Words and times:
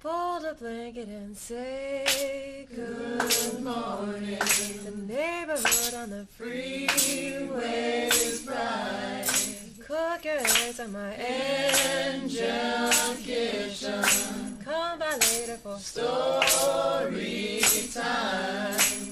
Fold 0.00 0.44
a 0.46 0.54
blanket 0.54 1.08
and 1.08 1.36
say 1.36 2.66
good 2.74 3.62
morning. 3.62 4.38
The 4.82 4.92
neighborhood 5.06 5.92
on 5.94 6.08
the 6.08 6.24
freeway 6.24 8.08
is 8.10 8.40
bright. 8.46 9.26
Cook 9.86 10.24
your 10.24 10.38
eggs 10.38 10.80
on 10.80 10.92
my 10.92 11.14
angel 11.16 12.90
kitchen. 13.22 14.02
Come 14.64 14.98
by 15.00 15.18
later 15.18 15.58
for 15.58 15.76
story 15.76 17.60
time. 17.92 19.09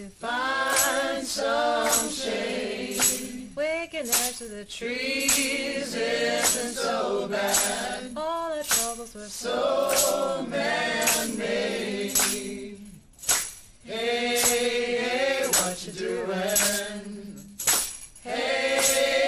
To 0.00 0.08
find 0.08 1.26
some 1.26 2.08
shade. 2.08 3.50
Waking 3.54 4.08
up 4.08 4.32
to 4.38 4.44
the 4.44 4.64
trees 4.64 5.94
isn't 5.94 6.74
so 6.74 7.28
bad. 7.28 8.10
All 8.16 8.50
our 8.52 8.62
troubles 8.62 9.14
were 9.14 9.26
so 9.26 10.46
man-made. 10.48 12.16
Hey, 13.84 14.40
hey, 14.40 15.46
what 15.48 15.86
you 15.86 15.92
doing? 15.92 16.38
Hey, 18.24 18.80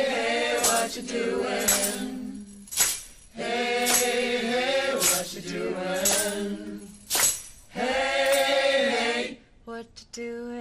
hey, 0.09 0.57
what 0.63 0.97
you 0.97 1.03
doing? 1.03 2.47
Hey, 3.35 3.87
hey, 3.89 4.95
what 4.95 5.35
you 5.35 5.41
doing? 5.43 6.81
Hey, 7.69 8.89
hey, 8.91 9.39
what 9.67 9.87
you 9.99 10.07
doing? 10.13 10.52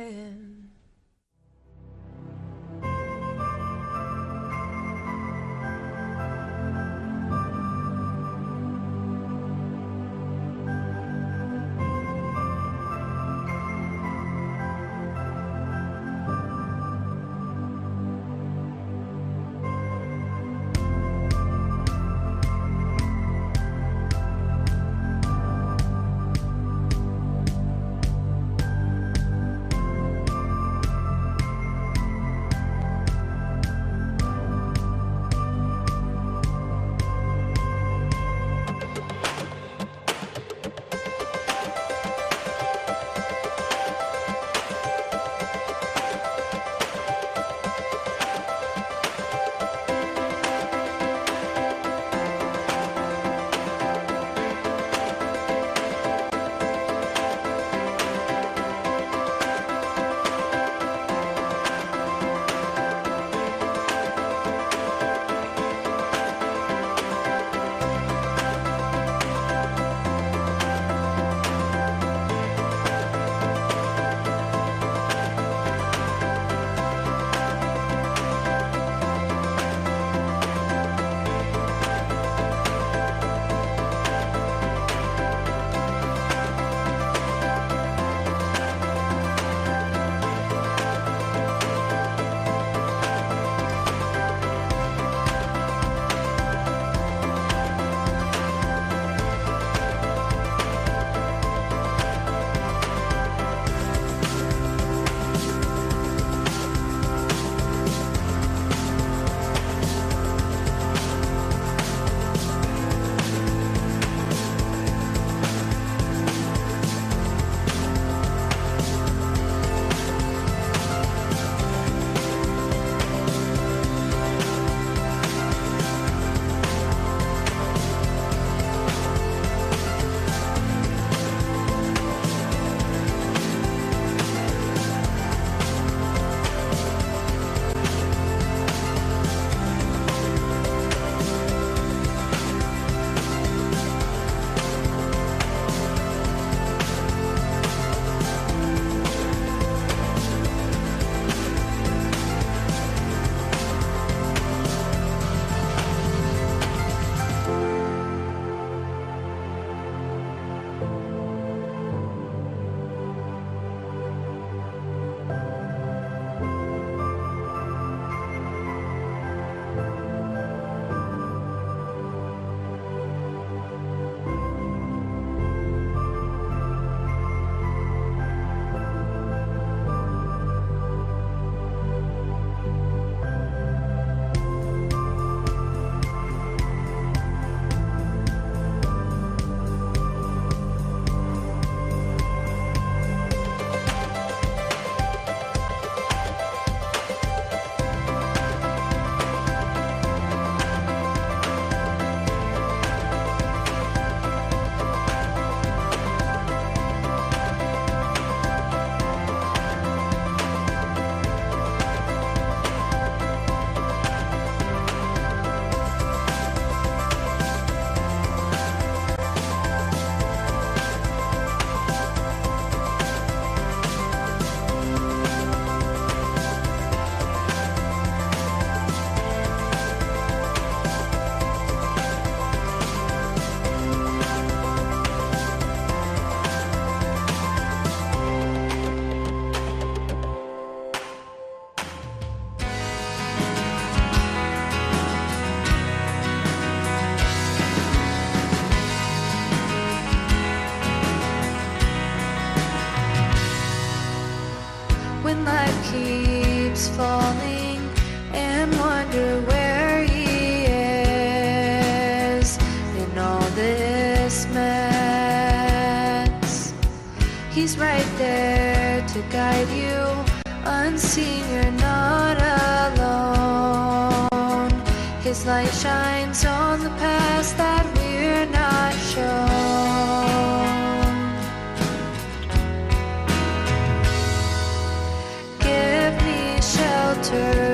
Shelter, 287.32 287.71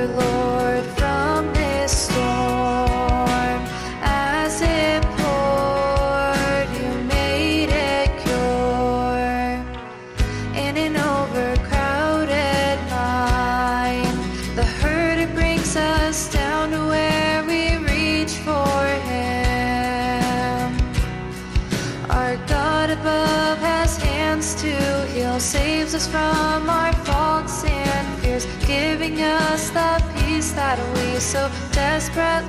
so 31.20 31.50
desperately 31.72 32.47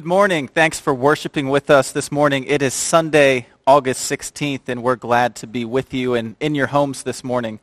Good 0.00 0.06
morning. 0.06 0.48
Thanks 0.48 0.80
for 0.80 0.94
worshiping 0.94 1.50
with 1.50 1.68
us 1.68 1.92
this 1.92 2.10
morning. 2.10 2.44
It 2.44 2.62
is 2.62 2.72
Sunday, 2.72 3.48
August 3.66 4.10
16th, 4.10 4.66
and 4.66 4.82
we're 4.82 4.96
glad 4.96 5.36
to 5.36 5.46
be 5.46 5.66
with 5.66 5.92
you 5.92 6.14
and 6.14 6.36
in 6.40 6.54
your 6.54 6.68
homes 6.68 7.02
this 7.02 7.22
morning. 7.22 7.60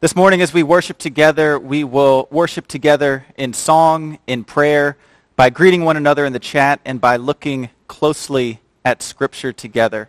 This 0.00 0.16
morning, 0.16 0.40
as 0.40 0.54
we 0.54 0.62
worship 0.62 0.96
together, 0.96 1.58
we 1.58 1.84
will 1.84 2.28
worship 2.30 2.66
together 2.66 3.26
in 3.36 3.52
song, 3.52 4.18
in 4.26 4.42
prayer, 4.42 4.96
by 5.36 5.50
greeting 5.50 5.84
one 5.84 5.98
another 5.98 6.24
in 6.24 6.32
the 6.32 6.38
chat, 6.38 6.80
and 6.86 6.98
by 6.98 7.16
looking 7.16 7.68
closely 7.88 8.62
at 8.82 9.02
Scripture 9.02 9.52
together. 9.52 10.08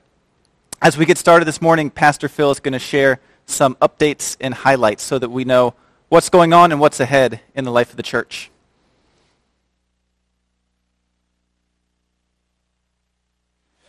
As 0.82 0.98
we 0.98 1.06
get 1.06 1.18
started 1.18 1.44
this 1.44 1.62
morning, 1.62 1.90
Pastor 1.90 2.30
Phil 2.30 2.50
is 2.50 2.62
going 2.62 2.72
to 2.72 2.80
share 2.80 3.20
some 3.46 3.76
updates 3.82 4.38
and 4.40 4.54
highlights 4.54 5.04
so 5.04 5.20
that 5.20 5.32
we 5.32 5.44
know 5.44 5.74
what's 6.08 6.30
going 6.30 6.54
on 6.54 6.72
and 6.72 6.80
what's 6.80 7.02
ahead 7.02 7.42
in 7.54 7.66
the 7.66 7.72
life 7.72 7.90
of 7.90 7.98
the 7.98 8.04
church. 8.04 8.52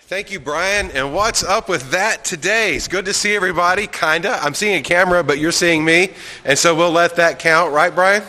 Thank 0.08 0.30
you, 0.30 0.40
Brian. 0.40 0.90
And 0.92 1.12
what's 1.12 1.44
up 1.44 1.68
with 1.68 1.90
that 1.90 2.24
today? 2.24 2.74
It's 2.74 2.88
good 2.88 3.04
to 3.04 3.12
see 3.12 3.36
everybody, 3.36 3.86
kinda. 3.86 4.38
I'm 4.42 4.54
seeing 4.54 4.76
a 4.76 4.82
camera, 4.82 5.22
but 5.22 5.36
you're 5.36 5.52
seeing 5.52 5.84
me, 5.84 6.14
and 6.46 6.58
so 6.58 6.74
we'll 6.74 6.92
let 6.92 7.16
that 7.16 7.38
count, 7.38 7.74
right, 7.74 7.94
Brian? 7.94 8.22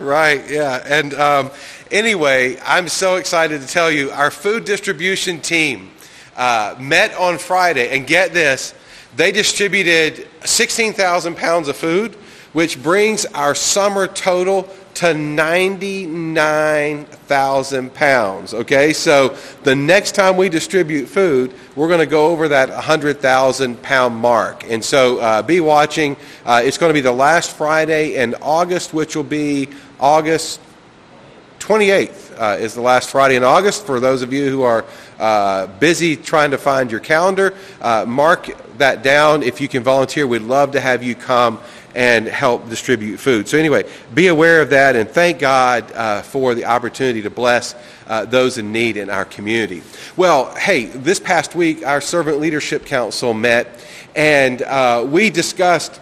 Right, 0.00 0.42
yeah. 0.50 0.82
And 0.84 1.14
um, 1.14 1.50
anyway, 1.92 2.58
I'm 2.66 2.88
so 2.88 3.14
excited 3.14 3.60
to 3.60 3.68
tell 3.68 3.92
you, 3.92 4.10
our 4.10 4.32
food 4.32 4.64
distribution 4.64 5.40
team 5.40 5.92
uh, 6.34 6.74
met 6.80 7.14
on 7.14 7.38
Friday, 7.38 7.96
and 7.96 8.04
get 8.04 8.32
this, 8.32 8.74
They 9.14 9.30
distributed 9.30 10.26
16,000 10.44 11.36
pounds 11.36 11.68
of 11.68 11.76
food, 11.76 12.16
which 12.52 12.82
brings 12.82 13.24
our 13.26 13.54
summer 13.54 14.06
total 14.06 14.68
to 14.94 15.12
99,000 15.14 17.94
pounds. 17.94 18.52
Okay, 18.52 18.92
so 18.92 19.34
the 19.62 19.74
next 19.74 20.14
time 20.14 20.36
we 20.36 20.50
distribute 20.50 21.06
food, 21.06 21.54
we're 21.76 21.88
going 21.88 22.00
to 22.00 22.06
go 22.06 22.26
over 22.26 22.48
that 22.48 22.68
100,000 22.68 23.82
pound 23.82 24.14
mark. 24.16 24.64
And 24.68 24.84
so 24.84 25.18
uh, 25.18 25.40
be 25.42 25.60
watching. 25.60 26.18
Uh, 26.44 26.60
it's 26.64 26.76
going 26.76 26.90
to 26.90 26.94
be 26.94 27.00
the 27.00 27.10
last 27.10 27.56
Friday 27.56 28.16
in 28.16 28.34
August, 28.42 28.92
which 28.92 29.16
will 29.16 29.24
be 29.24 29.70
August 29.98 30.60
28th 31.58 32.22
uh, 32.38 32.56
is 32.58 32.74
the 32.74 32.80
last 32.80 33.10
Friday 33.10 33.36
in 33.36 33.44
August. 33.44 33.86
For 33.86 34.00
those 34.00 34.22
of 34.22 34.32
you 34.32 34.50
who 34.50 34.62
are 34.62 34.84
uh, 35.18 35.66
busy 35.78 36.16
trying 36.16 36.50
to 36.50 36.58
find 36.58 36.90
your 36.90 37.00
calendar, 37.00 37.54
uh, 37.80 38.04
mark 38.06 38.48
that 38.78 39.02
down. 39.02 39.42
If 39.42 39.60
you 39.60 39.68
can 39.68 39.82
volunteer, 39.82 40.26
we'd 40.26 40.42
love 40.42 40.72
to 40.72 40.80
have 40.80 41.02
you 41.02 41.14
come 41.14 41.60
and 41.94 42.26
help 42.26 42.68
distribute 42.68 43.18
food. 43.18 43.48
So 43.48 43.58
anyway, 43.58 43.84
be 44.14 44.28
aware 44.28 44.62
of 44.62 44.70
that 44.70 44.96
and 44.96 45.08
thank 45.08 45.38
God 45.38 45.90
uh, 45.92 46.22
for 46.22 46.54
the 46.54 46.64
opportunity 46.64 47.22
to 47.22 47.30
bless 47.30 47.74
uh, 48.06 48.24
those 48.24 48.58
in 48.58 48.72
need 48.72 48.96
in 48.96 49.10
our 49.10 49.24
community. 49.24 49.82
Well, 50.16 50.54
hey, 50.54 50.86
this 50.86 51.20
past 51.20 51.54
week 51.54 51.84
our 51.86 52.00
Servant 52.00 52.40
Leadership 52.40 52.84
Council 52.86 53.34
met 53.34 53.84
and 54.14 54.62
uh, 54.62 55.06
we 55.08 55.30
discussed 55.30 56.00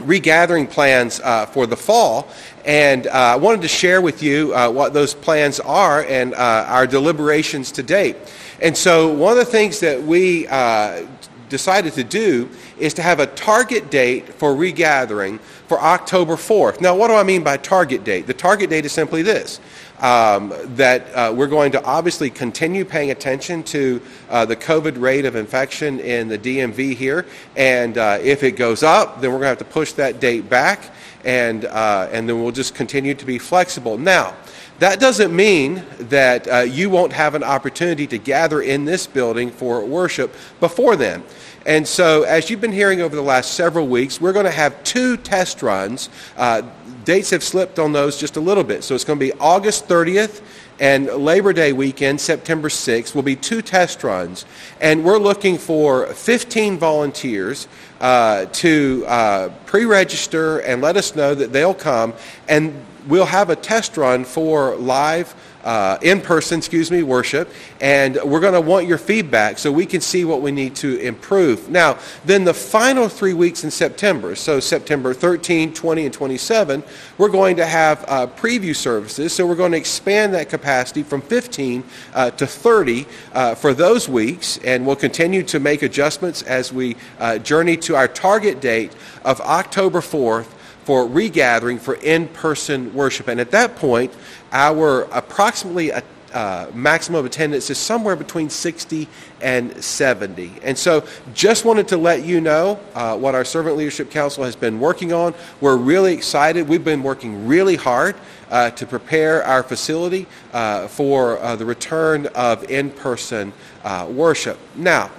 regathering 0.00 0.66
plans 0.66 1.20
uh, 1.20 1.46
for 1.46 1.66
the 1.66 1.76
fall. 1.76 2.28
And 2.64 3.06
uh, 3.06 3.10
I 3.10 3.36
wanted 3.36 3.62
to 3.62 3.68
share 3.68 4.00
with 4.02 4.22
you 4.22 4.54
uh, 4.54 4.70
what 4.70 4.92
those 4.92 5.14
plans 5.14 5.60
are 5.60 6.02
and 6.04 6.34
uh, 6.34 6.66
our 6.68 6.86
deliberations 6.86 7.72
to 7.72 7.82
date. 7.82 8.16
And 8.60 8.76
so 8.76 9.12
one 9.12 9.32
of 9.32 9.38
the 9.38 9.44
things 9.44 9.80
that 9.80 10.02
we 10.02 10.46
uh, 10.48 11.06
decided 11.48 11.92
to 11.94 12.04
do 12.04 12.48
is 12.78 12.94
to 12.94 13.02
have 13.02 13.20
a 13.20 13.26
target 13.26 13.90
date 13.90 14.34
for 14.34 14.54
regathering 14.54 15.38
for 15.68 15.80
October 15.80 16.34
4th. 16.34 16.80
Now, 16.80 16.96
what 16.96 17.08
do 17.08 17.14
I 17.14 17.22
mean 17.22 17.42
by 17.42 17.56
target 17.56 18.04
date? 18.04 18.26
The 18.26 18.34
target 18.34 18.70
date 18.70 18.84
is 18.84 18.92
simply 18.92 19.22
this. 19.22 19.60
Um, 19.98 20.52
that 20.76 21.06
uh, 21.14 21.32
we're 21.34 21.46
going 21.46 21.72
to 21.72 21.82
obviously 21.82 22.28
continue 22.28 22.84
paying 22.84 23.10
attention 23.10 23.62
to 23.62 24.02
uh, 24.28 24.44
the 24.44 24.54
COVID 24.54 25.00
rate 25.00 25.24
of 25.24 25.36
infection 25.36 26.00
in 26.00 26.28
the 26.28 26.38
DMV 26.38 26.94
here. 26.94 27.24
And 27.56 27.96
uh, 27.96 28.18
if 28.20 28.42
it 28.42 28.52
goes 28.52 28.82
up, 28.82 29.22
then 29.22 29.30
we're 29.30 29.38
going 29.38 29.44
to 29.44 29.48
have 29.48 29.58
to 29.58 29.64
push 29.64 29.92
that 29.92 30.20
date 30.20 30.50
back. 30.50 30.94
And, 31.24 31.64
uh, 31.64 32.10
and 32.12 32.28
then 32.28 32.42
we'll 32.42 32.52
just 32.52 32.74
continue 32.74 33.14
to 33.14 33.24
be 33.24 33.38
flexible. 33.38 33.96
Now, 33.96 34.36
that 34.78 35.00
doesn't 35.00 35.34
mean 35.34 35.84
that 35.98 36.48
uh, 36.48 36.58
you 36.58 36.90
won't 36.90 37.12
have 37.12 37.34
an 37.34 37.42
opportunity 37.42 38.06
to 38.08 38.18
gather 38.18 38.60
in 38.60 38.84
this 38.84 39.06
building 39.06 39.50
for 39.50 39.84
worship 39.84 40.34
before 40.60 40.96
then. 40.96 41.22
And 41.64 41.86
so, 41.86 42.22
as 42.22 42.48
you've 42.48 42.60
been 42.60 42.72
hearing 42.72 43.00
over 43.00 43.16
the 43.16 43.22
last 43.22 43.54
several 43.54 43.88
weeks, 43.88 44.20
we're 44.20 44.32
going 44.32 44.44
to 44.44 44.52
have 44.52 44.84
two 44.84 45.16
test 45.16 45.62
runs. 45.62 46.10
Uh, 46.36 46.62
dates 47.04 47.30
have 47.30 47.42
slipped 47.42 47.78
on 47.78 47.92
those 47.92 48.18
just 48.18 48.36
a 48.36 48.40
little 48.40 48.62
bit. 48.62 48.84
So, 48.84 48.94
it's 48.94 49.02
going 49.02 49.18
to 49.18 49.24
be 49.24 49.32
August 49.40 49.88
30th 49.88 50.42
and 50.78 51.06
Labor 51.06 51.52
Day 51.52 51.72
weekend, 51.72 52.20
September 52.20 52.68
6th, 52.68 53.14
will 53.14 53.22
be 53.22 53.34
two 53.34 53.62
test 53.62 54.04
runs. 54.04 54.44
And 54.80 55.04
we're 55.04 55.18
looking 55.18 55.56
for 55.56 56.06
15 56.06 56.78
volunteers 56.78 57.66
uh, 58.00 58.46
to 58.46 59.04
uh, 59.06 59.48
pre 59.66 59.84
register 59.84 60.58
and 60.60 60.82
let 60.82 60.96
us 60.96 61.14
know 61.14 61.34
that 61.34 61.52
they'll 61.52 61.74
come. 61.74 62.14
And 62.48 62.74
we'll 63.06 63.26
have 63.26 63.50
a 63.50 63.56
test 63.56 63.96
run 63.96 64.24
for 64.24 64.76
live 64.76 65.34
uh, 65.66 65.98
in-person, 66.00 66.58
excuse 66.58 66.92
me, 66.92 67.02
worship, 67.02 67.50
and 67.80 68.16
we're 68.24 68.38
going 68.38 68.54
to 68.54 68.60
want 68.60 68.86
your 68.86 68.98
feedback 68.98 69.58
so 69.58 69.70
we 69.70 69.84
can 69.84 70.00
see 70.00 70.24
what 70.24 70.40
we 70.40 70.52
need 70.52 70.76
to 70.76 70.96
improve. 71.00 71.68
Now, 71.68 71.98
then 72.24 72.44
the 72.44 72.54
final 72.54 73.08
three 73.08 73.34
weeks 73.34 73.64
in 73.64 73.72
September, 73.72 74.36
so 74.36 74.60
September 74.60 75.12
13, 75.12 75.74
20, 75.74 76.04
and 76.04 76.14
27, 76.14 76.84
we're 77.18 77.28
going 77.28 77.56
to 77.56 77.66
have 77.66 78.04
uh, 78.06 78.28
preview 78.28 78.76
services. 78.76 79.32
So 79.32 79.44
we're 79.44 79.56
going 79.56 79.72
to 79.72 79.78
expand 79.78 80.34
that 80.34 80.48
capacity 80.48 81.02
from 81.02 81.20
15 81.20 81.82
uh, 82.14 82.30
to 82.30 82.46
30 82.46 83.06
uh, 83.32 83.56
for 83.56 83.74
those 83.74 84.08
weeks, 84.08 84.58
and 84.58 84.86
we'll 84.86 84.94
continue 84.94 85.42
to 85.42 85.58
make 85.58 85.82
adjustments 85.82 86.42
as 86.42 86.72
we 86.72 86.94
uh, 87.18 87.38
journey 87.38 87.76
to 87.86 87.96
our 87.96 88.08
target 88.08 88.60
date 88.60 88.92
of 89.24 89.40
October 89.40 90.00
4th 90.00 90.46
for 90.84 91.06
regathering 91.06 91.78
for 91.80 91.94
in-person 91.94 92.94
worship. 92.94 93.28
And 93.28 93.40
at 93.40 93.50
that 93.50 93.76
point, 93.76 94.12
our 94.52 95.02
approximately 95.12 95.90
a, 95.90 96.02
uh, 96.32 96.70
maximum 96.74 97.24
attendance 97.24 97.70
is 97.70 97.78
somewhere 97.78 98.14
between 98.14 98.50
60 98.50 99.08
and 99.40 99.82
70. 99.82 100.52
And 100.62 100.76
so 100.76 101.06
just 101.34 101.64
wanted 101.64 101.88
to 101.88 101.96
let 101.96 102.24
you 102.24 102.40
know 102.40 102.78
uh, 102.94 103.16
what 103.16 103.34
our 103.34 103.44
Servant 103.44 103.76
Leadership 103.76 104.10
Council 104.10 104.44
has 104.44 104.54
been 104.54 104.78
working 104.78 105.12
on. 105.12 105.34
We're 105.60 105.76
really 105.76 106.12
excited. 106.12 106.68
We've 106.68 106.84
been 106.84 107.02
working 107.02 107.46
really 107.46 107.76
hard 107.76 108.16
uh, 108.50 108.70
to 108.70 108.86
prepare 108.86 109.44
our 109.44 109.62
facility 109.62 110.26
uh, 110.52 110.88
for 110.88 111.38
uh, 111.38 111.56
the 111.56 111.64
return 111.64 112.26
of 112.34 112.68
in-person 112.70 113.52
uh, 113.84 114.06
worship. 114.10 114.58
Now, 114.74 115.10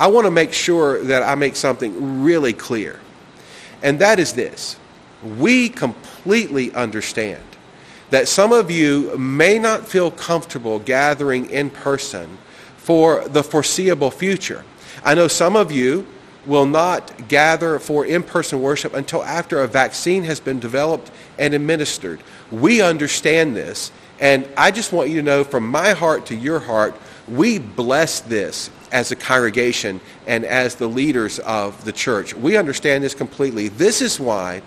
I 0.00 0.06
want 0.06 0.26
to 0.26 0.30
make 0.30 0.52
sure 0.52 1.02
that 1.04 1.22
I 1.22 1.34
make 1.34 1.56
something 1.56 2.22
really 2.22 2.52
clear. 2.52 3.00
And 3.82 3.98
that 4.00 4.18
is 4.18 4.32
this 4.32 4.76
we 5.36 5.68
completely 5.68 6.72
understand 6.74 7.42
that 8.10 8.28
some 8.28 8.52
of 8.52 8.70
you 8.70 9.16
may 9.18 9.58
not 9.58 9.86
feel 9.86 10.10
comfortable 10.10 10.78
gathering 10.78 11.50
in 11.50 11.70
person 11.70 12.38
for 12.76 13.26
the 13.28 13.42
foreseeable 13.42 14.10
future. 14.10 14.64
I 15.04 15.14
know 15.14 15.28
some 15.28 15.56
of 15.56 15.70
you 15.70 16.06
will 16.46 16.66
not 16.66 17.28
gather 17.28 17.78
for 17.78 18.06
in-person 18.06 18.62
worship 18.62 18.94
until 18.94 19.22
after 19.22 19.60
a 19.60 19.66
vaccine 19.66 20.24
has 20.24 20.40
been 20.40 20.58
developed 20.58 21.10
and 21.38 21.52
administered. 21.52 22.22
We 22.50 22.80
understand 22.80 23.54
this, 23.54 23.92
and 24.18 24.48
I 24.56 24.70
just 24.70 24.92
want 24.92 25.10
you 25.10 25.16
to 25.16 25.22
know 25.22 25.44
from 25.44 25.68
my 25.68 25.90
heart 25.90 26.24
to 26.26 26.34
your 26.34 26.60
heart, 26.60 26.94
we 27.30 27.58
bless 27.58 28.20
this 28.20 28.70
as 28.90 29.10
a 29.10 29.16
congregation 29.16 30.00
and 30.26 30.44
as 30.44 30.76
the 30.76 30.86
leaders 30.86 31.38
of 31.40 31.84
the 31.84 31.92
church. 31.92 32.34
We 32.34 32.56
understand 32.56 33.04
this 33.04 33.14
completely. 33.14 33.68
This 33.68 34.00
is 34.00 34.18
why 34.18 34.62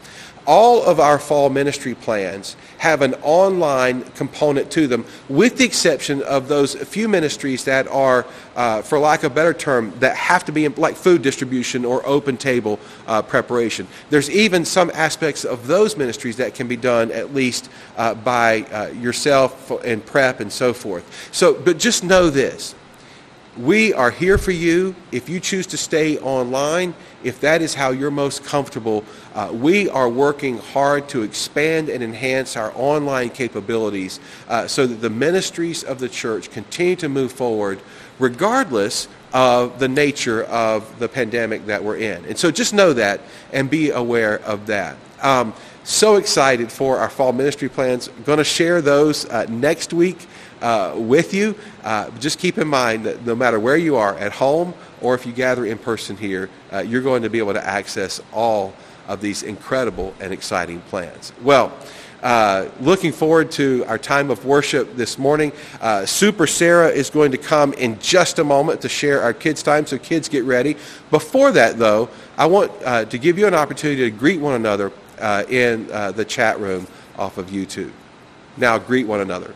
all 0.45 0.83
of 0.83 0.99
our 0.99 1.19
fall 1.19 1.49
ministry 1.49 1.95
plans 1.95 2.55
have 2.77 3.01
an 3.01 3.13
online 3.21 4.01
component 4.15 4.71
to 4.71 4.87
them, 4.87 5.05
with 5.29 5.57
the 5.57 5.63
exception 5.65 6.21
of 6.23 6.47
those 6.47 6.75
few 6.75 7.07
ministries 7.07 7.63
that 7.65 7.87
are, 7.87 8.25
uh, 8.55 8.81
for 8.81 8.97
lack 8.97 9.23
of 9.23 9.31
a 9.31 9.35
better 9.35 9.53
term, 9.53 9.93
that 9.99 10.15
have 10.15 10.43
to 10.45 10.51
be 10.51 10.65
in, 10.65 10.73
like 10.75 10.95
food 10.95 11.21
distribution 11.21 11.85
or 11.85 12.05
open 12.05 12.37
table 12.37 12.79
uh, 13.07 13.21
preparation. 13.21 13.87
There's 14.09 14.29
even 14.29 14.65
some 14.65 14.91
aspects 14.93 15.45
of 15.45 15.67
those 15.67 15.95
ministries 15.95 16.37
that 16.37 16.55
can 16.55 16.67
be 16.67 16.77
done 16.77 17.11
at 17.11 17.33
least 17.33 17.69
uh, 17.97 18.15
by 18.15 18.61
uh, 18.71 18.87
yourself 18.87 19.71
in 19.83 20.01
prep 20.01 20.39
and 20.39 20.51
so 20.51 20.73
forth. 20.73 21.29
So, 21.31 21.53
but 21.53 21.77
just 21.77 22.03
know 22.03 22.29
this. 22.29 22.75
We 23.61 23.93
are 23.93 24.09
here 24.09 24.39
for 24.39 24.49
you. 24.49 24.95
If 25.11 25.29
you 25.29 25.39
choose 25.39 25.67
to 25.67 25.77
stay 25.77 26.17
online, 26.17 26.95
if 27.23 27.41
that 27.41 27.61
is 27.61 27.75
how 27.75 27.91
you're 27.91 28.09
most 28.09 28.43
comfortable, 28.43 29.03
uh, 29.35 29.51
we 29.53 29.87
are 29.87 30.09
working 30.09 30.57
hard 30.57 31.07
to 31.09 31.21
expand 31.21 31.87
and 31.87 32.03
enhance 32.03 32.57
our 32.57 32.73
online 32.75 33.29
capabilities 33.29 34.19
uh, 34.47 34.65
so 34.65 34.87
that 34.87 34.95
the 34.95 35.11
ministries 35.11 35.83
of 35.83 35.99
the 35.99 36.09
church 36.09 36.49
continue 36.49 36.95
to 36.95 37.07
move 37.07 37.31
forward 37.31 37.79
regardless 38.17 39.07
of 39.31 39.77
the 39.77 39.87
nature 39.87 40.43
of 40.45 40.97
the 40.97 41.07
pandemic 41.07 41.67
that 41.67 41.83
we're 41.83 41.97
in. 41.97 42.25
And 42.25 42.35
so 42.39 42.49
just 42.49 42.73
know 42.73 42.93
that 42.93 43.21
and 43.53 43.69
be 43.69 43.91
aware 43.91 44.39
of 44.39 44.65
that. 44.67 44.97
Um, 45.21 45.53
so 45.83 46.15
excited 46.15 46.71
for 46.71 46.97
our 46.97 47.09
fall 47.09 47.31
ministry 47.31 47.69
plans. 47.69 48.07
Going 48.25 48.39
to 48.39 48.43
share 48.43 48.81
those 48.81 49.25
uh, 49.25 49.45
next 49.49 49.93
week 49.93 50.27
uh, 50.61 50.93
with 50.95 51.33
you. 51.33 51.55
Uh, 51.83 52.09
just 52.19 52.39
keep 52.39 52.57
in 52.57 52.67
mind 52.67 53.05
that 53.05 53.25
no 53.25 53.35
matter 53.35 53.59
where 53.59 53.77
you 53.77 53.95
are, 53.95 54.17
at 54.17 54.31
home 54.31 54.73
or 55.01 55.15
if 55.15 55.25
you 55.25 55.33
gather 55.33 55.65
in 55.65 55.77
person 55.77 56.15
here, 56.15 56.49
uh, 56.71 56.79
you're 56.79 57.01
going 57.01 57.23
to 57.23 57.29
be 57.29 57.39
able 57.39 57.53
to 57.53 57.65
access 57.65 58.21
all 58.31 58.73
of 59.07 59.21
these 59.21 59.43
incredible 59.43 60.13
and 60.19 60.31
exciting 60.31 60.79
plans. 60.81 61.33
Well, 61.41 61.73
uh, 62.21 62.69
looking 62.79 63.11
forward 63.11 63.49
to 63.49 63.83
our 63.87 63.97
time 63.97 64.29
of 64.29 64.45
worship 64.45 64.95
this 64.95 65.17
morning. 65.17 65.51
Uh, 65.81 66.05
Super 66.05 66.45
Sarah 66.45 66.89
is 66.89 67.09
going 67.09 67.31
to 67.31 67.37
come 67.37 67.73
in 67.73 67.97
just 67.99 68.37
a 68.37 68.43
moment 68.43 68.81
to 68.81 68.89
share 68.89 69.23
our 69.23 69.33
kids' 69.33 69.63
time, 69.63 69.87
so 69.87 69.97
kids 69.97 70.29
get 70.29 70.43
ready. 70.43 70.77
Before 71.09 71.51
that, 71.51 71.79
though, 71.79 72.09
I 72.37 72.45
want 72.45 72.71
uh, 72.85 73.05
to 73.05 73.17
give 73.17 73.39
you 73.39 73.47
an 73.47 73.55
opportunity 73.55 74.03
to 74.03 74.11
greet 74.11 74.39
one 74.39 74.53
another 74.53 74.91
uh, 75.17 75.45
in 75.49 75.87
the 75.87 76.25
chat 76.25 76.59
room 76.59 76.85
off 77.17 77.39
of 77.39 77.47
YouTube. 77.47 77.91
Now, 78.55 78.77
greet 78.77 79.07
one 79.07 79.21
another. 79.21 79.55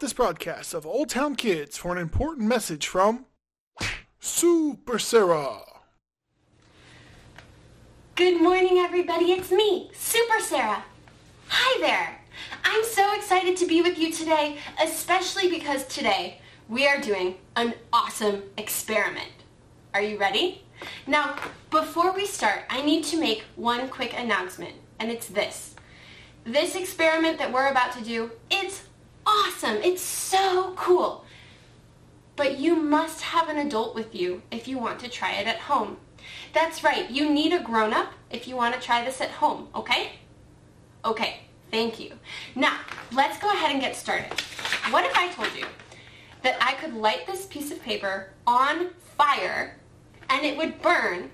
This 0.00 0.12
broadcast 0.14 0.72
of 0.72 0.86
Old 0.86 1.10
Town 1.10 1.36
Kids 1.36 1.76
for 1.76 1.92
an 1.92 1.98
important 1.98 2.48
message 2.48 2.86
from 2.86 3.26
Super 4.18 4.98
Sarah. 4.98 5.60
Good 8.14 8.40
morning, 8.40 8.78
everybody. 8.78 9.32
It's 9.32 9.50
me, 9.50 9.90
Super 9.92 10.40
Sarah. 10.40 10.82
Hi 11.48 11.80
there. 11.80 12.18
I'm 12.64 12.82
so 12.84 13.14
excited 13.14 13.58
to 13.58 13.66
be 13.66 13.82
with 13.82 13.98
you 13.98 14.10
today, 14.10 14.56
especially 14.82 15.50
because 15.50 15.86
today 15.86 16.40
we 16.70 16.86
are 16.86 16.98
doing 16.98 17.34
an 17.56 17.74
awesome 17.92 18.44
experiment. 18.56 19.32
Are 19.92 20.02
you 20.02 20.16
ready? 20.16 20.62
Now, 21.06 21.36
before 21.70 22.12
we 22.14 22.24
start, 22.24 22.62
I 22.70 22.80
need 22.80 23.04
to 23.04 23.20
make 23.20 23.44
one 23.54 23.86
quick 23.90 24.18
announcement, 24.18 24.76
and 24.98 25.10
it's 25.10 25.26
this. 25.26 25.74
This 26.44 26.74
experiment 26.74 27.36
that 27.36 27.52
we're 27.52 27.68
about 27.68 27.92
to 27.98 28.02
do, 28.02 28.30
it's 28.50 28.84
awesome. 29.30 29.76
It's 29.82 30.02
so 30.02 30.72
cool. 30.76 31.24
But 32.36 32.58
you 32.58 32.74
must 32.76 33.20
have 33.20 33.48
an 33.48 33.58
adult 33.58 33.94
with 33.94 34.14
you 34.14 34.42
if 34.50 34.66
you 34.66 34.78
want 34.78 34.98
to 35.00 35.08
try 35.08 35.32
it 35.32 35.46
at 35.46 35.58
home. 35.58 35.98
That's 36.52 36.82
right, 36.82 37.10
you 37.10 37.30
need 37.30 37.52
a 37.52 37.60
grown-up 37.60 38.12
if 38.30 38.48
you 38.48 38.56
want 38.56 38.74
to 38.74 38.80
try 38.80 39.04
this 39.04 39.20
at 39.20 39.30
home, 39.30 39.68
okay? 39.74 40.12
Okay, 41.04 41.40
thank 41.70 42.00
you. 42.00 42.12
Now, 42.54 42.78
let's 43.12 43.38
go 43.38 43.50
ahead 43.50 43.72
and 43.72 43.80
get 43.80 43.96
started. 43.96 44.32
What 44.90 45.04
if 45.04 45.16
I 45.16 45.28
told 45.28 45.54
you 45.56 45.66
that 46.42 46.56
I 46.60 46.74
could 46.74 46.94
light 46.94 47.26
this 47.26 47.46
piece 47.46 47.70
of 47.70 47.82
paper 47.82 48.32
on 48.46 48.90
fire 49.16 49.78
and 50.28 50.44
it 50.44 50.56
would 50.56 50.82
burn, 50.82 51.30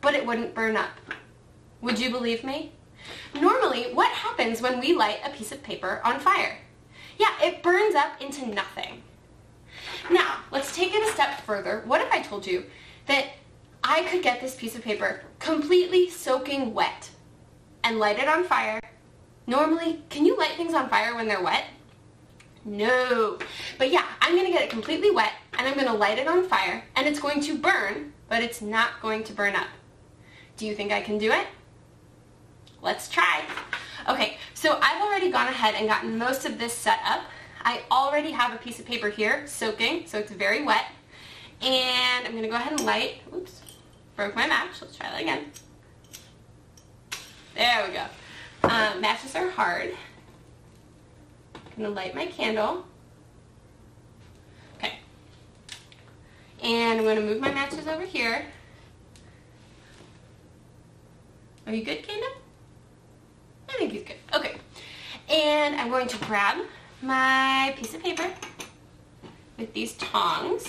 but 0.00 0.14
it 0.14 0.26
wouldn't 0.26 0.54
burn 0.54 0.76
up? 0.76 0.90
Would 1.80 1.98
you 1.98 2.10
believe 2.10 2.42
me? 2.44 2.72
Normally, 3.34 3.92
what 3.94 4.12
happens 4.12 4.60
when 4.60 4.80
we 4.80 4.94
light 4.94 5.20
a 5.24 5.30
piece 5.30 5.52
of 5.52 5.62
paper 5.62 6.00
on 6.04 6.18
fire? 6.20 6.58
Yeah, 7.18 7.34
it 7.42 7.62
burns 7.62 7.94
up 7.94 8.22
into 8.22 8.46
nothing. 8.46 9.02
Now, 10.10 10.38
let's 10.50 10.74
take 10.74 10.94
it 10.94 11.02
a 11.02 11.12
step 11.12 11.40
further. 11.42 11.82
What 11.84 12.00
if 12.00 12.10
I 12.10 12.22
told 12.22 12.46
you 12.46 12.64
that 13.06 13.26
I 13.84 14.04
could 14.04 14.22
get 14.22 14.40
this 14.40 14.54
piece 14.54 14.76
of 14.76 14.82
paper 14.82 15.22
completely 15.38 16.08
soaking 16.08 16.72
wet 16.72 17.10
and 17.84 17.98
light 17.98 18.18
it 18.18 18.28
on 18.28 18.44
fire? 18.44 18.80
Normally, 19.46 20.02
can 20.10 20.24
you 20.24 20.36
light 20.36 20.52
things 20.52 20.74
on 20.74 20.88
fire 20.88 21.14
when 21.14 21.26
they're 21.26 21.42
wet? 21.42 21.64
No. 22.64 23.38
But 23.78 23.90
yeah, 23.90 24.04
I'm 24.20 24.34
going 24.34 24.46
to 24.46 24.52
get 24.52 24.62
it 24.62 24.70
completely 24.70 25.10
wet 25.10 25.32
and 25.58 25.66
I'm 25.66 25.74
going 25.74 25.86
to 25.86 25.92
light 25.92 26.18
it 26.18 26.28
on 26.28 26.44
fire 26.48 26.84
and 26.94 27.08
it's 27.08 27.20
going 27.20 27.40
to 27.42 27.56
burn, 27.56 28.12
but 28.28 28.42
it's 28.42 28.60
not 28.60 29.00
going 29.00 29.24
to 29.24 29.32
burn 29.32 29.54
up. 29.54 29.68
Do 30.56 30.66
you 30.66 30.74
think 30.74 30.92
I 30.92 31.00
can 31.00 31.18
do 31.18 31.32
it? 31.32 31.46
Let's 32.82 33.08
try. 33.08 33.44
Okay, 34.08 34.38
so 34.54 34.78
I've 34.80 35.02
already 35.02 35.30
gone 35.30 35.48
ahead 35.48 35.74
and 35.74 35.86
gotten 35.86 36.16
most 36.16 36.46
of 36.46 36.58
this 36.58 36.72
set 36.72 36.98
up. 37.04 37.20
I 37.62 37.82
already 37.90 38.30
have 38.30 38.54
a 38.54 38.56
piece 38.56 38.78
of 38.80 38.86
paper 38.86 39.10
here 39.10 39.46
soaking, 39.46 40.06
so 40.06 40.18
it's 40.18 40.32
very 40.32 40.64
wet. 40.64 40.86
And 41.60 42.24
I'm 42.24 42.32
going 42.32 42.44
to 42.44 42.48
go 42.48 42.54
ahead 42.54 42.72
and 42.72 42.86
light, 42.86 43.20
oops, 43.34 43.60
broke 44.16 44.34
my 44.34 44.46
match. 44.46 44.80
Let's 44.80 44.96
try 44.96 45.10
that 45.10 45.20
again. 45.20 45.50
There 47.54 47.86
we 47.86 47.92
go. 47.92 48.04
Um, 48.62 49.00
matches 49.02 49.34
are 49.34 49.50
hard. 49.50 49.94
I'm 51.54 51.60
going 51.76 51.88
to 51.90 51.94
light 51.94 52.14
my 52.14 52.26
candle. 52.26 52.86
Okay. 54.78 55.00
And 56.62 56.98
I'm 56.98 57.04
going 57.04 57.16
to 57.16 57.22
move 57.22 57.40
my 57.40 57.52
matches 57.52 57.86
over 57.86 58.04
here. 58.04 58.46
Are 61.66 61.74
you 61.74 61.84
good, 61.84 62.02
Kanda? 62.02 62.28
Good. 64.08 64.16
Okay. 64.34 64.56
And 65.28 65.76
I'm 65.76 65.90
going 65.90 66.08
to 66.08 66.16
grab 66.24 66.64
my 67.02 67.74
piece 67.76 67.92
of 67.94 68.02
paper 68.02 68.32
with 69.58 69.74
these 69.74 69.92
tongs. 69.94 70.64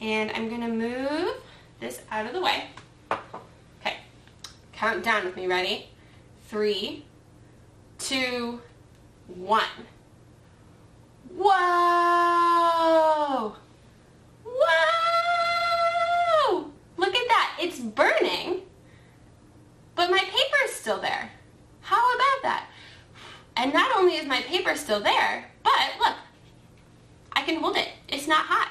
And 0.00 0.30
I'm 0.30 0.48
going 0.48 0.60
to 0.60 0.68
move 0.68 1.34
this 1.80 2.00
out 2.12 2.26
of 2.26 2.32
the 2.32 2.40
way. 2.40 2.66
Okay. 3.10 3.96
Count 4.72 5.02
down 5.02 5.24
with 5.24 5.34
me. 5.34 5.48
Ready? 5.48 5.88
Three, 6.46 7.04
two, 7.98 8.60
one. 9.26 9.64
Whoa! 11.34 11.56
Whoa! 14.44 14.70
Look 16.96 17.14
at 17.14 17.28
that. 17.28 17.58
It's 17.60 17.80
burning, 17.80 18.62
but 19.94 20.10
my 20.10 20.18
paper 20.20 20.56
is 20.64 20.72
still 20.72 21.00
there. 21.00 21.32
And 23.58 23.72
not 23.72 23.90
only 23.96 24.14
is 24.14 24.26
my 24.26 24.40
paper 24.42 24.76
still 24.76 25.00
there, 25.00 25.50
but 25.64 25.72
look, 25.98 26.14
I 27.32 27.42
can 27.42 27.56
hold 27.56 27.76
it. 27.76 27.88
It's 28.08 28.28
not 28.28 28.46
hot. 28.46 28.70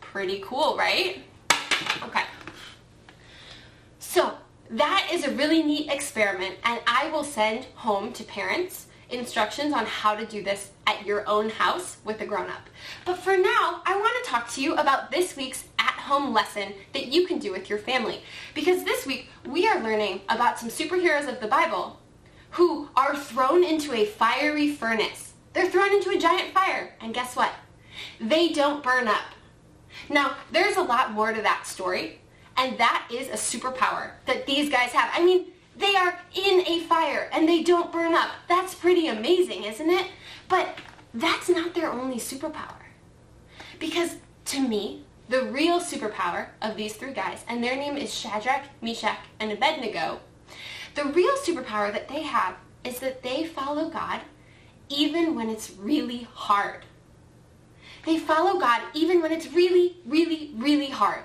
Pretty 0.00 0.42
cool, 0.44 0.76
right? 0.76 1.22
Okay. 2.02 2.24
So 4.00 4.32
that 4.68 5.08
is 5.12 5.24
a 5.24 5.30
really 5.30 5.62
neat 5.62 5.88
experiment 5.88 6.56
and 6.64 6.80
I 6.88 7.08
will 7.10 7.22
send 7.22 7.66
home 7.76 8.12
to 8.14 8.24
parents 8.24 8.86
instructions 9.10 9.72
on 9.72 9.86
how 9.86 10.16
to 10.16 10.26
do 10.26 10.42
this 10.42 10.70
at 10.88 11.06
your 11.06 11.28
own 11.28 11.50
house 11.50 11.98
with 12.04 12.20
a 12.20 12.26
grown-up. 12.26 12.68
But 13.04 13.18
for 13.18 13.36
now, 13.36 13.82
I 13.84 13.96
want 13.96 14.24
to 14.24 14.30
talk 14.30 14.50
to 14.54 14.60
you 14.62 14.74
about 14.74 15.12
this 15.12 15.36
week's 15.36 15.64
at-home 15.78 16.32
lesson 16.32 16.72
that 16.94 17.06
you 17.06 17.26
can 17.28 17.38
do 17.38 17.52
with 17.52 17.70
your 17.70 17.78
family. 17.78 18.22
Because 18.54 18.84
this 18.84 19.06
week, 19.06 19.28
we 19.46 19.68
are 19.68 19.80
learning 19.80 20.22
about 20.28 20.58
some 20.58 20.68
superheroes 20.68 21.28
of 21.28 21.40
the 21.40 21.46
Bible 21.46 21.99
who 22.50 22.88
are 22.96 23.16
thrown 23.16 23.64
into 23.64 23.92
a 23.92 24.06
fiery 24.06 24.72
furnace. 24.72 25.32
They're 25.52 25.70
thrown 25.70 25.92
into 25.92 26.10
a 26.10 26.18
giant 26.18 26.52
fire, 26.54 26.94
and 27.00 27.14
guess 27.14 27.36
what? 27.36 27.52
They 28.20 28.48
don't 28.50 28.82
burn 28.82 29.08
up. 29.08 29.24
Now, 30.08 30.36
there's 30.52 30.76
a 30.76 30.82
lot 30.82 31.12
more 31.12 31.32
to 31.32 31.42
that 31.42 31.66
story, 31.66 32.20
and 32.56 32.78
that 32.78 33.08
is 33.12 33.28
a 33.28 33.32
superpower 33.32 34.12
that 34.26 34.46
these 34.46 34.70
guys 34.70 34.90
have. 34.90 35.10
I 35.12 35.24
mean, 35.24 35.46
they 35.76 35.96
are 35.96 36.18
in 36.34 36.60
a 36.66 36.80
fire 36.80 37.30
and 37.32 37.48
they 37.48 37.62
don't 37.62 37.90
burn 37.90 38.14
up. 38.14 38.30
That's 38.48 38.74
pretty 38.74 39.06
amazing, 39.06 39.64
isn't 39.64 39.88
it? 39.88 40.06
But 40.48 40.78
that's 41.14 41.48
not 41.48 41.74
their 41.74 41.90
only 41.90 42.16
superpower. 42.16 42.74
Because 43.78 44.16
to 44.46 44.60
me, 44.60 45.04
the 45.28 45.44
real 45.44 45.80
superpower 45.80 46.48
of 46.60 46.76
these 46.76 46.94
three 46.96 47.12
guys, 47.12 47.44
and 47.48 47.62
their 47.64 47.76
name 47.76 47.96
is 47.96 48.12
Shadrach, 48.12 48.64
Meshach, 48.82 49.18
and 49.38 49.52
Abednego, 49.52 50.20
the 50.94 51.04
real 51.04 51.36
superpower 51.36 51.92
that 51.92 52.08
they 52.08 52.22
have 52.22 52.56
is 52.84 52.98
that 53.00 53.22
they 53.22 53.44
follow 53.44 53.88
God 53.88 54.20
even 54.88 55.34
when 55.34 55.48
it's 55.48 55.70
really 55.70 56.26
hard. 56.34 56.84
They 58.06 58.18
follow 58.18 58.58
God 58.58 58.82
even 58.94 59.20
when 59.20 59.32
it's 59.32 59.52
really, 59.52 59.96
really, 60.06 60.50
really 60.56 60.90
hard. 60.90 61.24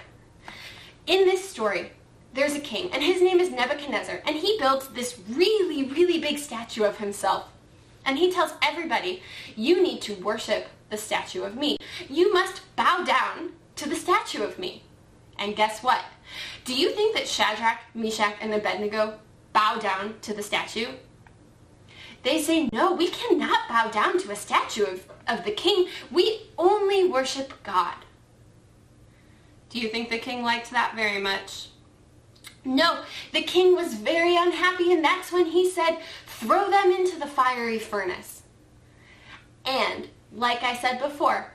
In 1.08 1.25
this 1.25 1.47
story, 1.47 1.91
there's 2.34 2.56
a 2.56 2.60
king, 2.60 2.91
and 2.91 3.01
his 3.01 3.21
name 3.21 3.39
is 3.39 3.49
Nebuchadnezzar, 3.49 4.21
and 4.25 4.36
he 4.36 4.58
builds 4.60 4.89
this 4.89 5.19
really, 5.30 5.84
really 5.84 6.19
big 6.19 6.38
statue 6.38 6.84
of 6.84 6.97
himself. 6.97 7.47
And 8.06 8.17
he 8.17 8.32
tells 8.32 8.54
everybody, 8.62 9.23
you 9.56 9.82
need 9.82 10.01
to 10.01 10.15
worship 10.15 10.67
the 10.89 10.97
statue 10.97 11.43
of 11.43 11.56
me. 11.56 11.78
You 12.10 12.34
must 12.34 12.62
bow 12.75 13.04
down 13.04 13.54
to 13.78 13.89
the 13.89 13.95
statue 13.95 14.43
of 14.43 14.60
me. 14.60 14.84
And 15.39 15.56
guess 15.56 15.82
what? 15.82 16.04
Do 16.65 16.75
you 16.75 16.91
think 16.91 17.15
that 17.15 17.28
Shadrach, 17.28 17.80
Meshach, 17.93 18.36
and 18.41 18.54
Abednego 18.54 19.19
bow 19.56 19.80
down 19.80 20.15
to 20.22 20.34
the 20.34 20.44
statue? 20.44 20.89
They 22.24 22.41
say, 22.41 22.70
no, 22.74 22.94
we 22.94 23.08
cannot 23.08 23.70
bow 23.70 23.89
down 23.89 24.20
to 24.20 24.32
a 24.32 24.36
statue 24.36 24.84
of, 24.84 25.08
of 25.28 25.46
the 25.46 25.52
king. 25.52 25.88
We 26.12 26.41
only 26.58 27.08
worship 27.08 27.54
God. 27.63 27.96
Do 29.70 29.80
you 29.80 29.88
think 29.89 30.10
the 30.10 30.18
king 30.20 30.44
liked 30.44 30.72
that 30.72 30.94
very 30.96 31.22
much? 31.22 31.70
No, 32.65 33.04
the 33.32 33.44
king 33.44 33.76
was 33.76 33.94
very 33.94 34.36
unhappy 34.36 34.91
and 34.91 35.04
that's 35.04 35.32
when 35.32 35.46
he 35.46 35.70
said, 35.70 36.00
throw 36.26 36.70
them 36.70 36.91
into 36.91 37.18
the 37.18 37.28
fiery 37.28 37.80
furnace. 37.80 38.41
And, 39.63 40.10
like 40.34 40.63
I 40.63 40.76
said 40.76 41.00
before, 41.00 41.54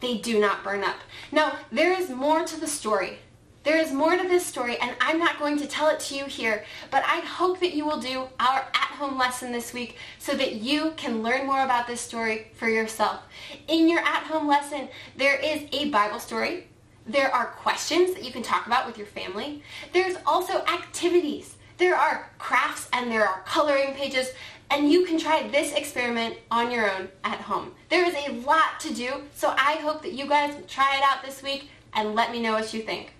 they 0.00 0.18
do 0.18 0.40
not 0.40 0.64
burn 0.64 0.82
up. 0.82 0.96
Now, 1.30 1.58
there 1.70 1.92
is 1.92 2.10
more 2.10 2.44
to 2.44 2.60
the 2.60 2.66
story. 2.66 3.20
There 3.64 3.78
is 3.78 3.92
more 3.92 4.16
to 4.16 4.28
this 4.28 4.44
story, 4.44 4.76
and 4.78 4.96
I'm 5.00 5.20
not 5.20 5.38
going 5.38 5.56
to 5.58 5.68
tell 5.68 5.88
it 5.88 6.00
to 6.00 6.16
you 6.16 6.24
here, 6.24 6.64
but 6.90 7.04
I 7.06 7.20
hope 7.20 7.60
that 7.60 7.74
you 7.74 7.86
will 7.86 8.00
do 8.00 8.26
our 8.40 8.66
at-home 8.74 9.16
lesson 9.16 9.52
this 9.52 9.72
week 9.72 9.98
so 10.18 10.34
that 10.34 10.54
you 10.56 10.94
can 10.96 11.22
learn 11.22 11.46
more 11.46 11.62
about 11.62 11.86
this 11.86 12.00
story 12.00 12.48
for 12.54 12.68
yourself. 12.68 13.20
In 13.68 13.88
your 13.88 14.00
at-home 14.00 14.48
lesson, 14.48 14.88
there 15.16 15.36
is 15.36 15.62
a 15.70 15.90
Bible 15.90 16.18
story. 16.18 16.66
There 17.06 17.32
are 17.32 17.46
questions 17.46 18.14
that 18.14 18.24
you 18.24 18.32
can 18.32 18.42
talk 18.42 18.66
about 18.66 18.84
with 18.84 18.98
your 18.98 19.06
family. 19.06 19.62
There's 19.92 20.16
also 20.26 20.64
activities. 20.64 21.54
There 21.78 21.94
are 21.94 22.30
crafts 22.38 22.88
and 22.92 23.12
there 23.12 23.26
are 23.26 23.42
coloring 23.42 23.94
pages, 23.94 24.32
and 24.70 24.90
you 24.90 25.04
can 25.04 25.18
try 25.18 25.46
this 25.46 25.72
experiment 25.72 26.36
on 26.50 26.72
your 26.72 26.90
own 26.90 27.08
at 27.22 27.40
home. 27.40 27.72
There 27.90 28.04
is 28.04 28.14
a 28.14 28.32
lot 28.40 28.80
to 28.80 28.92
do, 28.92 29.22
so 29.36 29.54
I 29.56 29.74
hope 29.82 30.02
that 30.02 30.12
you 30.14 30.26
guys 30.26 30.52
try 30.66 30.96
it 30.96 31.04
out 31.04 31.24
this 31.24 31.44
week 31.44 31.70
and 31.92 32.16
let 32.16 32.32
me 32.32 32.40
know 32.40 32.54
what 32.54 32.74
you 32.74 32.82
think 32.82 33.12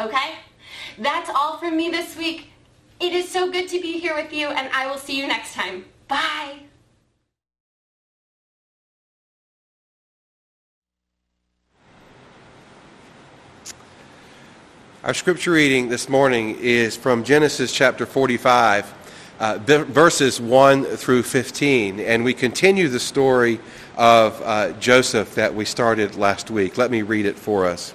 okay? 0.00 0.34
That's 0.98 1.30
all 1.30 1.58
from 1.58 1.76
me 1.76 1.90
this 1.90 2.16
week. 2.16 2.48
It 3.00 3.12
is 3.12 3.30
so 3.30 3.50
good 3.50 3.68
to 3.68 3.80
be 3.80 3.98
here 3.98 4.14
with 4.14 4.32
you, 4.32 4.48
and 4.48 4.68
I 4.74 4.86
will 4.86 4.98
see 4.98 5.16
you 5.16 5.26
next 5.26 5.54
time. 5.54 5.84
Bye. 6.08 6.60
Our 15.02 15.14
scripture 15.14 15.52
reading 15.52 15.88
this 15.88 16.10
morning 16.10 16.58
is 16.60 16.94
from 16.94 17.24
Genesis 17.24 17.72
chapter 17.72 18.04
45, 18.04 18.92
uh, 19.40 19.58
verses 19.62 20.38
1 20.38 20.84
through 20.84 21.22
15. 21.22 22.00
And 22.00 22.22
we 22.22 22.34
continue 22.34 22.86
the 22.88 23.00
story 23.00 23.60
of 23.96 24.42
uh, 24.44 24.72
Joseph 24.72 25.34
that 25.36 25.54
we 25.54 25.64
started 25.64 26.16
last 26.16 26.50
week. 26.50 26.76
Let 26.76 26.90
me 26.90 27.00
read 27.00 27.24
it 27.24 27.38
for 27.38 27.64
us. 27.64 27.94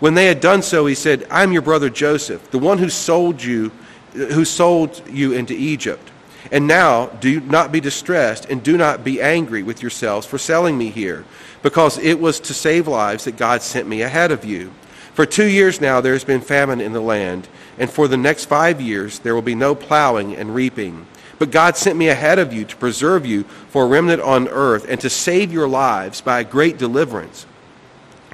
When 0.00 0.14
they 0.14 0.26
had 0.26 0.40
done 0.40 0.62
so, 0.62 0.86
he 0.86 0.94
said, 0.94 1.26
I 1.30 1.42
am 1.42 1.52
your 1.52 1.62
brother 1.62 1.90
Joseph, 1.90 2.50
the 2.50 2.58
one 2.58 2.78
who 2.78 2.88
sold 2.88 3.42
you, 3.42 3.70
who 4.12 4.44
sold 4.44 5.02
you 5.08 5.32
into 5.32 5.54
Egypt. 5.54 6.10
And 6.50 6.66
now 6.66 7.06
do 7.06 7.40
not 7.40 7.70
be 7.70 7.80
distressed 7.80 8.46
and 8.46 8.62
do 8.62 8.76
not 8.76 9.04
be 9.04 9.20
angry 9.20 9.62
with 9.62 9.82
yourselves 9.82 10.26
for 10.26 10.38
selling 10.38 10.76
me 10.76 10.88
here 10.88 11.24
because 11.62 11.98
it 11.98 12.18
was 12.18 12.40
to 12.40 12.54
save 12.54 12.88
lives 12.88 13.24
that 13.24 13.36
God 13.36 13.62
sent 13.62 13.86
me 13.86 14.02
ahead 14.02 14.32
of 14.32 14.44
you. 14.44 14.72
For 15.12 15.26
two 15.26 15.46
years 15.46 15.80
now 15.80 16.00
there 16.00 16.14
has 16.14 16.24
been 16.24 16.40
famine 16.40 16.80
in 16.80 16.92
the 16.92 17.00
land, 17.00 17.46
and 17.78 17.90
for 17.90 18.08
the 18.08 18.16
next 18.16 18.46
five 18.46 18.80
years 18.80 19.18
there 19.18 19.34
will 19.34 19.42
be 19.42 19.54
no 19.54 19.74
plowing 19.74 20.34
and 20.34 20.54
reaping. 20.54 21.06
But 21.38 21.50
God 21.50 21.76
sent 21.76 21.98
me 21.98 22.08
ahead 22.08 22.38
of 22.38 22.52
you 22.52 22.64
to 22.64 22.76
preserve 22.76 23.26
you 23.26 23.44
for 23.68 23.84
a 23.84 23.88
remnant 23.88 24.22
on 24.22 24.48
earth 24.48 24.86
and 24.88 25.00
to 25.00 25.10
save 25.10 25.52
your 25.52 25.68
lives 25.68 26.20
by 26.20 26.40
a 26.40 26.44
great 26.44 26.78
deliverance. 26.78 27.46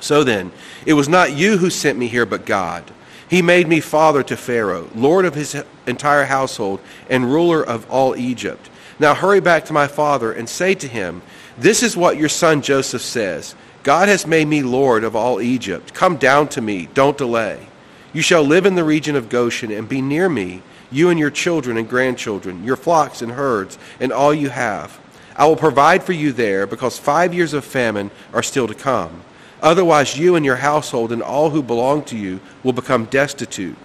So 0.00 0.24
then, 0.24 0.52
it 0.85 0.92
was 0.92 1.09
not 1.09 1.32
you 1.32 1.59
who 1.59 1.70
sent 1.70 1.98
me 1.98 2.09
here, 2.09 2.26
but 2.26 2.46
God. 2.46 2.85
He 3.28 3.42
made 3.42 3.66
me 3.66 3.80
father 3.80 4.22
to 4.24 4.37
Pharaoh, 4.37 4.88
lord 4.94 5.24
of 5.24 5.35
his 5.35 5.56
entire 5.87 6.24
household, 6.24 6.80
and 7.11 7.32
ruler 7.32 7.62
of 7.62 7.90
all 7.90 8.14
Egypt. 8.16 8.70
Now 8.98 9.14
hurry 9.14 9.40
back 9.40 9.64
to 9.66 9.72
my 9.72 9.88
father 9.88 10.32
and 10.32 10.48
say 10.48 10.74
to 10.74 10.88
him, 10.88 11.22
this 11.59 11.82
is 11.82 11.96
what 11.96 12.18
your 12.18 12.28
son 12.28 12.62
Joseph 12.62 13.02
says 13.02 13.54
God 13.82 14.09
has 14.09 14.26
made 14.26 14.48
me 14.48 14.62
Lord 14.62 15.04
of 15.04 15.16
all 15.16 15.40
Egypt. 15.40 15.94
Come 15.94 16.16
down 16.16 16.48
to 16.48 16.61
me, 16.61 16.88
don't 16.92 17.16
delay. 17.16 17.66
You 18.12 18.22
shall 18.22 18.42
live 18.42 18.66
in 18.66 18.74
the 18.74 18.85
region 18.85 19.16
of 19.16 19.28
Goshen 19.28 19.70
and 19.70 19.88
be 19.88 20.00
near 20.00 20.28
me, 20.28 20.62
you 20.90 21.09
and 21.11 21.18
your 21.18 21.30
children 21.30 21.76
and 21.76 21.88
grandchildren, 21.88 22.64
your 22.64 22.76
flocks 22.76 23.22
and 23.22 23.32
herds, 23.32 23.78
and 24.00 24.12
all 24.12 24.35
you 24.35 24.48
have. 24.48 24.98
I 25.37 25.46
will 25.46 25.56
provide 25.56 26.02
for 26.02 26.12
you 26.12 26.32
there 26.32 26.66
because 26.66 26.98
five 26.98 27.35
years 27.35 27.52
of 27.52 27.64
famine 27.64 28.11
are 28.32 28.42
still 28.42 28.66
to 28.66 28.74
come. 28.74 29.22
Otherwise, 29.62 30.19
you 30.19 30.35
and 30.37 30.45
your 30.45 30.57
household 30.57 31.12
and 31.12 31.23
all 31.23 31.51
who 31.51 31.62
belong 31.62 32.05
to 32.05 32.16
you 32.16 32.40
will 32.62 32.73
become 32.73 33.07
destitute. 33.07 33.77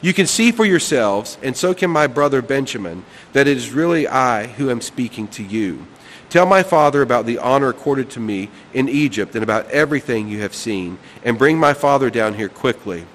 You 0.00 0.12
can 0.12 0.26
see 0.26 0.52
for 0.52 0.64
yourselves, 0.64 1.38
and 1.42 1.56
so 1.56 1.74
can 1.74 1.90
my 1.90 2.06
brother 2.06 2.42
Benjamin, 2.42 3.04
that 3.32 3.48
it 3.48 3.56
is 3.56 3.72
really 3.72 4.06
I 4.06 4.46
who 4.46 4.70
am 4.70 4.80
speaking 4.80 5.26
to 5.28 5.42
you. 5.42 5.86
Tell 6.28 6.46
my 6.46 6.62
father 6.62 7.02
about 7.02 7.26
the 7.26 7.38
honor 7.38 7.68
accorded 7.68 8.10
to 8.10 8.20
me 8.20 8.50
in 8.74 8.88
Egypt 8.88 9.34
and 9.34 9.42
about 9.42 9.70
everything 9.70 10.28
you 10.28 10.40
have 10.40 10.54
seen, 10.54 10.98
and 11.24 11.38
bring 11.38 11.58
my 11.58 11.72
father 11.74 12.10
down 12.10 12.34
here 12.34 12.48
quickly. 12.48 13.06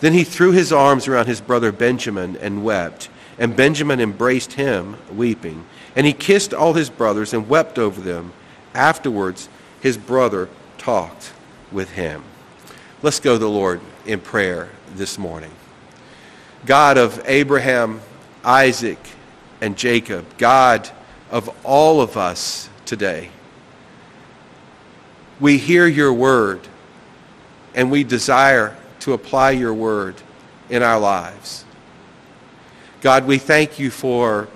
Then 0.00 0.12
he 0.12 0.24
threw 0.24 0.52
his 0.52 0.72
arms 0.72 1.08
around 1.08 1.26
his 1.26 1.40
brother 1.40 1.72
Benjamin 1.72 2.36
and 2.36 2.64
wept. 2.64 3.08
And 3.38 3.56
Benjamin 3.56 4.00
embraced 4.00 4.54
him, 4.54 4.96
weeping. 5.14 5.64
And 5.96 6.06
he 6.06 6.12
kissed 6.12 6.52
all 6.52 6.74
his 6.74 6.90
brothers 6.90 7.32
and 7.32 7.48
wept 7.48 7.78
over 7.78 8.00
them. 8.00 8.32
Afterwards, 8.74 9.48
his 9.80 9.96
brother 9.96 10.48
talked 10.78 11.32
with 11.72 11.90
him. 11.90 12.22
Let's 13.02 13.20
go 13.20 13.34
to 13.34 13.38
the 13.38 13.48
Lord 13.48 13.80
in 14.06 14.20
prayer 14.20 14.68
this 14.94 15.18
morning. 15.18 15.52
God 16.66 16.98
of 16.98 17.22
Abraham, 17.26 18.00
Isaac, 18.44 18.98
and 19.60 19.76
Jacob, 19.76 20.26
God 20.38 20.90
of 21.30 21.48
all 21.64 22.00
of 22.00 22.16
us 22.16 22.68
today. 22.84 23.30
We 25.38 25.58
hear 25.58 25.86
your 25.86 26.12
word 26.12 26.60
and 27.74 27.90
we 27.90 28.04
desire 28.04 28.76
to 29.00 29.12
apply 29.12 29.52
your 29.52 29.72
word 29.72 30.16
in 30.68 30.82
our 30.82 30.98
lives. 30.98 31.64
God, 33.00 33.26
we 33.26 33.38
thank 33.38 33.78
you 33.78 33.90
for 33.90 34.48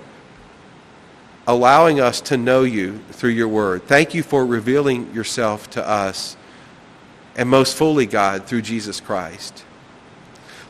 allowing 1.47 1.99
us 1.99 2.21
to 2.21 2.37
know 2.37 2.63
you 2.63 2.99
through 3.11 3.31
your 3.31 3.47
word. 3.47 3.83
Thank 3.83 4.13
you 4.13 4.23
for 4.23 4.45
revealing 4.45 5.13
yourself 5.13 5.69
to 5.71 5.87
us, 5.87 6.37
and 7.35 7.49
most 7.49 7.75
fully, 7.75 8.05
God, 8.05 8.45
through 8.45 8.61
Jesus 8.61 8.99
Christ. 8.99 9.63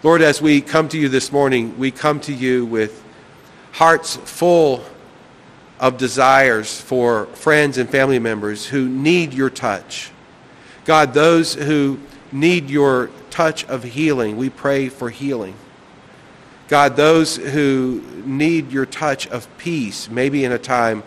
Lord, 0.04 0.22
as 0.22 0.42
we 0.42 0.62
come 0.62 0.88
to 0.90 0.98
you 0.98 1.10
this 1.10 1.32
morning, 1.32 1.78
we 1.78 1.92
come 1.92 2.20
to 2.22 2.34
you 2.34 2.66
with 2.66 3.04
hearts 3.72 4.16
full 4.16 4.84
of 5.80 5.98
desires 5.98 6.80
for 6.80 7.26
friends 7.28 7.78
and 7.78 7.90
family 7.90 8.20
members 8.20 8.66
who 8.66 8.88
need 8.88 9.34
your 9.34 9.50
touch. 9.50 10.12
God, 10.86 11.14
those 11.14 11.56
who 11.56 12.00
need 12.32 12.70
your 12.70 13.10
touch 13.30 13.66
of 13.66 13.84
healing, 13.84 14.38
we 14.38 14.50
pray 14.50 14.90
for 14.90 15.10
healing. 15.10 15.56
God, 16.68 16.96
those 16.96 17.36
who 17.36 18.04
need 18.26 18.72
your 18.72 18.86
touch 18.86 19.28
of 19.28 19.48
peace, 19.58 20.10
maybe 20.10 20.46
in 20.46 20.52
a 20.52 20.58
time 20.58 21.04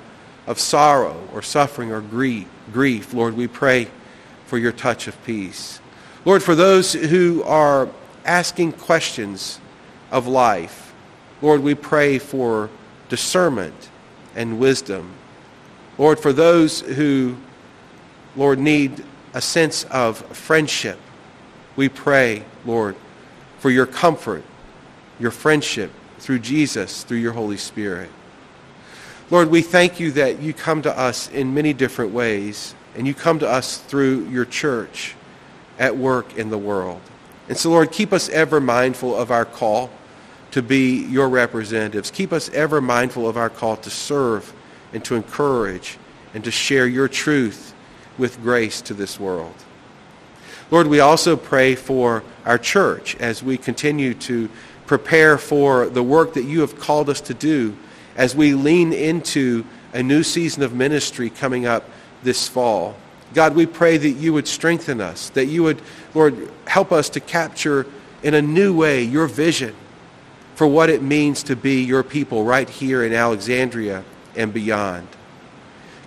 of 0.46 0.60
sorrow 0.60 1.28
or 1.32 1.42
suffering 1.42 1.90
or 1.90 2.00
grief, 2.00 3.14
Lord, 3.14 3.36
we 3.36 3.48
pray 3.48 3.88
for 4.48 4.56
your 4.56 4.72
touch 4.72 5.06
of 5.06 5.24
peace. 5.24 5.78
Lord, 6.24 6.42
for 6.42 6.54
those 6.54 6.94
who 6.94 7.42
are 7.44 7.88
asking 8.24 8.72
questions 8.72 9.60
of 10.10 10.26
life, 10.26 10.94
Lord, 11.42 11.62
we 11.62 11.74
pray 11.74 12.18
for 12.18 12.70
discernment 13.10 13.90
and 14.34 14.58
wisdom. 14.58 15.12
Lord, 15.98 16.18
for 16.18 16.32
those 16.32 16.80
who, 16.80 17.36
Lord, 18.36 18.58
need 18.58 19.04
a 19.34 19.42
sense 19.42 19.84
of 19.84 20.16
friendship, 20.34 20.98
we 21.76 21.90
pray, 21.90 22.42
Lord, 22.64 22.96
for 23.58 23.70
your 23.70 23.86
comfort, 23.86 24.44
your 25.20 25.30
friendship 25.30 25.92
through 26.20 26.38
Jesus, 26.38 27.04
through 27.04 27.18
your 27.18 27.34
Holy 27.34 27.58
Spirit. 27.58 28.08
Lord, 29.30 29.50
we 29.50 29.60
thank 29.60 30.00
you 30.00 30.10
that 30.12 30.40
you 30.40 30.54
come 30.54 30.80
to 30.82 30.98
us 30.98 31.28
in 31.28 31.52
many 31.52 31.74
different 31.74 32.12
ways, 32.12 32.74
and 32.98 33.06
you 33.06 33.14
come 33.14 33.38
to 33.38 33.48
us 33.48 33.78
through 33.78 34.28
your 34.28 34.44
church 34.44 35.14
at 35.78 35.96
work 35.96 36.36
in 36.36 36.50
the 36.50 36.58
world. 36.58 37.00
And 37.48 37.56
so, 37.56 37.70
Lord, 37.70 37.92
keep 37.92 38.12
us 38.12 38.28
ever 38.28 38.60
mindful 38.60 39.16
of 39.16 39.30
our 39.30 39.44
call 39.44 39.88
to 40.50 40.62
be 40.62 41.04
your 41.06 41.28
representatives. 41.28 42.10
Keep 42.10 42.32
us 42.32 42.50
ever 42.50 42.80
mindful 42.80 43.28
of 43.28 43.36
our 43.36 43.50
call 43.50 43.76
to 43.76 43.88
serve 43.88 44.52
and 44.92 45.04
to 45.04 45.14
encourage 45.14 45.96
and 46.34 46.42
to 46.42 46.50
share 46.50 46.88
your 46.88 47.06
truth 47.06 47.72
with 48.18 48.42
grace 48.42 48.82
to 48.82 48.94
this 48.94 49.20
world. 49.20 49.54
Lord, 50.72 50.88
we 50.88 50.98
also 50.98 51.36
pray 51.36 51.76
for 51.76 52.24
our 52.44 52.58
church 52.58 53.14
as 53.20 53.44
we 53.44 53.56
continue 53.56 54.12
to 54.14 54.50
prepare 54.86 55.38
for 55.38 55.88
the 55.88 56.02
work 56.02 56.34
that 56.34 56.44
you 56.44 56.62
have 56.62 56.80
called 56.80 57.08
us 57.08 57.20
to 57.20 57.34
do 57.34 57.76
as 58.16 58.34
we 58.34 58.54
lean 58.54 58.92
into 58.92 59.64
a 59.92 60.02
new 60.02 60.24
season 60.24 60.64
of 60.64 60.74
ministry 60.74 61.30
coming 61.30 61.64
up 61.64 61.88
this 62.22 62.48
fall. 62.48 62.96
God, 63.34 63.54
we 63.54 63.66
pray 63.66 63.98
that 63.98 64.10
you 64.10 64.32
would 64.32 64.48
strengthen 64.48 65.00
us, 65.00 65.30
that 65.30 65.46
you 65.46 65.62
would, 65.64 65.82
Lord, 66.14 66.50
help 66.66 66.92
us 66.92 67.08
to 67.10 67.20
capture 67.20 67.86
in 68.22 68.34
a 68.34 68.42
new 68.42 68.74
way 68.74 69.02
your 69.02 69.26
vision 69.26 69.74
for 70.54 70.66
what 70.66 70.90
it 70.90 71.02
means 71.02 71.42
to 71.44 71.54
be 71.54 71.82
your 71.82 72.02
people 72.02 72.44
right 72.44 72.68
here 72.68 73.04
in 73.04 73.12
Alexandria 73.12 74.02
and 74.34 74.52
beyond. 74.52 75.06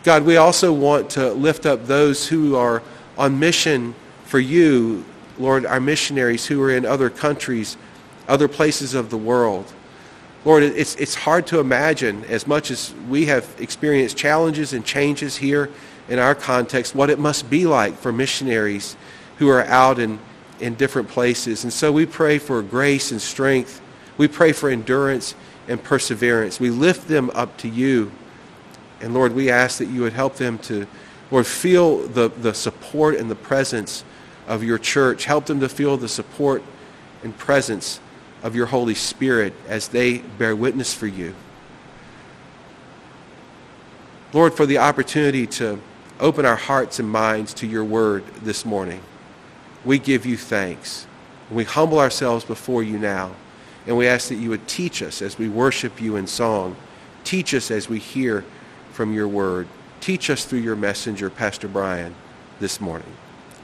God, 0.04 0.26
we 0.26 0.38
also 0.38 0.74
want 0.74 1.12
to 1.12 1.32
lift 1.32 1.66
up 1.66 1.86
those 1.86 2.28
who 2.28 2.56
are 2.56 2.82
on 3.18 3.40
mission 3.40 3.94
for 4.26 4.40
you, 4.40 5.06
Lord, 5.38 5.66
our 5.66 5.80
missionaries 5.80 6.48
who 6.48 6.62
are 6.64 6.72
in 6.72 6.86
other 6.86 7.10
countries, 7.10 7.78
other 8.28 8.48
places 8.48 8.94
of 8.96 9.10
the 9.10 9.18
world. 9.18 9.72
Lord, 10.44 10.64
it's, 10.64 10.96
it's 10.96 11.14
hard 11.14 11.46
to 11.48 11.60
imagine, 11.60 12.26
as 12.26 12.48
much 12.48 12.72
as 12.72 12.96
we 13.08 13.28
have 13.28 13.48
experienced 13.60 14.18
challenges 14.18 14.74
and 14.74 14.84
changes 14.84 15.38
here 15.38 15.70
in 16.12 16.20
our 16.20 16.36
context, 16.36 16.94
what 16.94 17.10
it 17.10 17.18
must 17.18 17.50
be 17.50 17.66
like 17.66 17.96
for 17.96 18.12
missionaries 18.12 18.96
who 19.38 19.50
are 19.50 19.64
out 19.64 19.98
in, 19.98 20.20
in 20.60 20.76
different 20.76 21.08
places. 21.08 21.64
And 21.64 21.72
so 21.72 21.92
we 21.92 22.06
pray 22.06 22.38
for 22.38 22.62
grace 22.62 23.12
and 23.12 23.20
strength 23.20 23.82
we 24.22 24.28
pray 24.28 24.52
for 24.52 24.70
endurance 24.70 25.34
and 25.68 25.82
perseverance. 25.82 26.60
We 26.60 26.70
lift 26.70 27.08
them 27.08 27.32
up 27.34 27.58
to 27.58 27.68
you. 27.68 28.12
And 29.00 29.16
Lord, 29.16 29.34
we 29.34 29.50
ask 29.50 29.80
that 29.80 29.88
you 29.88 30.02
would 30.02 30.14
help 30.14 30.36
them 30.36 30.60
to, 30.60 30.86
Lord, 31.32 31.48
feel 31.48 32.08
the, 32.08 32.30
the 32.30 32.54
support 32.54 33.16
and 33.16 33.32
the 33.32 33.36
presence 33.36 34.04
of 34.48 34.64
your 34.64 34.78
church. 34.78 35.26
Help 35.26 35.48
them 35.48 35.60
to 35.62 35.68
feel 35.68 35.98
the 35.98 36.08
support 36.08 36.62
and 37.24 37.36
presence 37.36 38.00
of 38.44 38.56
your 38.56 38.68
Holy 38.68 38.94
Spirit 38.94 39.54
as 39.68 39.88
they 39.88 40.20
bear 40.20 40.56
witness 40.56 40.94
for 40.94 41.08
you. 41.08 41.34
Lord, 44.34 44.54
for 44.54 44.68
the 44.68 44.78
opportunity 44.78 45.48
to 45.48 45.80
open 46.22 46.46
our 46.46 46.56
hearts 46.56 47.00
and 47.00 47.10
minds 47.10 47.54
to 47.56 47.68
your 47.68 47.84
word 47.84 48.24
this 48.44 48.64
morning. 48.64 49.02
We 49.84 49.98
give 49.98 50.26
you 50.26 50.38
thanks. 50.38 51.08
We 51.50 51.64
humble 51.64 52.00
ourselves 52.00 52.46
before 52.46 52.84
you 52.84 52.98
now. 52.98 53.32
And 53.88 53.98
we 53.98 54.08
ask 54.08 54.30
that 54.30 54.36
you 54.36 54.52
would 54.52 54.68
teach 54.68 55.02
us 55.02 55.24
as 55.24 55.40
we 55.40 55.50
worship 55.50 56.00
you 56.00 56.16
in 56.16 56.28
song. 56.28 56.76
Teach 57.24 57.56
us 57.56 57.72
as 57.72 57.90
we 57.90 57.98
hear 57.98 58.46
from 58.92 59.12
your 59.12 59.28
word. 59.28 59.68
Teach 60.00 60.30
us 60.30 60.46
through 60.46 60.60
your 60.60 60.76
messenger, 60.76 61.30
Pastor 61.32 61.68
Brian, 61.68 62.14
this 62.60 62.80
morning. 62.80 63.12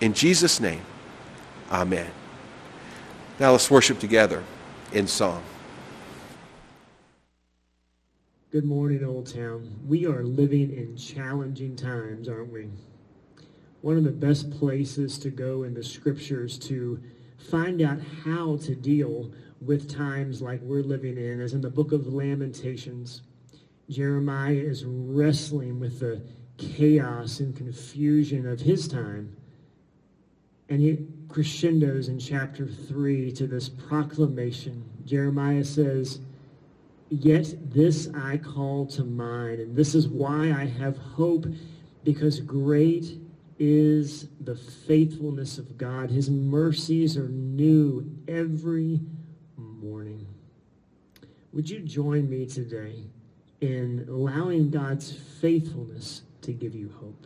In 0.02 0.14
Jesus' 0.14 0.60
name, 0.60 0.82
amen. 1.72 2.10
Now 3.40 3.52
let's 3.52 3.70
worship 3.70 4.00
together 4.00 4.44
in 4.92 5.06
song. 5.06 5.44
Good 8.50 8.64
morning, 8.64 9.04
Old 9.04 9.28
Town. 9.28 9.78
We 9.86 10.06
are 10.06 10.24
living 10.24 10.72
in 10.72 10.96
challenging 10.96 11.76
times, 11.76 12.30
aren't 12.30 12.54
we? 12.54 12.70
One 13.82 13.98
of 13.98 14.06
the 14.06 14.10
best 14.10 14.50
places 14.52 15.20
to 15.20 15.30
go 15.30 15.64
in 15.64 15.74
the 15.74 15.84
scriptures 15.84 16.58
to 16.60 17.04
find 17.52 17.82
out 17.82 18.00
how 18.24 18.56
to 18.60 18.74
deal 18.74 19.34
with 19.60 19.94
times 19.94 20.42
like 20.42 20.62
we're 20.62 20.82
living 20.82 21.18
in 21.18 21.42
is 21.42 21.56
in 21.56 21.60
the 21.60 21.70
book 21.70 21.92
of 21.92 22.08
Lamentations. 22.08 23.24
Jeremiah 23.90 24.54
is 24.54 24.86
wrestling 24.86 25.82
with 25.82 26.00
the 26.00 26.22
chaos 26.58 27.42
and 27.42 27.54
confusion 27.54 28.48
of 28.48 28.62
his 28.62 28.88
time. 28.88 29.36
And 30.70 30.80
he 30.80 31.06
crescendos 31.28 32.08
in 32.08 32.18
chapter 32.18 32.66
3 32.66 33.30
to 33.34 33.46
this 33.46 33.68
proclamation. 33.68 34.90
Jeremiah 35.04 35.66
says, 35.66 36.22
Yet 37.10 37.56
this 37.74 38.10
I 38.14 38.38
call 38.38 38.86
to 38.88 39.04
mind, 39.04 39.60
and 39.60 39.76
this 39.76 39.96
is 39.96 40.08
why 40.08 40.52
I 40.52 40.66
have 40.66 40.98
hope, 40.98 41.46
because 42.04 42.42
great 42.42 43.20
is 43.60 44.28
the 44.42 44.56
faithfulness 44.56 45.58
of 45.58 45.78
God. 45.78 46.10
His 46.10 46.30
mercies 46.30 47.16
are 47.18 47.30
new 47.30 48.06
every 48.28 49.00
morning. 49.56 50.28
Would 51.54 51.70
you 51.70 51.80
join 51.80 52.30
me 52.30 52.46
today 52.46 53.06
in 53.62 54.06
allowing 54.10 54.70
God's 54.70 55.12
faithfulness 55.12 56.24
to 56.42 56.52
give 56.52 56.76
you 56.76 56.94
hope? 57.00 57.26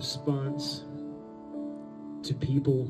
Response 0.00 0.84
to 2.22 2.32
people 2.32 2.88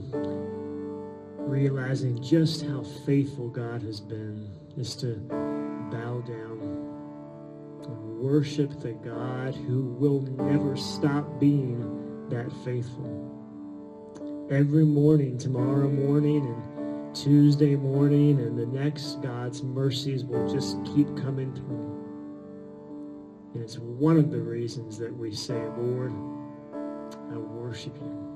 realizing 1.38 2.22
just 2.22 2.64
how 2.64 2.84
faithful 3.04 3.48
God 3.48 3.82
has 3.82 4.00
been 4.00 4.48
is 4.76 4.94
to 4.94 5.16
bow 5.90 6.20
down 6.20 6.60
and 7.82 8.18
worship 8.20 8.78
the 8.78 8.92
God 8.92 9.56
who 9.56 9.86
will 9.98 10.20
never 10.20 10.76
stop 10.76 11.40
being 11.40 11.80
that 12.28 12.48
faithful. 12.64 13.26
Every 14.48 14.84
morning, 14.84 15.36
tomorrow 15.36 15.88
morning, 15.88 16.46
and 16.46 17.16
Tuesday 17.16 17.74
morning, 17.74 18.38
and 18.38 18.56
the 18.56 18.66
next, 18.66 19.20
God's 19.20 19.64
mercies 19.64 20.24
will 20.24 20.48
just 20.48 20.76
keep 20.84 21.08
coming 21.16 21.52
through. 21.56 21.90
And 23.54 23.64
it's 23.64 23.78
one 23.78 24.16
of 24.16 24.30
the 24.30 24.40
reasons 24.40 24.96
that 24.98 25.12
we 25.12 25.34
say, 25.34 25.60
Lord, 25.76 26.12
I 27.32 27.36
worship 27.36 27.94
you. 28.00 28.29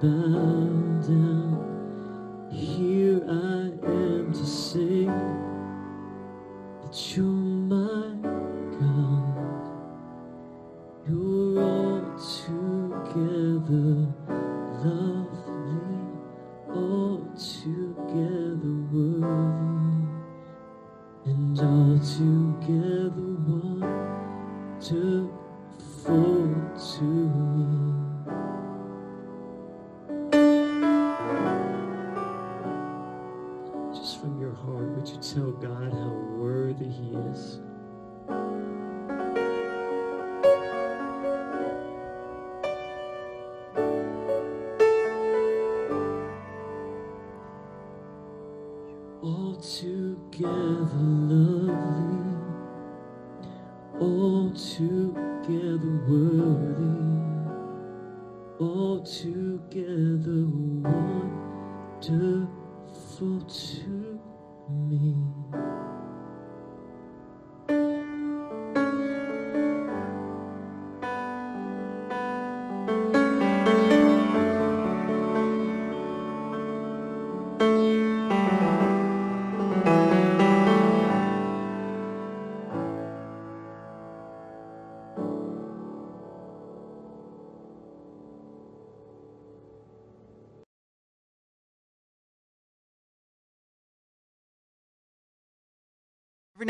Bow 0.00 1.00
down. 1.06 2.48
Here 2.52 3.22
I 3.28 3.70
am 3.86 4.32
to 4.32 4.46
sing 4.46 5.06
that 6.82 7.16
you're 7.16 7.39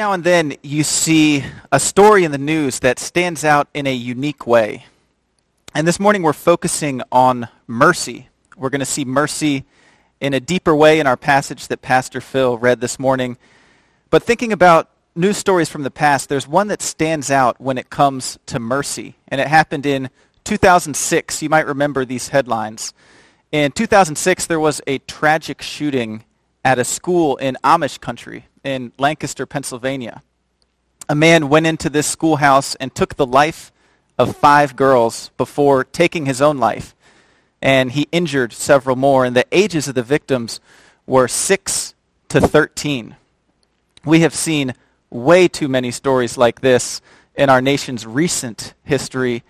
now 0.01 0.15
and 0.15 0.25
then 0.25 0.55
you 0.63 0.83
see 0.83 1.45
a 1.71 1.79
story 1.79 2.25
in 2.25 2.33
the 2.33 2.39
news 2.39 2.79
that 2.79 2.99
stands 2.99 3.45
out 3.45 3.69
in 3.75 3.87
a 3.87 3.93
unique 3.93 4.47
way. 4.47 4.87
And 5.75 5.87
this 5.87 6.01
morning 6.01 6.23
we're 6.23 6.33
focusing 6.33 7.03
on 7.13 7.49
mercy. 7.67 8.31
We're 8.57 8.71
going 8.71 8.81
to 8.81 8.87
see 8.87 9.05
mercy 9.05 9.67
in 10.19 10.33
a 10.33 10.41
deeper 10.41 10.75
way 10.75 11.01
in 11.01 11.07
our 11.07 11.19
passage 11.19 11.69
that 11.69 11.83
Pastor 11.83 12.23
Phil 12.23 12.57
read 12.57 12.81
this 12.81 12.99
morning. 12.99 13.37
But 14.09 14.23
thinking 14.23 14.55
about 14.55 14.89
news 15.15 15.37
stories 15.37 15.69
from 15.69 15.83
the 15.83 15.91
past, 15.91 16.31
there's 16.31 16.49
one 16.49 16.69
that 16.69 16.81
stands 16.81 17.31
out 17.31 17.61
when 17.61 17.77
it 17.77 17.91
comes 17.91 18.39
to 18.47 18.59
mercy. 18.59 19.17
And 19.29 19.39
it 19.39 19.49
happened 19.49 19.85
in 19.85 20.09
2006. 20.45 21.43
You 21.43 21.51
might 21.51 21.67
remember 21.67 22.07
these 22.07 22.29
headlines. 22.29 22.95
In 23.53 23.71
2006, 23.71 24.47
there 24.47 24.59
was 24.59 24.81
a 24.87 24.97
tragic 25.01 25.61
shooting 25.61 26.25
at 26.65 26.79
a 26.79 26.85
school 26.85 27.37
in 27.37 27.59
Amish 27.63 28.01
country 28.01 28.47
in 28.65 28.93
Lancaster, 28.99 29.47
Pennsylvania. 29.47 30.23
A 31.09 31.15
man 31.15 31.49
went 31.49 31.67
into 31.67 31.91
this 31.91 32.07
schoolhouse 32.07 32.75
and 32.77 32.95
took 32.95 33.17
the 33.17 33.27
life 33.27 33.73
of 34.19 34.37
five 34.37 34.77
girls 34.77 35.31
before 35.37 35.85
taking 35.85 36.27
his 36.27 36.41
own 36.43 36.59
life. 36.59 36.95
And 37.63 37.93
he 37.93 38.09
injured 38.13 38.53
several 38.53 38.97
more. 38.97 39.25
And 39.25 39.35
the 39.35 39.47
ages 39.51 39.89
of 39.89 39.95
the 39.95 40.03
victims 40.03 40.61
were 41.07 41.29
6 41.29 41.95
to 42.29 42.41
13. 42.41 43.17
We 44.05 44.21
have 44.21 44.35
seen 44.35 44.75
way 45.11 45.49
too 45.49 45.69
many 45.69 45.91
stories 45.91 46.39
like 46.39 46.61
this 46.61 47.01
in 47.35 47.51
our 47.51 47.61
nation's 47.61 48.07
recent 48.07 48.75
history. 48.85 49.43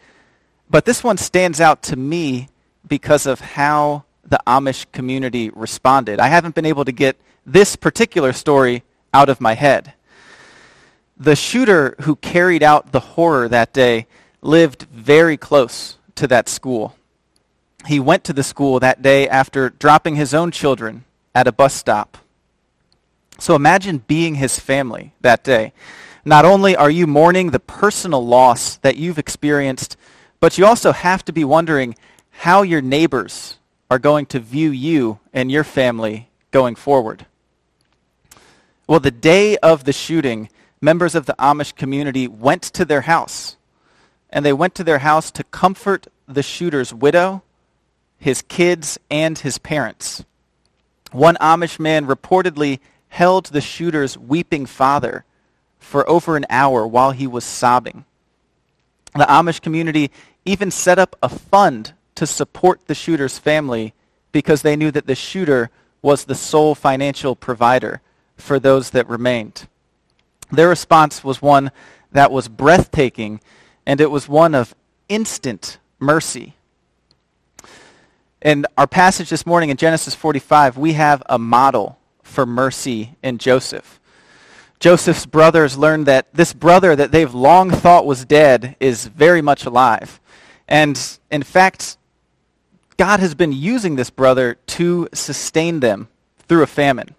But 0.69 0.85
this 0.85 1.05
one 1.05 1.19
stands 1.19 1.61
out 1.61 1.83
to 1.85 1.97
me 1.97 2.49
because 2.87 3.27
of 3.27 3.41
how 3.41 4.05
the 4.25 4.41
Amish 4.47 4.87
community 4.93 5.51
responded. 5.51 6.21
I 6.21 6.29
haven't 6.29 6.55
been 6.55 6.67
able 6.67 6.85
to 6.85 6.93
get 6.93 7.21
this 7.45 7.77
particular 7.77 8.33
story 8.33 8.85
out 9.13 9.29
of 9.29 9.41
my 9.41 9.55
head. 9.55 9.95
The 11.17 11.37
shooter 11.37 11.97
who 12.01 12.17
carried 12.17 12.63
out 12.63 12.93
the 12.93 13.01
horror 13.01 13.49
that 13.49 13.73
day 13.73 14.07
lived 14.41 14.83
very 14.85 15.37
close 15.37 15.99
to 16.15 16.27
that 16.29 16.49
school. 16.49 16.97
He 17.87 18.01
went 18.01 18.25
to 18.25 18.33
the 18.33 18.43
school 18.43 18.81
that 18.81 19.03
day 19.03 19.29
after 19.29 19.71
dropping 19.71 20.17
his 20.17 20.35
own 20.35 20.51
children 20.51 21.05
at 21.35 21.47
a 21.47 21.53
bus 21.53 21.75
stop. 21.75 22.19
So 23.39 23.55
imagine 23.55 24.05
being 24.07 24.35
his 24.35 24.59
family 24.59 25.13
that 25.23 25.45
day. 25.45 25.73
Not 26.25 26.45
only 26.45 26.77
are 26.77 26.91
you 26.91 27.07
mourning 27.07 27.51
the 27.51 27.61
personal 27.61 28.25
loss 28.25 28.77
that 28.79 28.97
you've 28.97 29.19
experienced, 29.19 29.97
but 30.41 30.59
you 30.59 30.67
also 30.67 30.93
have 30.93 31.25
to 31.27 31.33
be 31.33 31.45
wondering 31.45 31.95
how 32.31 32.63
your 32.63 32.83
neighbors 32.83 33.57
are 33.91 33.99
going 33.99 34.27
to 34.27 34.41
view 34.41 34.71
you 34.71 35.19
and 35.33 35.51
your 35.51 35.65
family 35.65 36.29
going 36.51 36.75
forward. 36.75 37.27
Well, 38.91 38.99
the 38.99 39.12
day 39.12 39.57
of 39.59 39.84
the 39.84 39.93
shooting, 39.93 40.49
members 40.80 41.14
of 41.14 41.26
the 41.26 41.36
Amish 41.38 41.76
community 41.76 42.26
went 42.26 42.62
to 42.62 42.84
their 42.84 43.03
house. 43.03 43.57
And 44.30 44.45
they 44.45 44.53
went 44.53 44.74
to 44.74 44.82
their 44.82 44.99
house 44.99 45.30
to 45.30 45.45
comfort 45.45 46.09
the 46.26 46.43
shooter's 46.43 46.93
widow, 46.93 47.45
his 48.18 48.43
kids, 48.43 48.99
and 49.09 49.38
his 49.38 49.59
parents. 49.59 50.24
One 51.12 51.36
Amish 51.36 51.78
man 51.78 52.05
reportedly 52.09 52.80
held 53.11 53.47
the 53.47 53.61
shooter's 53.61 54.18
weeping 54.18 54.66
father 54.66 55.24
for 55.78 56.09
over 56.11 56.36
an 56.36 56.47
hour 56.51 56.84
while 56.84 57.12
he 57.12 57.28
was 57.28 57.45
sobbing. 57.45 58.05
The 59.14 59.26
Amish 59.26 59.61
community 59.61 60.11
even 60.45 60.72
set 60.72 60.99
up 60.99 61.14
a 61.22 61.28
fund 61.28 61.93
to 62.16 62.26
support 62.26 62.88
the 62.88 62.97
shooter's 62.97 63.38
family 63.38 63.95
because 64.32 64.62
they 64.62 64.74
knew 64.74 64.91
that 64.91 65.07
the 65.07 65.14
shooter 65.14 65.70
was 66.03 66.24
the 66.24 66.34
sole 66.34 66.74
financial 66.74 67.36
provider 67.36 68.01
for 68.41 68.59
those 68.59 68.91
that 68.91 69.09
remained. 69.09 69.68
Their 70.51 70.68
response 70.68 71.22
was 71.22 71.41
one 71.41 71.70
that 72.12 72.32
was 72.32 72.49
breathtaking, 72.49 73.41
and 73.86 74.01
it 74.01 74.11
was 74.11 74.28
one 74.28 74.55
of 74.55 74.74
instant 75.09 75.78
mercy. 75.99 76.55
In 78.43 78.66
our 78.76 78.86
passage 78.86 79.30
this 79.30 79.47
morning 79.47 79.70
in 79.70 79.76
Genesis 79.76 80.14
45, 80.14 80.76
we 80.78 80.95
have 80.95 81.22
a 81.26 81.38
model 81.38 81.99
for 82.22 82.47
mercy 82.47 83.16
in 83.22 83.38
Joseph. 83.38 84.01
Joseph's 84.80 85.26
brothers 85.26 85.76
learn 85.76 86.05
that 86.05 86.32
this 86.32 86.55
brother 86.55 86.97
that 86.97 87.12
they've 87.12 87.34
long 87.34 87.70
thought 87.70 88.07
was 88.07 88.24
dead 88.24 88.76
is 88.80 89.07
very 89.07 89.43
much 89.43 89.66
alive. 89.66 90.20
And 90.66 91.18
in 91.30 91.43
fact, 91.43 91.99
God 92.97 93.20
has 93.20 93.34
been 93.34 93.53
using 93.53 93.97
this 93.97 94.09
brother 94.09 94.57
to 94.68 95.09
sustain 95.12 95.80
them 95.80 96.09
through 96.49 96.62
a 96.62 96.66
famine. 96.66 97.14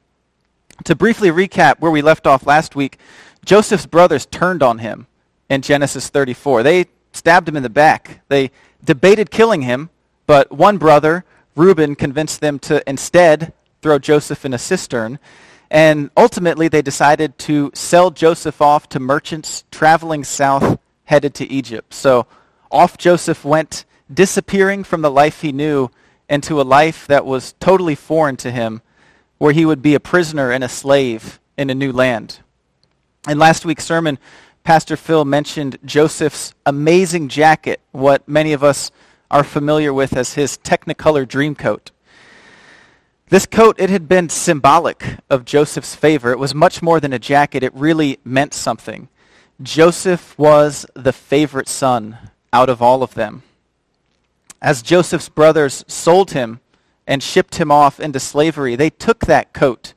To 0.85 0.95
briefly 0.95 1.29
recap 1.29 1.79
where 1.79 1.91
we 1.91 2.01
left 2.01 2.25
off 2.25 2.47
last 2.47 2.75
week, 2.75 2.97
Joseph's 3.45 3.85
brothers 3.85 4.25
turned 4.25 4.63
on 4.63 4.79
him 4.79 5.07
in 5.49 5.61
Genesis 5.61 6.09
34. 6.09 6.63
They 6.63 6.85
stabbed 7.11 7.47
him 7.47 7.57
in 7.57 7.63
the 7.63 7.69
back. 7.69 8.21
They 8.29 8.51
debated 8.83 9.31
killing 9.31 9.61
him, 9.61 9.89
but 10.25 10.51
one 10.51 10.77
brother, 10.77 11.25
Reuben, 11.55 11.95
convinced 11.95 12.41
them 12.41 12.57
to 12.59 12.87
instead 12.89 13.53
throw 13.81 13.99
Joseph 13.99 14.45
in 14.45 14.53
a 14.53 14.57
cistern. 14.57 15.19
And 15.69 16.09
ultimately, 16.17 16.67
they 16.67 16.81
decided 16.81 17.37
to 17.39 17.71
sell 17.73 18.11
Joseph 18.11 18.61
off 18.61 18.89
to 18.89 18.99
merchants 18.99 19.63
traveling 19.71 20.23
south, 20.23 20.79
headed 21.05 21.33
to 21.35 21.49
Egypt. 21.51 21.93
So 21.93 22.27
off 22.71 22.97
Joseph 22.97 23.45
went, 23.45 23.85
disappearing 24.11 24.83
from 24.83 25.01
the 25.01 25.11
life 25.11 25.41
he 25.41 25.51
knew 25.51 25.89
into 26.29 26.59
a 26.59 26.63
life 26.63 27.07
that 27.07 27.25
was 27.25 27.53
totally 27.59 27.95
foreign 27.95 28.37
to 28.37 28.51
him, 28.51 28.81
where 29.41 29.53
he 29.53 29.65
would 29.65 29.81
be 29.81 29.95
a 29.95 29.99
prisoner 29.99 30.51
and 30.51 30.63
a 30.63 30.69
slave 30.69 31.39
in 31.57 31.71
a 31.71 31.73
new 31.73 31.91
land. 31.91 32.37
In 33.27 33.39
last 33.39 33.65
week's 33.65 33.83
sermon, 33.83 34.19
Pastor 34.63 34.95
Phil 34.95 35.25
mentioned 35.25 35.79
Joseph's 35.83 36.53
amazing 36.63 37.27
jacket, 37.27 37.81
what 37.91 38.27
many 38.27 38.53
of 38.53 38.63
us 38.63 38.91
are 39.31 39.43
familiar 39.43 39.91
with 39.91 40.15
as 40.15 40.35
his 40.35 40.59
Technicolor 40.59 41.27
dream 41.27 41.55
coat. 41.55 41.89
This 43.29 43.47
coat, 43.47 43.77
it 43.79 43.89
had 43.89 44.07
been 44.07 44.29
symbolic 44.29 45.03
of 45.27 45.43
Joseph's 45.43 45.95
favor. 45.95 46.31
It 46.31 46.37
was 46.37 46.53
much 46.53 46.83
more 46.83 46.99
than 46.99 47.11
a 47.11 47.17
jacket. 47.17 47.63
It 47.63 47.73
really 47.73 48.19
meant 48.23 48.53
something. 48.53 49.09
Joseph 49.59 50.37
was 50.37 50.85
the 50.93 51.13
favorite 51.13 51.67
son 51.67 52.15
out 52.53 52.69
of 52.69 52.79
all 52.79 53.01
of 53.01 53.15
them. 53.15 53.41
As 54.61 54.83
Joseph's 54.83 55.29
brothers 55.29 55.83
sold 55.87 56.29
him 56.29 56.59
and 57.07 57.21
shipped 57.21 57.55
him 57.55 57.71
off 57.71 57.99
into 57.99 58.19
slavery, 58.19 58.75
they 58.75 58.89
took 58.89 59.25
that 59.25 59.53
coat, 59.53 59.93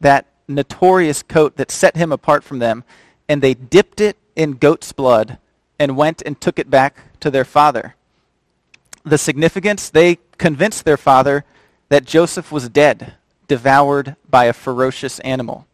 that 0.00 0.26
notorious 0.48 1.22
coat 1.22 1.56
that 1.56 1.70
set 1.70 1.96
him 1.96 2.12
apart 2.12 2.44
from 2.44 2.58
them, 2.58 2.84
and 3.28 3.42
they 3.42 3.54
dipped 3.54 4.00
it 4.00 4.16
in 4.34 4.52
goat's 4.52 4.92
blood 4.92 5.38
and 5.78 5.96
went 5.96 6.22
and 6.24 6.40
took 6.40 6.58
it 6.58 6.70
back 6.70 6.96
to 7.20 7.30
their 7.30 7.44
father. 7.44 7.94
The 9.04 9.18
significance, 9.18 9.88
they 9.88 10.18
convinced 10.38 10.84
their 10.84 10.96
father 10.96 11.44
that 11.88 12.04
Joseph 12.04 12.50
was 12.50 12.68
dead, 12.68 13.14
devoured 13.46 14.16
by 14.28 14.44
a 14.46 14.52
ferocious 14.52 15.18
animal. 15.20 15.66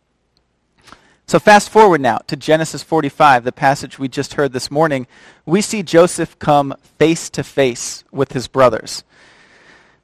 So 1.26 1.38
fast 1.38 1.70
forward 1.70 2.00
now 2.00 2.18
to 2.26 2.36
Genesis 2.36 2.82
45, 2.82 3.44
the 3.44 3.52
passage 3.52 3.98
we 3.98 4.08
just 4.08 4.34
heard 4.34 4.52
this 4.52 4.70
morning. 4.70 5.06
We 5.46 5.62
see 5.62 5.82
Joseph 5.82 6.38
come 6.38 6.74
face 6.98 7.30
to 7.30 7.42
face 7.42 8.04
with 8.10 8.32
his 8.32 8.48
brothers. 8.48 9.04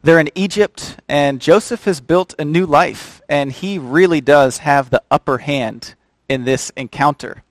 They're 0.01 0.21
in 0.21 0.31
Egypt, 0.35 0.97
and 1.09 1.41
Joseph 1.41 1.85
has 1.85 2.01
built 2.01 2.35
a 2.39 2.45
new 2.45 2.67
life, 2.67 3.21
and 3.29 3.51
he 3.51 3.79
really 3.79 4.21
does 4.21 4.59
have 4.59 4.91
the 4.91 5.03
upper 5.11 5.39
hand 5.39 5.95
in 6.29 6.45
this 6.45 6.71
encounter. 6.77 7.43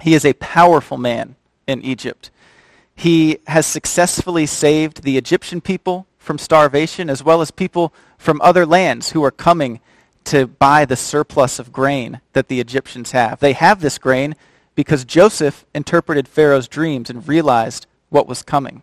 He 0.00 0.14
is 0.14 0.24
a 0.24 0.34
powerful 0.34 0.98
man 0.98 1.36
in 1.66 1.82
Egypt. 1.82 2.30
He 2.94 3.38
has 3.46 3.66
successfully 3.66 4.44
saved 4.44 5.02
the 5.02 5.16
Egyptian 5.16 5.62
people 5.62 6.06
from 6.18 6.36
starvation, 6.36 7.08
as 7.08 7.24
well 7.24 7.40
as 7.40 7.50
people 7.50 7.94
from 8.18 8.40
other 8.42 8.66
lands 8.66 9.12
who 9.12 9.24
are 9.24 9.30
coming 9.30 9.80
to 10.24 10.46
buy 10.46 10.84
the 10.84 10.96
surplus 10.96 11.58
of 11.58 11.72
grain 11.72 12.20
that 12.34 12.48
the 12.48 12.60
Egyptians 12.60 13.12
have. 13.12 13.40
They 13.40 13.54
have 13.54 13.80
this 13.80 13.96
grain 13.96 14.36
because 14.74 15.06
Joseph 15.06 15.64
interpreted 15.74 16.28
Pharaoh's 16.28 16.68
dreams 16.68 17.08
and 17.08 17.26
realized 17.26 17.86
what 18.10 18.26
was 18.28 18.42
coming. 18.42 18.82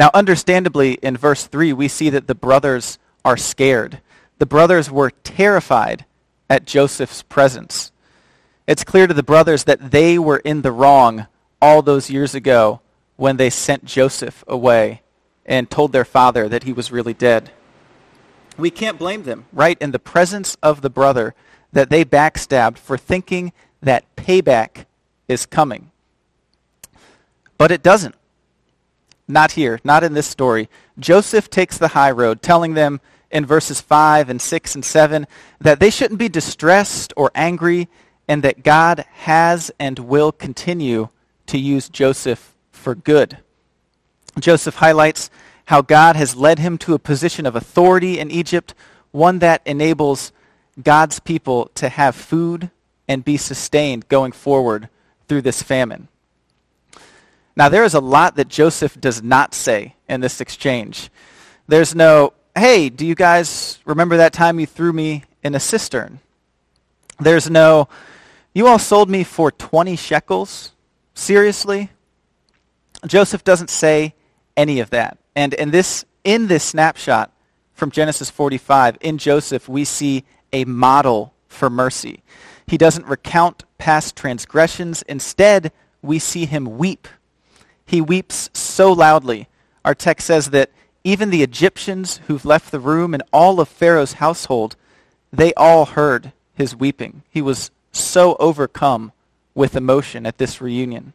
Now, 0.00 0.10
understandably, 0.14 0.94
in 0.94 1.18
verse 1.18 1.46
3, 1.46 1.74
we 1.74 1.86
see 1.86 2.08
that 2.08 2.26
the 2.26 2.34
brothers 2.34 2.98
are 3.22 3.36
scared. 3.36 4.00
The 4.38 4.46
brothers 4.46 4.90
were 4.90 5.10
terrified 5.10 6.06
at 6.48 6.64
Joseph's 6.64 7.22
presence. 7.22 7.92
It's 8.66 8.82
clear 8.82 9.06
to 9.06 9.12
the 9.12 9.22
brothers 9.22 9.64
that 9.64 9.90
they 9.90 10.18
were 10.18 10.38
in 10.38 10.62
the 10.62 10.72
wrong 10.72 11.26
all 11.60 11.82
those 11.82 12.08
years 12.08 12.34
ago 12.34 12.80
when 13.16 13.36
they 13.36 13.50
sent 13.50 13.84
Joseph 13.84 14.42
away 14.48 15.02
and 15.44 15.68
told 15.70 15.92
their 15.92 16.06
father 16.06 16.48
that 16.48 16.62
he 16.62 16.72
was 16.72 16.90
really 16.90 17.12
dead. 17.12 17.50
We 18.56 18.70
can't 18.70 18.98
blame 18.98 19.24
them, 19.24 19.44
right, 19.52 19.76
in 19.82 19.90
the 19.90 19.98
presence 19.98 20.56
of 20.62 20.80
the 20.80 20.88
brother 20.88 21.34
that 21.74 21.90
they 21.90 22.06
backstabbed 22.06 22.78
for 22.78 22.96
thinking 22.96 23.52
that 23.82 24.16
payback 24.16 24.86
is 25.28 25.44
coming. 25.44 25.90
But 27.58 27.70
it 27.70 27.82
doesn't. 27.82 28.14
Not 29.30 29.52
here, 29.52 29.80
not 29.84 30.02
in 30.02 30.14
this 30.14 30.26
story. 30.26 30.68
Joseph 30.98 31.48
takes 31.48 31.78
the 31.78 31.88
high 31.88 32.10
road, 32.10 32.42
telling 32.42 32.74
them 32.74 33.00
in 33.30 33.46
verses 33.46 33.80
5 33.80 34.28
and 34.28 34.42
6 34.42 34.74
and 34.74 34.84
7 34.84 35.26
that 35.60 35.78
they 35.78 35.90
shouldn't 35.90 36.18
be 36.18 36.28
distressed 36.28 37.12
or 37.16 37.30
angry 37.34 37.88
and 38.26 38.42
that 38.42 38.64
God 38.64 39.04
has 39.12 39.70
and 39.78 39.98
will 40.00 40.32
continue 40.32 41.08
to 41.46 41.58
use 41.58 41.88
Joseph 41.88 42.54
for 42.72 42.94
good. 42.94 43.38
Joseph 44.38 44.76
highlights 44.76 45.30
how 45.66 45.82
God 45.82 46.16
has 46.16 46.34
led 46.34 46.58
him 46.58 46.78
to 46.78 46.94
a 46.94 46.98
position 46.98 47.46
of 47.46 47.54
authority 47.54 48.18
in 48.18 48.30
Egypt, 48.30 48.74
one 49.12 49.38
that 49.38 49.62
enables 49.64 50.32
God's 50.82 51.20
people 51.20 51.70
to 51.74 51.88
have 51.88 52.16
food 52.16 52.70
and 53.06 53.24
be 53.24 53.36
sustained 53.36 54.08
going 54.08 54.32
forward 54.32 54.88
through 55.28 55.42
this 55.42 55.62
famine. 55.62 56.08
Now, 57.60 57.68
there 57.68 57.84
is 57.84 57.92
a 57.92 58.00
lot 58.00 58.36
that 58.36 58.48
Joseph 58.48 58.98
does 58.98 59.22
not 59.22 59.52
say 59.52 59.94
in 60.08 60.22
this 60.22 60.40
exchange. 60.40 61.10
There's 61.68 61.94
no, 61.94 62.32
hey, 62.56 62.88
do 62.88 63.04
you 63.04 63.14
guys 63.14 63.80
remember 63.84 64.16
that 64.16 64.32
time 64.32 64.58
you 64.58 64.64
threw 64.64 64.94
me 64.94 65.24
in 65.42 65.54
a 65.54 65.60
cistern? 65.60 66.20
There's 67.18 67.50
no, 67.50 67.86
you 68.54 68.66
all 68.66 68.78
sold 68.78 69.10
me 69.10 69.24
for 69.24 69.52
20 69.52 69.94
shekels? 69.96 70.72
Seriously? 71.12 71.90
Joseph 73.06 73.44
doesn't 73.44 73.68
say 73.68 74.14
any 74.56 74.80
of 74.80 74.88
that. 74.88 75.18
And 75.36 75.52
in 75.52 75.70
this, 75.70 76.06
in 76.24 76.46
this 76.46 76.64
snapshot 76.64 77.30
from 77.74 77.90
Genesis 77.90 78.30
45, 78.30 78.96
in 79.02 79.18
Joseph, 79.18 79.68
we 79.68 79.84
see 79.84 80.24
a 80.50 80.64
model 80.64 81.34
for 81.46 81.68
mercy. 81.68 82.22
He 82.66 82.78
doesn't 82.78 83.04
recount 83.04 83.64
past 83.76 84.16
transgressions. 84.16 85.02
Instead, 85.02 85.72
we 86.00 86.18
see 86.18 86.46
him 86.46 86.78
weep. 86.78 87.06
He 87.90 88.00
weeps 88.00 88.50
so 88.52 88.92
loudly. 88.92 89.48
Our 89.84 89.96
text 89.96 90.28
says 90.28 90.50
that 90.50 90.70
even 91.02 91.30
the 91.30 91.42
Egyptians 91.42 92.20
who've 92.28 92.44
left 92.44 92.70
the 92.70 92.78
room 92.78 93.14
and 93.14 93.22
all 93.32 93.58
of 93.58 93.68
Pharaoh's 93.68 94.12
household, 94.12 94.76
they 95.32 95.52
all 95.54 95.86
heard 95.86 96.30
his 96.54 96.76
weeping. 96.76 97.24
He 97.30 97.42
was 97.42 97.72
so 97.90 98.36
overcome 98.38 99.10
with 99.56 99.74
emotion 99.74 100.24
at 100.24 100.38
this 100.38 100.60
reunion. 100.60 101.14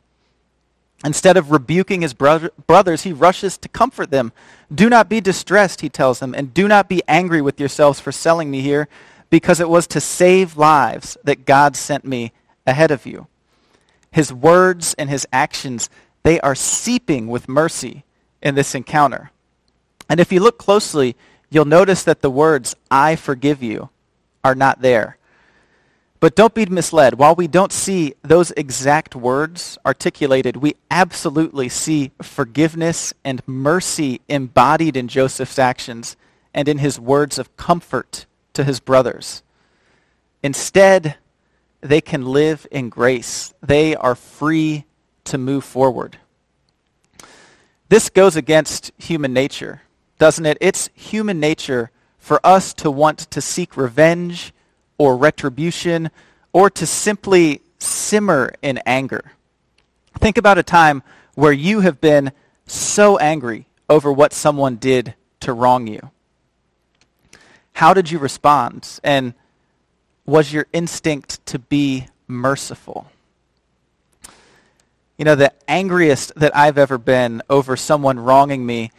Instead 1.06 1.38
of 1.38 1.50
rebuking 1.50 2.02
his 2.02 2.14
bro- 2.14 2.50
brothers, 2.68 3.04
he 3.04 3.14
rushes 3.14 3.58
to 3.60 3.70
comfort 3.70 4.12
them. 4.12 4.34
Do 4.74 4.90
not 4.90 5.08
be 5.08 5.22
distressed, 5.22 5.80
he 5.80 5.88
tells 5.88 6.20
them, 6.20 6.36
and 6.36 6.54
do 6.54 6.68
not 6.68 6.90
be 6.90 7.02
angry 7.08 7.42
with 7.42 7.58
yourselves 7.58 8.02
for 8.02 8.12
selling 8.12 8.52
me 8.52 8.60
here, 8.60 8.90
because 9.30 9.62
it 9.62 9.70
was 9.70 9.88
to 9.88 10.02
save 10.02 10.58
lives 10.58 11.18
that 11.24 11.46
God 11.46 11.78
sent 11.78 12.04
me 12.04 12.34
ahead 12.68 12.92
of 12.92 13.06
you. 13.06 13.28
His 14.12 14.34
words 14.34 14.94
and 14.98 15.10
his 15.10 15.26
actions, 15.32 15.90
they 16.26 16.40
are 16.40 16.56
seeping 16.56 17.28
with 17.28 17.48
mercy 17.48 18.04
in 18.42 18.56
this 18.56 18.74
encounter. 18.74 19.30
And 20.10 20.20
if 20.20 20.32
you 20.32 20.40
look 20.40 20.58
closely, 20.58 21.16
you'll 21.52 21.66
notice 21.66 22.02
that 22.02 22.24
the 22.24 22.32
words, 22.32 22.76
I 22.90 23.16
forgive 23.16 23.62
you, 23.62 23.92
are 24.44 24.56
not 24.56 24.82
there. 24.82 25.20
But 26.20 26.36
don't 26.36 26.56
be 26.56 26.66
misled. 26.66 27.20
While 27.20 27.36
we 27.36 27.48
don't 27.48 27.72
see 27.72 28.16
those 28.24 28.50
exact 28.58 29.16
words 29.16 29.78
articulated, 29.86 30.58
we 30.58 30.74
absolutely 30.90 31.70
see 31.70 32.10
forgiveness 32.24 33.14
and 33.24 33.48
mercy 33.48 34.20
embodied 34.28 34.98
in 34.98 35.08
Joseph's 35.08 35.60
actions 35.60 36.18
and 36.56 36.68
in 36.68 36.80
his 36.80 37.00
words 37.00 37.38
of 37.38 37.56
comfort 37.56 38.26
to 38.54 38.64
his 38.64 38.80
brothers. 38.80 39.44
Instead, 40.42 41.18
they 41.82 42.02
can 42.02 42.26
live 42.26 42.66
in 42.72 42.90
grace. 42.90 43.54
They 43.62 43.96
are 43.96 44.16
free 44.16 44.86
to 45.26 45.38
move 45.38 45.64
forward. 45.64 46.18
This 47.90 48.10
goes 48.10 48.36
against 48.36 48.92
human 48.98 49.34
nature, 49.34 49.82
doesn't 50.18 50.46
it? 50.46 50.58
It's 50.60 50.90
human 50.96 51.40
nature 51.40 51.92
for 52.18 52.40
us 52.44 52.74
to 52.76 52.90
want 52.90 53.20
to 53.20 53.42
seek 53.42 53.78
revenge 53.78 54.54
or 54.98 55.16
retribution 55.16 56.10
or 56.54 56.70
to 56.72 56.88
simply 56.88 57.62
simmer 57.78 58.54
in 58.62 58.80
anger. 58.86 59.34
Think 60.20 60.38
about 60.38 60.58
a 60.58 60.64
time 60.64 61.04
where 61.36 61.52
you 61.52 61.82
have 61.82 62.02
been 62.02 62.32
so 62.66 63.18
angry 63.18 63.68
over 63.90 64.12
what 64.12 64.34
someone 64.34 64.78
did 64.78 65.14
to 65.42 65.54
wrong 65.54 65.86
you. 65.86 66.12
How 67.74 67.94
did 67.94 68.10
you 68.10 68.18
respond? 68.18 69.00
And 69.04 69.34
was 70.26 70.52
your 70.52 70.66
instinct 70.74 71.46
to 71.48 71.60
be 71.60 72.08
merciful? 72.28 73.12
You 75.18 75.24
know, 75.24 75.36
the 75.36 75.54
angriest 75.70 76.34
that 76.36 76.54
I've 76.54 76.78
ever 76.78 76.98
been 76.98 77.42
over 77.50 77.78
someone 77.78 78.20
wronging 78.20 78.66
me 78.66 78.92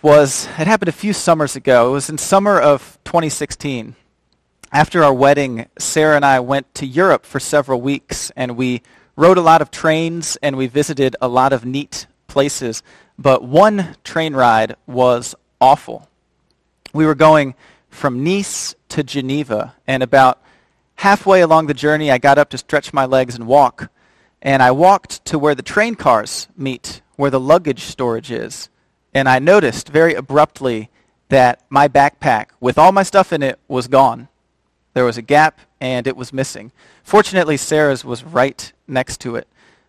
was, 0.00 0.46
it 0.58 0.66
happened 0.66 0.88
a 0.88 0.92
few 0.92 1.12
summers 1.12 1.56
ago. 1.56 1.90
It 1.90 1.92
was 1.92 2.08
in 2.08 2.16
summer 2.16 2.58
of 2.58 2.98
2016. 3.04 3.96
After 4.72 5.04
our 5.04 5.12
wedding, 5.12 5.66
Sarah 5.78 6.16
and 6.16 6.24
I 6.24 6.40
went 6.40 6.74
to 6.76 6.86
Europe 6.86 7.26
for 7.26 7.38
several 7.38 7.82
weeks, 7.82 8.32
and 8.34 8.56
we 8.56 8.80
rode 9.14 9.36
a 9.36 9.42
lot 9.42 9.60
of 9.60 9.70
trains, 9.70 10.38
and 10.42 10.56
we 10.56 10.68
visited 10.68 11.16
a 11.20 11.28
lot 11.28 11.52
of 11.52 11.66
neat 11.66 12.06
places. 12.26 12.82
But 13.18 13.44
one 13.44 13.96
train 14.04 14.34
ride 14.34 14.74
was 14.86 15.34
awful. 15.60 16.08
We 16.94 17.04
were 17.04 17.14
going 17.14 17.54
from 17.90 18.24
Nice 18.24 18.74
to 18.88 19.02
Geneva, 19.02 19.74
and 19.86 20.02
about 20.02 20.40
halfway 20.96 21.42
along 21.42 21.66
the 21.66 21.74
journey, 21.74 22.10
I 22.10 22.16
got 22.16 22.38
up 22.38 22.48
to 22.50 22.58
stretch 22.58 22.94
my 22.94 23.04
legs 23.04 23.34
and 23.34 23.46
walk 23.46 23.90
and 24.44 24.62
I 24.62 24.70
walked 24.70 25.24
to 25.24 25.38
where 25.38 25.54
the 25.54 25.62
train 25.62 25.94
cars 25.94 26.48
meet, 26.54 27.00
where 27.16 27.30
the 27.30 27.40
luggage 27.40 27.84
storage 27.84 28.30
is, 28.30 28.68
and 29.14 29.26
I 29.26 29.38
noticed 29.38 29.88
very 29.88 30.12
abruptly 30.12 30.90
that 31.30 31.62
my 31.70 31.88
backpack, 31.88 32.48
with 32.60 32.76
all 32.76 32.92
my 32.92 33.02
stuff 33.02 33.32
in 33.32 33.42
it, 33.42 33.58
was 33.66 33.88
gone. 33.88 34.28
There 34.92 35.06
was 35.06 35.16
a 35.16 35.22
gap, 35.22 35.60
and 35.80 36.06
it 36.06 36.16
was 36.16 36.32
missing. 36.32 36.72
Fortunately, 37.02 37.56
Sarah's 37.56 38.04
was 38.04 38.22
right 38.22 38.70
next 38.86 39.20
to 39.22 39.36
it, 39.36 39.48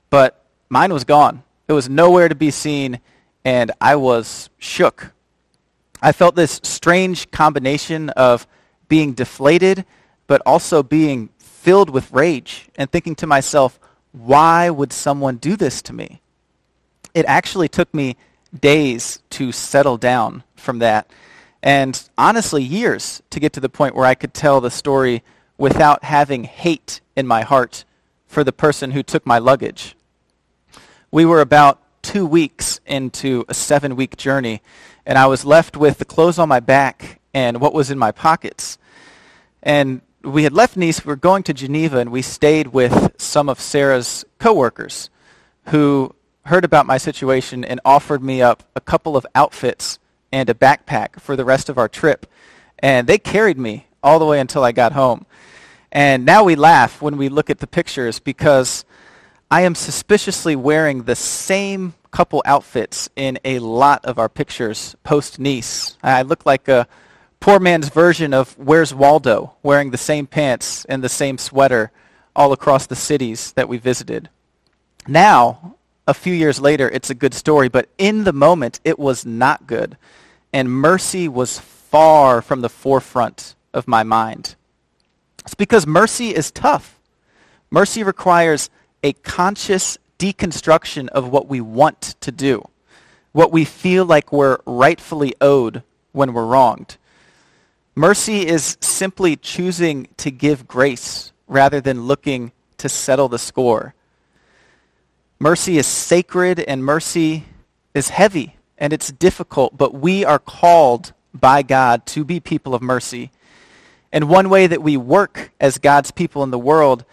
but 0.09 0.45
mine 0.69 0.93
was 0.93 1.03
gone. 1.03 1.43
It 1.67 1.73
was 1.73 1.89
nowhere 1.89 2.29
to 2.29 2.35
be 2.35 2.49
seen, 2.49 3.01
and 3.43 3.71
I 3.81 3.97
was 3.97 4.49
shook. 4.57 5.11
I 6.01 6.13
felt 6.13 6.35
this 6.35 6.61
strange 6.63 7.29
combination 7.29 8.09
of 8.11 8.47
being 8.87 9.13
deflated, 9.13 9.85
but 10.27 10.41
also 10.45 10.81
being 10.81 11.29
filled 11.39 11.89
with 11.89 12.11
rage, 12.13 12.69
and 12.77 12.89
thinking 12.89 13.15
to 13.15 13.27
myself, 13.27 13.79
why 14.15 14.69
would 14.69 14.93
someone 14.93 15.37
do 15.37 15.55
this 15.55 15.81
to 15.83 15.93
me? 15.93 16.21
It 17.13 17.25
actually 17.27 17.67
took 17.67 17.93
me 17.93 18.15
days 18.57 19.19
to 19.31 19.51
settle 19.51 19.97
down 19.97 20.43
from 20.55 20.79
that. 20.79 21.09
And 21.61 22.01
honestly, 22.17 22.63
years 22.63 23.21
to 23.31 23.39
get 23.39 23.53
to 23.53 23.59
the 23.59 23.69
point 23.69 23.95
where 23.95 24.05
I 24.05 24.15
could 24.15 24.33
tell 24.33 24.61
the 24.61 24.71
story 24.71 25.23
without 25.57 26.03
having 26.03 26.45
hate 26.45 27.01
in 27.15 27.27
my 27.27 27.41
heart 27.41 27.83
for 28.27 28.43
the 28.43 28.53
person 28.53 28.91
who 28.91 29.03
took 29.03 29.25
my 29.25 29.37
luggage. 29.37 29.95
We 31.11 31.25
were 31.25 31.41
about 31.41 31.81
two 32.01 32.25
weeks 32.25 32.79
into 32.85 33.45
a 33.49 33.53
seven 33.53 33.95
week 33.95 34.15
journey, 34.15 34.61
and 35.05 35.17
I 35.17 35.25
was 35.27 35.43
left 35.43 35.75
with 35.75 35.97
the 35.97 36.05
clothes 36.05 36.39
on 36.39 36.47
my 36.47 36.59
back 36.59 37.19
and 37.33 37.59
what 37.59 37.73
was 37.73 37.91
in 37.91 37.97
my 37.97 38.11
pockets. 38.11 38.77
And 39.63 40.01
we 40.25 40.43
had 40.43 40.53
left 40.53 40.75
Nice, 40.75 41.05
we 41.05 41.09
were 41.09 41.15
going 41.15 41.43
to 41.43 41.53
Geneva, 41.53 41.99
and 41.99 42.11
we 42.11 42.21
stayed 42.21 42.67
with 42.67 43.13
some 43.17 43.47
of 43.47 43.59
Sarah's 43.59 44.25
coworkers 44.39 45.09
who 45.67 46.15
heard 46.45 46.65
about 46.65 46.85
my 46.85 46.97
situation 46.97 47.63
and 47.63 47.79
offered 47.85 48.23
me 48.23 48.41
up 48.41 48.63
a 48.75 48.81
couple 48.81 49.15
of 49.15 49.25
outfits 49.35 49.99
and 50.31 50.49
a 50.49 50.53
backpack 50.53 51.19
for 51.19 51.35
the 51.35 51.45
rest 51.45 51.69
of 51.69 51.77
our 51.77 51.87
trip. 51.87 52.25
And 52.79 53.07
they 53.07 53.17
carried 53.17 53.57
me 53.57 53.87
all 54.01 54.19
the 54.19 54.25
way 54.25 54.39
until 54.39 54.63
I 54.63 54.71
got 54.71 54.93
home. 54.93 55.25
And 55.91 56.25
now 56.25 56.43
we 56.43 56.55
laugh 56.55 57.01
when 57.01 57.17
we 57.17 57.29
look 57.29 57.49
at 57.49 57.59
the 57.59 57.67
pictures 57.67 58.19
because 58.19 58.83
I 59.49 59.61
am 59.61 59.75
suspiciously 59.75 60.55
wearing 60.55 61.03
the 61.03 61.15
same 61.15 61.93
couple 62.11 62.41
outfits 62.45 63.09
in 63.15 63.37
a 63.45 63.59
lot 63.59 64.03
of 64.05 64.17
our 64.17 64.29
pictures 64.29 64.95
post 65.03 65.39
Nice. 65.39 65.97
I 66.01 66.23
look 66.23 66.45
like 66.45 66.67
a 66.67 66.87
poor 67.39 67.59
man's 67.59 67.89
version 67.89 68.33
of 68.33 68.57
Where's 68.57 68.93
Waldo, 68.93 69.55
wearing 69.63 69.91
the 69.91 69.97
same 69.97 70.27
pants 70.27 70.85
and 70.85 71.03
the 71.03 71.09
same 71.09 71.37
sweater 71.37 71.91
all 72.35 72.51
across 72.51 72.87
the 72.87 72.95
cities 72.95 73.51
that 73.53 73.69
we 73.69 73.77
visited. 73.77 74.29
Now, 75.07 75.75
a 76.07 76.13
few 76.13 76.33
years 76.33 76.59
later, 76.59 76.89
it's 76.89 77.09
a 77.09 77.15
good 77.15 77.33
story, 77.33 77.69
but 77.69 77.89
in 77.97 78.23
the 78.23 78.33
moment, 78.33 78.79
it 78.83 78.99
was 78.99 79.25
not 79.25 79.67
good. 79.67 79.97
And 80.53 80.71
mercy 80.71 81.27
was 81.27 81.59
far 81.59 82.41
from 82.41 82.61
the 82.61 82.69
forefront 82.69 83.55
of 83.73 83.87
my 83.87 84.03
mind. 84.03 84.55
It's 85.39 85.55
because 85.55 85.85
mercy 85.85 86.35
is 86.35 86.51
tough. 86.51 86.99
Mercy 87.69 88.03
requires 88.03 88.69
a 89.03 89.13
conscious 89.13 89.97
deconstruction 90.17 91.07
of 91.09 91.29
what 91.29 91.47
we 91.47 91.61
want 91.61 92.15
to 92.21 92.31
do, 92.31 92.63
what 93.31 93.51
we 93.51 93.65
feel 93.65 94.05
like 94.05 94.31
we're 94.31 94.57
rightfully 94.65 95.35
owed 95.41 95.83
when 96.11 96.33
we're 96.33 96.45
wronged. 96.45 96.97
Mercy 97.97 98.45
is 98.45 98.77
simply 98.81 99.37
choosing 99.37 100.09
to 100.17 100.29
give 100.29 100.67
grace 100.67 101.31
rather 101.47 101.79
than 101.79 102.03
looking 102.03 102.51
to 102.77 102.89
settle 102.89 103.29
the 103.29 103.39
score. 103.39 103.95
Mercy 105.39 105.77
is 105.77 105.87
sacred 105.87 106.59
and 106.59 106.83
mercy 106.83 107.45
is 107.93 108.09
heavy 108.09 108.57
and 108.77 108.91
it's 108.91 109.13
difficult, 109.13 109.77
but 109.77 109.93
we 109.93 110.25
are 110.25 110.39
called 110.39 111.13
by 111.33 111.61
God 111.61 112.05
to 112.07 112.25
be 112.25 112.41
people 112.41 112.75
of 112.75 112.81
mercy. 112.81 113.31
And 114.11 114.29
one 114.29 114.49
way 114.49 114.67
that 114.67 114.83
we 114.83 114.97
work 114.97 115.51
as 115.61 115.77
God's 115.77 116.11
people 116.11 116.43
in 116.43 116.51
the 116.51 116.59
world 116.59 117.05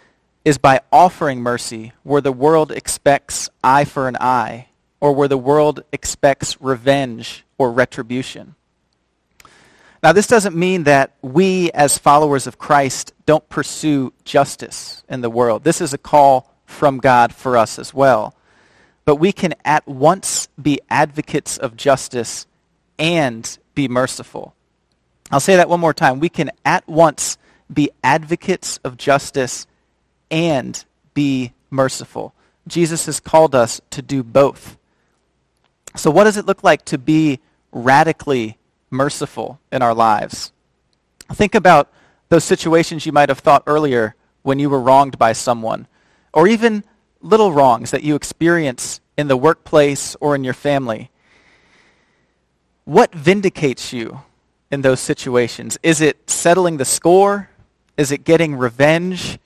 is 0.43 0.57
by 0.57 0.81
offering 0.91 1.39
mercy 1.39 1.93
where 2.03 2.21
the 2.21 2.33
world 2.33 2.73
expects 2.73 3.49
eye 3.63 3.85
for 3.85 4.09
an 4.09 4.17
eye 4.19 4.67
or 4.99 5.13
where 5.13 5.29
the 5.29 5.37
world 5.37 5.83
expects 5.93 6.59
revenge 6.59 7.45
or 7.57 7.71
retribution. 7.71 8.55
Now, 10.03 10.11
this 10.11 10.27
doesn't 10.27 10.53
mean 10.53 10.83
that 10.83 11.13
we, 11.21 11.71
as 11.71 11.97
followers 11.97 12.45
of 12.45 12.57
Christ, 12.57 13.13
don't 13.25 13.47
pursue 13.47 14.11
justice 14.25 15.01
in 15.07 15.21
the 15.21 15.29
world. 15.29 15.63
This 15.63 15.79
is 15.79 15.93
a 15.93 15.97
call 15.97 16.53
from 16.65 16.97
God 16.97 17.33
for 17.33 17.55
us 17.55 17.79
as 17.79 17.93
well. 17.93 18.35
But 19.05 19.15
we 19.15 19.31
can 19.31 19.55
at 19.63 19.87
once 19.87 20.49
be 20.61 20.81
advocates 20.89 21.57
of 21.57 21.77
justice 21.77 22.47
and 22.99 23.57
be 23.75 23.87
merciful. 23.87 24.53
I'll 25.31 25.39
say 25.39 25.55
that 25.55 25.69
one 25.69 25.79
more 25.79 25.93
time. 25.93 26.19
We 26.19 26.27
can 26.29 26.51
at 26.65 26.85
once 26.85 27.37
be 27.73 27.89
advocates 28.03 28.79
of 28.83 28.97
justice 28.97 29.67
and 30.29 30.83
be 31.13 31.53
merciful. 31.69 32.33
Jesus 32.67 33.05
has 33.05 33.21
called 33.21 33.55
us 33.55 33.79
to 33.91 34.01
do 34.01 34.21
both. 34.21 34.77
So 35.95 36.11
what 36.11 36.25
does 36.25 36.35
it 36.35 36.45
look 36.45 36.61
like 36.61 36.83
to 36.85 36.97
be 36.97 37.39
radically 37.71 38.57
merciful 38.93 39.59
in 39.71 39.81
our 39.81 39.93
lives. 39.93 40.51
Think 41.33 41.55
about 41.55 41.91
those 42.29 42.43
situations 42.43 43.05
you 43.05 43.11
might 43.11 43.29
have 43.29 43.39
thought 43.39 43.63
earlier 43.67 44.15
when 44.43 44.59
you 44.59 44.69
were 44.69 44.79
wronged 44.79 45.17
by 45.17 45.33
someone, 45.33 45.87
or 46.33 46.47
even 46.47 46.83
little 47.21 47.51
wrongs 47.51 47.91
that 47.91 48.03
you 48.03 48.15
experience 48.15 49.01
in 49.17 49.27
the 49.27 49.37
workplace 49.37 50.15
or 50.19 50.35
in 50.35 50.43
your 50.43 50.53
family. 50.53 51.09
What 52.85 53.13
vindicates 53.13 53.93
you 53.93 54.21
in 54.71 54.81
those 54.81 54.99
situations? 54.99 55.77
Is 55.83 56.01
it 56.01 56.29
settling 56.29 56.77
the 56.77 56.85
score? 56.85 57.49
Is 57.95 58.11
it 58.11 58.23
getting 58.23 58.55
revenge? 58.55 59.39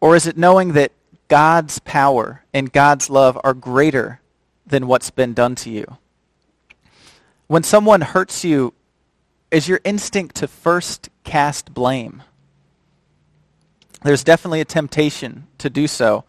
Or 0.00 0.16
is 0.16 0.26
it 0.26 0.36
knowing 0.36 0.72
that 0.72 0.92
God's 1.32 1.78
power 1.78 2.42
and 2.52 2.70
God's 2.70 3.08
love 3.08 3.38
are 3.42 3.54
greater 3.54 4.20
than 4.66 4.86
what's 4.86 5.10
been 5.10 5.32
done 5.32 5.54
to 5.54 5.70
you. 5.70 5.96
When 7.46 7.62
someone 7.62 8.00
hurts 8.00 8.44
you, 8.44 8.74
is 9.52 9.68
your 9.68 9.80
instinct 9.84 10.34
to 10.36 10.48
first 10.48 11.10
cast 11.22 11.72
blame? 11.72 12.22
There's 14.02 14.24
definitely 14.24 14.60
a 14.60 14.64
temptation 14.64 15.46
to 15.58 15.70
do 15.70 15.86
so. 15.86 16.24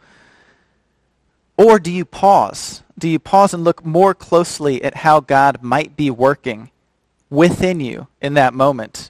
Or 1.57 1.79
do 1.79 1.91
you 1.91 2.05
pause? 2.05 2.83
Do 2.99 3.07
you 3.07 3.19
pause 3.19 3.53
and 3.53 3.63
look 3.63 3.85
more 3.85 4.13
closely 4.13 4.83
at 4.83 4.97
how 4.97 5.21
God 5.21 5.63
might 5.63 5.95
be 5.95 6.11
working 6.11 6.69
within 7.29 7.79
you 7.79 8.07
in 8.21 8.35
that 8.35 8.53
moment? 8.53 9.09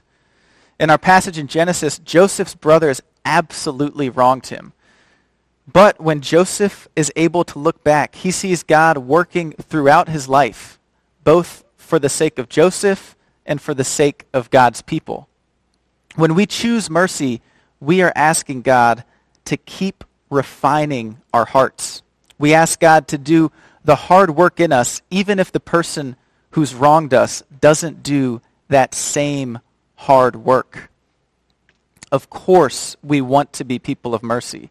In 0.78 0.90
our 0.90 0.98
passage 0.98 1.36
in 1.36 1.48
Genesis, 1.48 1.98
Joseph's 1.98 2.54
brothers 2.54 3.02
absolutely 3.24 4.08
wronged 4.08 4.46
him. 4.46 4.72
But 5.70 6.00
when 6.00 6.20
Joseph 6.20 6.88
is 6.94 7.12
able 7.16 7.42
to 7.44 7.58
look 7.58 7.82
back, 7.82 8.14
he 8.14 8.30
sees 8.30 8.62
God 8.62 8.98
working 8.98 9.52
throughout 9.52 10.08
his 10.08 10.28
life, 10.28 10.78
both 11.24 11.64
for 11.76 11.98
the 11.98 12.08
sake 12.08 12.38
of 12.38 12.48
Joseph 12.48 13.16
and 13.46 13.60
for 13.60 13.74
the 13.74 13.84
sake 13.84 14.26
of 14.32 14.50
God's 14.50 14.82
people. 14.82 15.28
When 16.16 16.34
we 16.34 16.46
choose 16.46 16.88
mercy, 16.88 17.40
we 17.80 18.02
are 18.02 18.12
asking 18.14 18.62
God 18.62 19.04
to 19.46 19.56
keep 19.56 20.04
refining 20.30 21.18
our 21.32 21.44
hearts. 21.44 22.02
We 22.38 22.54
ask 22.54 22.80
God 22.80 23.08
to 23.08 23.18
do 23.18 23.52
the 23.84 23.96
hard 23.96 24.30
work 24.30 24.60
in 24.60 24.72
us, 24.72 25.02
even 25.10 25.38
if 25.38 25.52
the 25.52 25.60
person 25.60 26.16
who's 26.50 26.74
wronged 26.74 27.12
us 27.12 27.42
doesn't 27.60 28.02
do 28.02 28.40
that 28.68 28.94
same 28.94 29.58
hard 29.96 30.36
work. 30.36 30.90
Of 32.10 32.30
course, 32.30 32.96
we 33.02 33.20
want 33.20 33.52
to 33.54 33.64
be 33.64 33.78
people 33.78 34.14
of 34.14 34.22
mercy. 34.22 34.70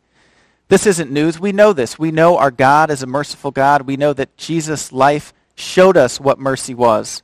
This 0.69 0.87
isn't 0.87 1.11
news. 1.11 1.39
We 1.39 1.51
know 1.51 1.73
this. 1.73 1.99
We 1.99 2.11
know 2.11 2.37
our 2.37 2.51
God 2.51 2.89
is 2.89 3.03
a 3.03 3.07
merciful 3.07 3.51
God. 3.51 3.83
We 3.83 3.97
know 3.97 4.13
that 4.13 4.37
Jesus' 4.37 4.91
life 4.91 5.33
showed 5.55 5.97
us 5.97 6.19
what 6.19 6.39
mercy 6.39 6.73
was. 6.73 7.21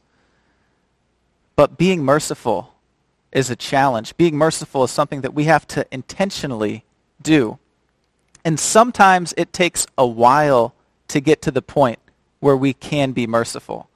But 1.59 1.77
being 1.77 2.05
merciful 2.05 2.73
is 3.33 3.49
a 3.49 3.55
challenge. 3.57 4.15
Being 4.15 4.37
merciful 4.37 4.85
is 4.85 4.91
something 4.91 5.19
that 5.19 5.33
we 5.33 5.43
have 5.43 5.67
to 5.67 5.85
intentionally 5.91 6.85
do. 7.21 7.59
And 8.45 8.57
sometimes 8.57 9.33
it 9.35 9.51
takes 9.51 9.85
a 9.97 10.07
while 10.07 10.73
to 11.09 11.19
get 11.19 11.41
to 11.41 11.51
the 11.51 11.61
point 11.61 11.99
where 12.39 12.55
we 12.55 12.71
can 12.71 13.11
be 13.11 13.27
merciful. 13.27 13.89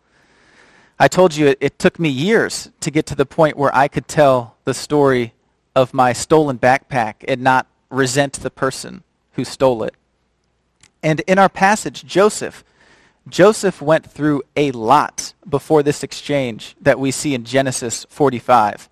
I 1.00 1.08
told 1.08 1.38
you 1.38 1.48
it, 1.48 1.58
it, 1.62 1.80
took 1.80 2.00
me 2.00 2.10
years 2.10 2.70
to 2.82 2.92
get 2.92 3.06
to 3.06 3.16
the 3.16 3.26
point 3.26 3.56
where 3.56 3.74
I 3.74 3.88
could 3.88 4.10
tell 4.10 4.58
the 4.66 4.74
story 4.74 5.32
of 5.74 5.94
my 5.94 6.12
stolen 6.12 6.60
backpack 6.60 7.24
and 7.30 7.40
not 7.40 7.68
resent 7.90 8.34
the 8.34 8.52
person 8.52 9.04
who 9.36 9.46
stole 9.46 9.84
it. 9.84 9.96
And 11.02 11.22
in 11.22 11.40
our 11.40 11.48
passage, 11.48 12.06
Joseph, 12.06 12.66
Joseph 13.28 13.82
went 13.82 14.06
through 14.06 14.44
a 14.56 14.72
lot 14.72 15.34
before 15.48 15.82
this 15.82 16.04
exchange 16.04 16.76
that 16.82 17.00
we 17.00 17.12
see 17.12 17.34
in 17.34 17.46
Genesis 17.46 18.06
45. 18.10 18.90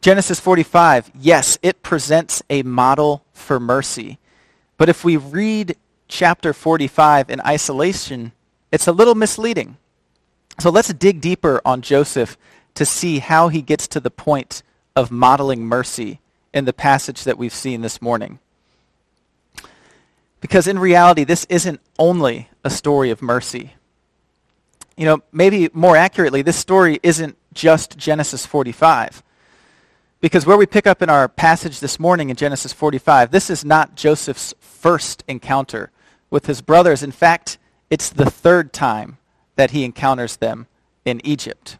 Genesis 0.00 0.40
45, 0.40 1.10
yes, 1.14 1.58
it 1.62 1.82
presents 1.82 2.42
a 2.50 2.62
model 2.62 3.24
for 3.32 3.60
mercy. 3.60 4.18
But 4.76 4.88
if 4.88 5.04
we 5.04 5.16
read 5.16 5.76
chapter 6.08 6.52
45 6.52 7.30
in 7.30 7.40
isolation, 7.42 8.32
it's 8.70 8.88
a 8.88 8.92
little 8.92 9.14
misleading. 9.14 9.76
So 10.58 10.70
let's 10.70 10.92
dig 10.92 11.20
deeper 11.20 11.60
on 11.64 11.82
Joseph 11.82 12.36
to 12.74 12.84
see 12.84 13.18
how 13.18 13.48
he 13.48 13.62
gets 13.62 13.86
to 13.88 14.00
the 14.00 14.10
point 14.10 14.62
of 14.94 15.10
modeling 15.10 15.64
mercy 15.64 16.20
in 16.52 16.64
the 16.64 16.72
passage 16.72 17.24
that 17.24 17.38
we've 17.38 17.54
seen 17.54 17.80
this 17.80 18.02
morning. 18.02 18.38
Because 20.42 20.66
in 20.66 20.78
reality, 20.78 21.22
this 21.22 21.46
isn't 21.48 21.80
only 22.00 22.50
a 22.64 22.68
story 22.68 23.10
of 23.10 23.22
mercy. 23.22 23.74
You 24.96 25.06
know, 25.06 25.22
maybe 25.30 25.70
more 25.72 25.96
accurately, 25.96 26.42
this 26.42 26.56
story 26.56 26.98
isn't 27.02 27.38
just 27.54 27.96
Genesis 27.96 28.44
45. 28.44 29.22
Because 30.20 30.44
where 30.44 30.56
we 30.56 30.66
pick 30.66 30.86
up 30.86 31.00
in 31.00 31.08
our 31.08 31.28
passage 31.28 31.78
this 31.78 31.98
morning 31.98 32.28
in 32.28 32.36
Genesis 32.36 32.72
45, 32.72 33.30
this 33.30 33.50
is 33.50 33.64
not 33.64 33.94
Joseph's 33.94 34.52
first 34.58 35.22
encounter 35.28 35.92
with 36.28 36.46
his 36.46 36.60
brothers. 36.60 37.04
In 37.04 37.12
fact, 37.12 37.56
it's 37.88 38.10
the 38.10 38.30
third 38.30 38.72
time 38.72 39.18
that 39.54 39.70
he 39.70 39.84
encounters 39.84 40.36
them 40.36 40.66
in 41.04 41.24
Egypt. 41.24 41.78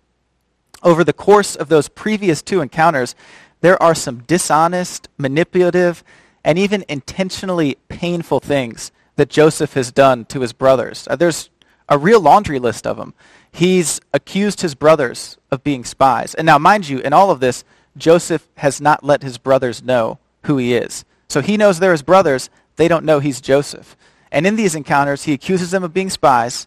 Over 0.84 1.02
the 1.02 1.12
course 1.12 1.56
of 1.56 1.68
those 1.68 1.88
previous 1.88 2.42
two 2.42 2.60
encounters, 2.60 3.16
there 3.60 3.80
are 3.82 3.94
some 3.94 4.20
dishonest, 4.20 5.08
manipulative, 5.18 6.04
and 6.44 6.58
even 6.58 6.84
intentionally 6.88 7.76
painful 7.88 8.40
things 8.40 8.92
that 9.16 9.28
Joseph 9.28 9.74
has 9.74 9.92
done 9.92 10.24
to 10.26 10.40
his 10.40 10.52
brothers. 10.52 11.06
Uh, 11.10 11.16
there's 11.16 11.50
a 11.88 11.98
real 11.98 12.20
laundry 12.20 12.58
list 12.58 12.86
of 12.86 12.96
them. 12.96 13.14
He's 13.50 14.00
accused 14.14 14.62
his 14.62 14.74
brothers 14.74 15.36
of 15.50 15.62
being 15.62 15.84
spies. 15.84 16.34
And 16.34 16.46
now, 16.46 16.58
mind 16.58 16.88
you, 16.88 16.98
in 17.00 17.12
all 17.12 17.30
of 17.30 17.40
this, 17.40 17.64
Joseph 17.96 18.48
has 18.56 18.80
not 18.80 19.04
let 19.04 19.22
his 19.22 19.36
brothers 19.36 19.82
know 19.82 20.18
who 20.44 20.56
he 20.56 20.74
is. 20.74 21.04
So 21.28 21.40
he 21.40 21.56
knows 21.56 21.78
they're 21.78 21.92
his 21.92 22.02
brothers. 22.02 22.48
They 22.76 22.88
don't 22.88 23.04
know 23.04 23.20
he's 23.20 23.40
Joseph. 23.40 23.96
And 24.30 24.46
in 24.46 24.56
these 24.56 24.74
encounters, 24.74 25.24
he 25.24 25.34
accuses 25.34 25.70
them 25.70 25.84
of 25.84 25.92
being 25.92 26.08
spies. 26.08 26.66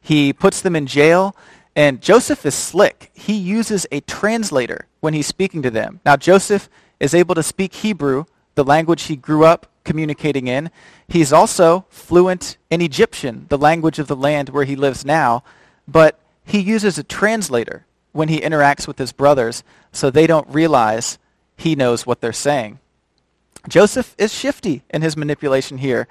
He 0.00 0.32
puts 0.32 0.60
them 0.60 0.74
in 0.74 0.86
jail. 0.86 1.36
And 1.76 2.00
Joseph 2.00 2.44
is 2.44 2.54
slick. 2.54 3.10
He 3.14 3.34
uses 3.34 3.86
a 3.92 4.00
translator 4.00 4.86
when 5.00 5.14
he's 5.14 5.26
speaking 5.26 5.62
to 5.62 5.70
them. 5.70 6.00
Now, 6.04 6.16
Joseph 6.16 6.68
is 6.98 7.14
able 7.14 7.34
to 7.36 7.42
speak 7.42 7.74
Hebrew, 7.74 8.24
the 8.54 8.64
language 8.64 9.04
he 9.04 9.16
grew 9.16 9.44
up 9.44 9.66
communicating 9.84 10.46
in. 10.46 10.70
He's 11.06 11.32
also 11.32 11.84
fluent 11.90 12.56
in 12.70 12.80
Egyptian, 12.80 13.46
the 13.48 13.58
language 13.58 13.98
of 13.98 14.06
the 14.06 14.16
land 14.16 14.48
where 14.48 14.64
he 14.64 14.76
lives 14.76 15.04
now. 15.04 15.44
But 15.86 16.18
he 16.44 16.58
uses 16.58 16.98
a 16.98 17.04
translator 17.04 17.86
when 18.12 18.28
he 18.28 18.40
interacts 18.40 18.86
with 18.86 18.98
his 18.98 19.12
brothers 19.12 19.62
so 19.92 20.10
they 20.10 20.26
don't 20.26 20.48
realize 20.48 21.18
he 21.56 21.74
knows 21.74 22.06
what 22.06 22.20
they're 22.20 22.32
saying. 22.32 22.78
Joseph 23.68 24.14
is 24.18 24.32
shifty 24.32 24.82
in 24.90 25.02
his 25.02 25.16
manipulation 25.16 25.78
here. 25.78 26.06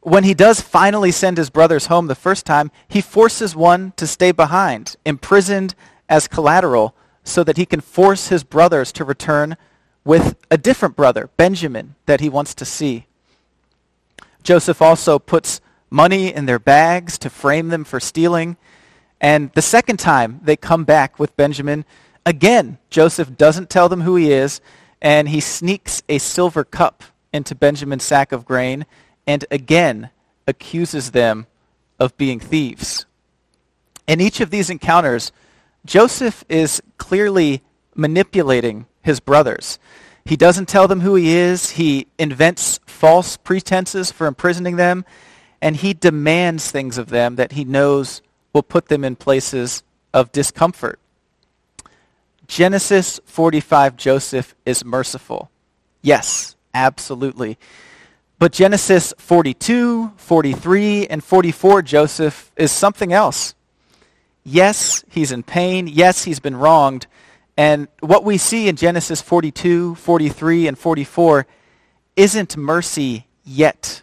When 0.00 0.24
he 0.24 0.34
does 0.34 0.60
finally 0.60 1.12
send 1.12 1.38
his 1.38 1.50
brothers 1.50 1.86
home 1.86 2.06
the 2.06 2.14
first 2.14 2.44
time, 2.44 2.70
he 2.88 3.00
forces 3.00 3.54
one 3.54 3.92
to 3.96 4.06
stay 4.06 4.32
behind, 4.32 4.96
imprisoned 5.04 5.74
as 6.08 6.28
collateral, 6.28 6.94
so 7.24 7.44
that 7.44 7.56
he 7.56 7.64
can 7.64 7.80
force 7.80 8.28
his 8.28 8.42
brothers 8.42 8.90
to 8.92 9.04
return 9.04 9.56
with 10.04 10.36
a 10.50 10.58
different 10.58 10.96
brother, 10.96 11.30
Benjamin, 11.36 11.94
that 12.06 12.20
he 12.20 12.28
wants 12.28 12.54
to 12.54 12.64
see. 12.64 13.06
Joseph 14.42 14.82
also 14.82 15.18
puts 15.18 15.60
money 15.90 16.32
in 16.32 16.46
their 16.46 16.58
bags 16.58 17.18
to 17.18 17.30
frame 17.30 17.68
them 17.68 17.84
for 17.84 18.00
stealing. 18.00 18.56
And 19.20 19.52
the 19.52 19.62
second 19.62 19.98
time 19.98 20.40
they 20.42 20.56
come 20.56 20.84
back 20.84 21.18
with 21.18 21.36
Benjamin, 21.36 21.84
again, 22.26 22.78
Joseph 22.90 23.36
doesn't 23.36 23.70
tell 23.70 23.88
them 23.88 24.00
who 24.00 24.16
he 24.16 24.32
is, 24.32 24.60
and 25.00 25.28
he 25.28 25.40
sneaks 25.40 26.02
a 26.08 26.18
silver 26.18 26.64
cup 26.64 27.04
into 27.32 27.54
Benjamin's 27.54 28.04
sack 28.04 28.32
of 28.32 28.44
grain, 28.44 28.84
and 29.26 29.44
again 29.50 30.10
accuses 30.46 31.12
them 31.12 31.46
of 31.98 32.16
being 32.16 32.40
thieves. 32.40 33.06
In 34.08 34.20
each 34.20 34.40
of 34.40 34.50
these 34.50 34.70
encounters, 34.70 35.30
Joseph 35.86 36.44
is 36.48 36.82
clearly 36.98 37.62
manipulating 37.94 38.86
his 39.02 39.20
brothers. 39.20 39.78
He 40.24 40.36
doesn't 40.36 40.68
tell 40.68 40.88
them 40.88 41.00
who 41.00 41.14
he 41.14 41.36
is. 41.36 41.70
He 41.70 42.06
invents 42.18 42.78
false 42.86 43.36
pretenses 43.36 44.12
for 44.12 44.26
imprisoning 44.26 44.76
them, 44.76 45.04
and 45.60 45.76
he 45.76 45.94
demands 45.94 46.70
things 46.70 46.98
of 46.98 47.08
them 47.08 47.36
that 47.36 47.52
he 47.52 47.64
knows 47.64 48.22
will 48.52 48.62
put 48.62 48.88
them 48.88 49.04
in 49.04 49.16
places 49.16 49.82
of 50.14 50.30
discomfort. 50.32 50.98
Genesis 52.46 53.18
45, 53.24 53.96
Joseph 53.96 54.54
is 54.66 54.84
merciful. 54.84 55.50
Yes, 56.02 56.56
absolutely. 56.74 57.58
But 58.38 58.52
Genesis 58.52 59.14
42, 59.18 60.12
43, 60.16 61.06
and 61.06 61.22
44, 61.22 61.82
Joseph 61.82 62.52
is 62.56 62.70
something 62.70 63.12
else. 63.12 63.54
Yes, 64.44 65.04
he's 65.08 65.32
in 65.32 65.44
pain. 65.44 65.86
Yes, 65.86 66.24
he's 66.24 66.40
been 66.40 66.56
wronged. 66.56 67.06
And 67.56 67.88
what 68.00 68.24
we 68.24 68.38
see 68.38 68.68
in 68.68 68.76
Genesis 68.76 69.20
42, 69.20 69.94
43, 69.96 70.68
and 70.68 70.78
44 70.78 71.46
isn't 72.16 72.56
mercy 72.56 73.26
yet. 73.44 74.02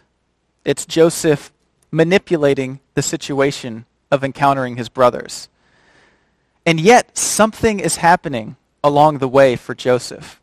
It's 0.64 0.86
Joseph 0.86 1.52
manipulating 1.90 2.80
the 2.94 3.02
situation 3.02 3.86
of 4.10 4.22
encountering 4.22 4.76
his 4.76 4.88
brothers. 4.88 5.48
And 6.64 6.78
yet, 6.78 7.16
something 7.16 7.80
is 7.80 7.96
happening 7.96 8.56
along 8.84 9.18
the 9.18 9.28
way 9.28 9.56
for 9.56 9.74
Joseph. 9.74 10.40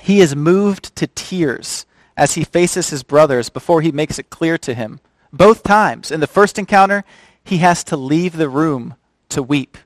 He 0.00 0.20
is 0.20 0.34
moved 0.34 0.94
to 0.96 1.06
tears 1.08 1.84
as 2.16 2.34
he 2.34 2.44
faces 2.44 2.90
his 2.90 3.02
brothers 3.02 3.48
before 3.50 3.82
he 3.82 3.92
makes 3.92 4.18
it 4.18 4.30
clear 4.30 4.56
to 4.58 4.74
him. 4.74 5.00
Both 5.32 5.62
times. 5.62 6.10
In 6.10 6.20
the 6.20 6.26
first 6.26 6.58
encounter, 6.58 7.04
he 7.44 7.58
has 7.58 7.84
to 7.84 7.96
leave 7.96 8.36
the 8.36 8.48
room 8.48 8.94
to 9.30 9.42
weep. 9.42 9.76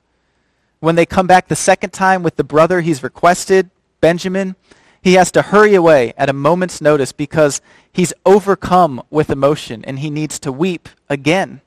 When 0.85 0.93
they 0.93 1.07
come 1.07 1.25
back 1.25 1.47
the 1.47 1.55
second 1.55 1.93
time 1.93 2.21
with 2.21 2.35
the 2.35 2.43
brother 2.43 2.81
he's 2.81 3.01
requested, 3.01 3.71
Benjamin, 4.01 4.55
He 5.01 5.13
has 5.13 5.31
to 5.31 5.41
hurry 5.41 5.73
away 5.73 6.13
at 6.15 6.29
a 6.29 6.33
moment's 6.33 6.79
notice 6.79 7.11
because 7.11 7.59
he's 7.91 8.13
overcome 8.23 9.01
with 9.09 9.31
emotion 9.31 9.83
and 9.83 9.97
he 9.97 10.11
needs 10.11 10.37
to 10.41 10.51
weep 10.51 10.87
again. 11.09 11.61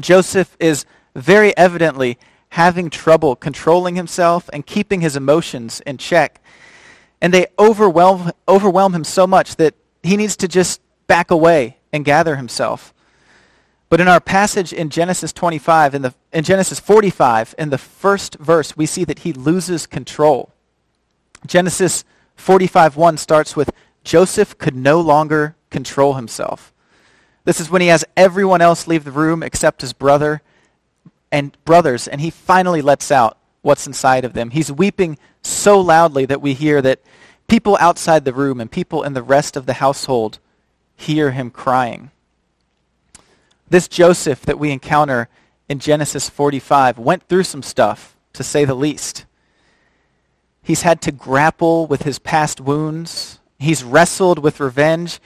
Joseph 0.00 0.56
is 0.58 0.86
very 1.14 1.56
evidently 1.56 2.18
having 2.48 2.90
trouble 2.90 3.36
controlling 3.36 3.94
himself 3.94 4.50
and 4.52 4.66
keeping 4.66 5.02
his 5.02 5.14
emotions 5.14 5.80
in 5.86 5.96
check. 5.96 6.42
And 7.20 7.32
they 7.32 7.46
overwhelm, 7.60 8.32
overwhelm 8.48 8.92
him 8.92 9.04
so 9.04 9.24
much 9.24 9.54
that 9.54 9.74
he 10.02 10.16
needs 10.16 10.36
to 10.38 10.48
just 10.48 10.80
back 11.06 11.30
away 11.30 11.76
and 11.92 12.04
gather 12.04 12.34
himself. 12.34 12.92
But 13.90 14.00
in 14.00 14.06
our 14.06 14.20
passage 14.20 14.72
in 14.72 14.88
Genesis 14.88 15.32
25, 15.32 15.96
in, 15.96 16.02
the, 16.02 16.14
in 16.32 16.44
Genesis 16.44 16.78
45, 16.78 17.56
in 17.58 17.70
the 17.70 17.76
first 17.76 18.36
verse, 18.36 18.76
we 18.76 18.86
see 18.86 19.04
that 19.04 19.20
he 19.20 19.32
loses 19.32 19.86
control. 19.86 20.52
Genesis 21.44 22.04
45.1 22.38 23.18
starts 23.18 23.56
with, 23.56 23.70
Joseph 24.04 24.56
could 24.58 24.76
no 24.76 25.00
longer 25.00 25.56
control 25.70 26.14
himself. 26.14 26.72
This 27.44 27.58
is 27.58 27.68
when 27.68 27.82
he 27.82 27.88
has 27.88 28.04
everyone 28.16 28.60
else 28.60 28.86
leave 28.86 29.02
the 29.02 29.10
room 29.10 29.42
except 29.42 29.80
his 29.80 29.92
brother 29.92 30.40
and 31.32 31.56
brothers, 31.64 32.06
and 32.06 32.20
he 32.20 32.30
finally 32.30 32.82
lets 32.82 33.10
out 33.10 33.38
what's 33.62 33.88
inside 33.88 34.24
of 34.24 34.34
them. 34.34 34.50
He's 34.50 34.70
weeping 34.70 35.18
so 35.42 35.80
loudly 35.80 36.26
that 36.26 36.40
we 36.40 36.54
hear 36.54 36.80
that 36.80 37.00
people 37.48 37.76
outside 37.80 38.24
the 38.24 38.32
room 38.32 38.60
and 38.60 38.70
people 38.70 39.02
in 39.02 39.14
the 39.14 39.22
rest 39.22 39.56
of 39.56 39.66
the 39.66 39.74
household 39.74 40.38
hear 40.96 41.32
him 41.32 41.50
crying. 41.50 42.12
This 43.70 43.88
Joseph 43.88 44.42
that 44.42 44.58
we 44.58 44.72
encounter 44.72 45.28
in 45.68 45.78
Genesis 45.78 46.28
45 46.28 46.98
went 46.98 47.22
through 47.28 47.44
some 47.44 47.62
stuff, 47.62 48.16
to 48.32 48.42
say 48.42 48.64
the 48.64 48.74
least. 48.74 49.24
He's 50.62 50.82
had 50.82 51.00
to 51.02 51.12
grapple 51.12 51.86
with 51.86 52.02
his 52.02 52.18
past 52.18 52.60
wounds. 52.60 53.38
He's 53.58 53.84
wrestled 53.84 54.40
with 54.40 54.60
revenge. 54.60 55.20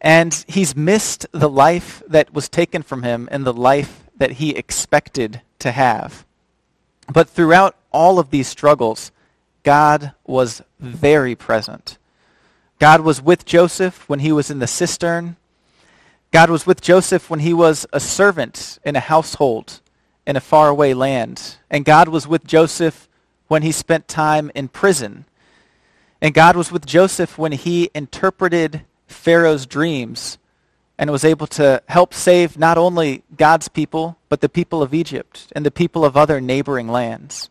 And 0.00 0.44
he's 0.48 0.74
missed 0.74 1.26
the 1.32 1.48
life 1.48 2.02
that 2.08 2.32
was 2.32 2.48
taken 2.48 2.82
from 2.82 3.02
him 3.02 3.28
and 3.30 3.46
the 3.46 3.52
life 3.52 4.04
that 4.16 4.32
he 4.32 4.50
expected 4.50 5.42
to 5.58 5.72
have. 5.72 6.24
But 7.12 7.28
throughout 7.28 7.76
all 7.92 8.18
of 8.18 8.30
these 8.30 8.48
struggles, 8.48 9.12
God 9.62 10.12
was 10.26 10.62
very 10.80 11.34
present. 11.34 11.98
God 12.78 13.02
was 13.02 13.22
with 13.22 13.44
Joseph 13.44 14.08
when 14.08 14.20
he 14.20 14.32
was 14.32 14.50
in 14.50 14.58
the 14.58 14.66
cistern. 14.66 15.36
God 16.34 16.50
was 16.50 16.66
with 16.66 16.80
Joseph 16.80 17.30
when 17.30 17.38
he 17.38 17.54
was 17.54 17.86
a 17.92 18.00
servant 18.00 18.80
in 18.84 18.96
a 18.96 19.00
household 19.00 19.80
in 20.26 20.34
a 20.34 20.40
faraway 20.40 20.92
land. 20.92 21.58
And 21.70 21.84
God 21.84 22.08
was 22.08 22.26
with 22.26 22.44
Joseph 22.44 23.08
when 23.46 23.62
he 23.62 23.70
spent 23.70 24.08
time 24.08 24.50
in 24.52 24.66
prison. 24.66 25.26
And 26.20 26.34
God 26.34 26.56
was 26.56 26.72
with 26.72 26.86
Joseph 26.86 27.38
when 27.38 27.52
he 27.52 27.88
interpreted 27.94 28.82
Pharaoh's 29.06 29.64
dreams 29.64 30.38
and 30.98 31.12
was 31.12 31.24
able 31.24 31.46
to 31.46 31.80
help 31.88 32.12
save 32.12 32.58
not 32.58 32.78
only 32.78 33.22
God's 33.36 33.68
people, 33.68 34.18
but 34.28 34.40
the 34.40 34.48
people 34.48 34.82
of 34.82 34.92
Egypt 34.92 35.52
and 35.54 35.64
the 35.64 35.70
people 35.70 36.04
of 36.04 36.16
other 36.16 36.40
neighboring 36.40 36.88
lands. 36.88 37.48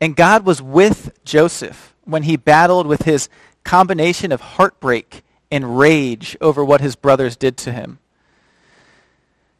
And 0.00 0.14
God 0.14 0.46
was 0.46 0.62
with 0.62 1.10
Joseph 1.24 1.96
when 2.04 2.22
he 2.22 2.36
battled 2.36 2.86
with 2.86 3.02
his 3.02 3.28
combination 3.64 4.30
of 4.30 4.40
heartbreak 4.40 5.24
and 5.50 5.78
rage 5.78 6.36
over 6.40 6.64
what 6.64 6.80
his 6.80 6.96
brothers 6.96 7.36
did 7.36 7.56
to 7.58 7.72
him. 7.72 7.98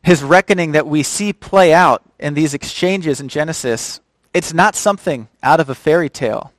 His 0.02 0.22
reckoning 0.22 0.72
that 0.72 0.86
we 0.86 1.02
see 1.02 1.32
play 1.32 1.72
out 1.72 2.02
in 2.18 2.34
these 2.34 2.54
exchanges 2.54 3.20
in 3.20 3.28
Genesis, 3.28 4.00
it's 4.32 4.54
not 4.54 4.76
something 4.76 5.28
out 5.42 5.60
of 5.60 5.68
a 5.68 5.74
fairy 5.74 6.08
tale. 6.08 6.52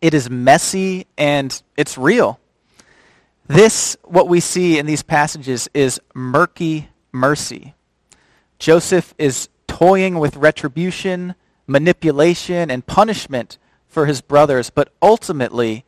It 0.00 0.14
is 0.14 0.30
messy 0.30 1.06
and 1.16 1.60
it's 1.76 1.98
real. 1.98 2.38
This, 3.46 3.96
what 4.04 4.28
we 4.28 4.40
see 4.40 4.78
in 4.78 4.86
these 4.86 5.02
passages, 5.02 5.68
is 5.72 6.00
murky 6.14 6.90
mercy. 7.12 7.74
Joseph 8.58 9.14
is 9.18 9.48
toying 9.66 10.18
with 10.18 10.36
retribution, 10.36 11.34
manipulation, 11.66 12.70
and 12.70 12.86
punishment 12.86 13.58
for 13.86 14.06
his 14.06 14.20
brothers, 14.20 14.70
but 14.70 14.92
ultimately, 15.00 15.84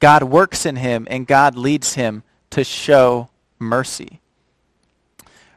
God 0.00 0.24
works 0.24 0.66
in 0.66 0.76
him 0.76 1.06
and 1.10 1.26
God 1.26 1.56
leads 1.56 1.94
him 1.94 2.22
to 2.50 2.64
show 2.64 3.30
mercy. 3.58 4.20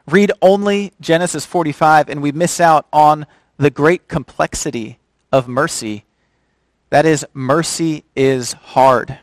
Read 0.06 0.32
only 0.40 0.92
Genesis 1.00 1.44
45 1.44 2.08
and 2.08 2.22
we 2.22 2.32
miss 2.32 2.60
out 2.60 2.86
on 2.92 3.26
the 3.58 3.70
great 3.70 4.08
complexity 4.08 4.98
of 5.30 5.48
mercy. 5.48 6.04
That 6.90 7.04
is, 7.04 7.26
mercy 7.34 8.04
is 8.16 8.54
hard. 8.54 9.18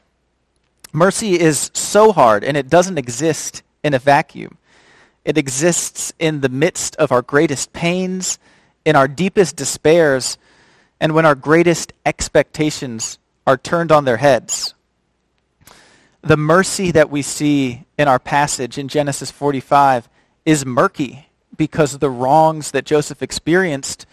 Mercy 0.94 1.40
is 1.40 1.72
so 1.74 2.12
hard 2.12 2.44
and 2.44 2.56
it 2.56 2.70
doesn't 2.70 3.00
exist 3.00 3.64
in 3.84 3.94
a 3.94 4.00
vacuum. 4.00 4.58
It 5.24 5.40
exists 5.40 6.14
in 6.20 6.42
the 6.42 6.50
midst 6.50 6.96
of 6.98 7.12
our 7.12 7.24
greatest 7.24 7.74
pains, 7.74 8.38
in 8.86 8.96
our 8.96 9.08
deepest 9.08 9.56
despairs, 9.56 10.38
and 11.00 11.16
when 11.16 11.26
our 11.26 11.34
greatest 11.34 11.94
expectations 12.06 13.18
are 13.48 13.58
turned 13.58 13.92
on 13.92 14.06
their 14.06 14.18
heads 14.18 14.75
the 16.26 16.36
mercy 16.36 16.90
that 16.90 17.12
we 17.12 17.22
see 17.22 17.86
in 18.00 18.08
our 18.08 18.18
passage 18.18 18.80
in 18.80 18.88
Genesis 18.88 19.30
45 19.30 20.10
is 20.44 20.66
murky 20.66 21.28
because 21.56 22.00
the 22.00 22.10
wrongs 22.10 22.72
that 22.72 22.84
Joseph 22.84 23.22
experienced, 23.22 24.08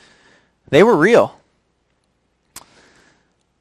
they 0.69 0.83
were 0.83 0.95
real. 0.95 1.41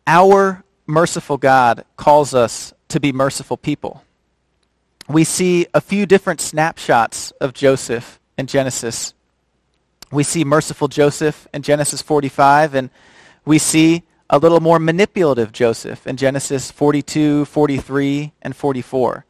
Our 0.05 0.65
merciful 0.85 1.37
God 1.37 1.85
calls 1.95 2.35
us 2.35 2.73
to 2.89 2.99
be 2.99 3.13
merciful 3.13 3.55
people. 3.55 4.03
We 5.07 5.23
see 5.23 5.67
a 5.73 5.79
few 5.79 6.05
different 6.05 6.41
snapshots 6.41 7.31
of 7.39 7.53
Joseph 7.53 8.19
in 8.37 8.47
Genesis. 8.47 9.13
We 10.11 10.23
see 10.23 10.43
merciful 10.43 10.89
Joseph 10.89 11.47
in 11.53 11.61
Genesis 11.61 12.01
45, 12.01 12.75
and 12.75 12.89
we 13.45 13.57
see 13.57 14.03
a 14.31 14.39
little 14.39 14.61
more 14.61 14.79
manipulative 14.79 15.51
Joseph 15.51 16.07
in 16.07 16.15
Genesis 16.15 16.71
42, 16.71 17.43
43, 17.45 18.31
and 18.41 18.55
44. 18.55 19.25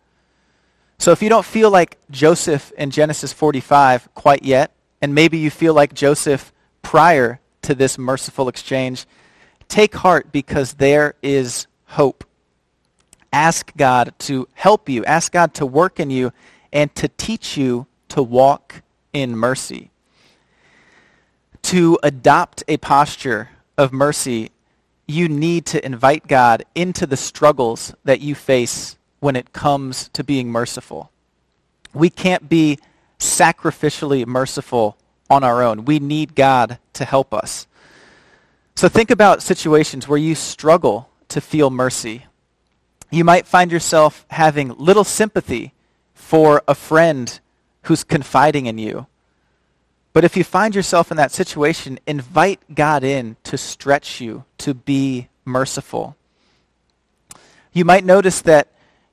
So 1.00 1.12
if 1.12 1.24
you 1.24 1.30
don't 1.30 1.46
feel 1.46 1.72
like 1.72 1.98
Joseph 2.12 2.72
in 2.78 2.92
Genesis 2.92 3.34
45 3.34 4.14
quite 4.14 4.44
yet, 4.44 4.72
and 5.02 5.16
maybe 5.16 5.40
you 5.40 5.50
feel 5.50 5.74
like 5.74 5.96
Joseph 5.96 6.54
prior 6.84 7.40
to 7.64 7.74
this 7.74 7.98
merciful 7.98 8.48
exchange, 8.48 9.08
take 9.68 9.96
heart 9.96 10.32
because 10.32 10.74
there 10.74 11.16
is 11.24 11.66
hope. 11.86 12.24
Ask 13.34 13.76
God 13.76 14.14
to 14.20 14.48
help 14.54 14.88
you. 14.88 15.04
Ask 15.06 15.32
God 15.32 15.56
to 15.56 15.66
work 15.66 16.00
in 16.00 16.12
you 16.12 16.32
and 16.72 16.94
to 16.94 17.08
teach 17.08 17.58
you 17.58 17.88
to 18.10 18.22
walk 18.22 18.84
in 19.14 19.36
mercy. 19.36 19.90
To 21.64 21.98
adopt 22.04 22.64
a 22.68 22.78
posture 22.78 23.50
of 23.78 23.92
mercy 23.92 24.52
you 25.08 25.28
need 25.28 25.66
to 25.68 25.86
invite 25.86 26.28
God 26.28 26.64
into 26.76 27.06
the 27.06 27.18
struggles 27.18 27.94
that 28.04 28.22
you 28.22 28.36
face 28.36 28.98
when 29.20 29.36
it 29.36 29.54
comes 29.54 30.10
to 30.10 30.24
being 30.24 30.50
merciful. 30.52 31.12
We 31.94 32.10
can't 32.10 32.50
be 32.50 32.80
sacrificially 33.20 34.26
merciful 34.26 34.98
on 35.30 35.44
our 35.44 35.62
own. 35.62 35.86
We 35.86 36.00
need 36.00 36.36
God 36.36 36.80
to 36.94 37.06
help 37.06 37.34
us. 37.34 37.68
So 38.76 38.88
think 38.88 39.12
about 39.12 39.44
situations 39.44 40.08
where 40.08 40.18
you 40.18 40.34
struggle 40.34 41.10
to 41.30 41.42
feel 41.42 41.70
mercy. 41.70 42.26
You 43.12 43.24
might 43.24 43.46
find 43.46 43.72
yourself 43.72 44.26
having 44.30 44.70
little 44.78 45.04
sympathy 45.04 45.74
for 46.14 46.64
a 46.68 46.76
friend 46.76 47.40
who's 47.84 48.04
confiding 48.04 48.66
in 48.66 48.78
you 48.78 49.08
but 50.14 50.24
if 50.24 50.36
you 50.36 50.44
find 50.44 50.76
yourself 50.76 51.10
in 51.12 51.18
that 51.18 51.32
situation, 51.32 52.00
invite 52.06 52.60
God 52.74 53.04
in 53.04 53.38
to 53.44 53.58
stretch 53.58 54.20
you 54.20 54.44
to 54.60 54.74
be 54.74 55.30
merciful. 55.46 56.18
You 57.72 57.86
might 57.86 58.04
notice 58.04 58.42
that 58.42 58.68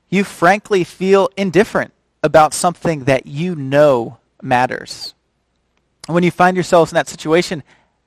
you 0.09 0.25
frankly 0.25 0.83
feel 0.85 1.29
indifferent 1.37 1.93
about 2.23 2.53
something 2.53 3.05
that 3.05 3.27
you 3.27 3.55
know 3.55 4.19
matters. 4.43 5.15
When 6.07 6.25
you 6.25 6.31
find 6.31 6.57
yourselves 6.57 6.91
in 6.91 6.97
that 6.97 7.09
situation, 7.09 7.63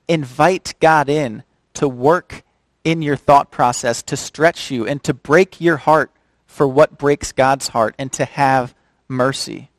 invite 0.08 0.74
God 0.80 1.08
in 1.08 1.44
to 1.74 1.88
work 1.88 2.42
in 2.84 3.00
your 3.00 3.16
thought 3.16 3.50
process, 3.50 4.02
to 4.02 4.16
stretch 4.16 4.70
you, 4.70 4.86
and 4.86 5.02
to 5.04 5.14
break 5.14 5.60
your 5.60 5.78
heart 5.78 6.10
for 6.46 6.66
what 6.66 6.98
breaks 6.98 7.32
God's 7.32 7.68
heart, 7.68 7.94
and 7.98 8.12
to 8.12 8.24
have 8.24 8.74
mercy. 9.08 9.70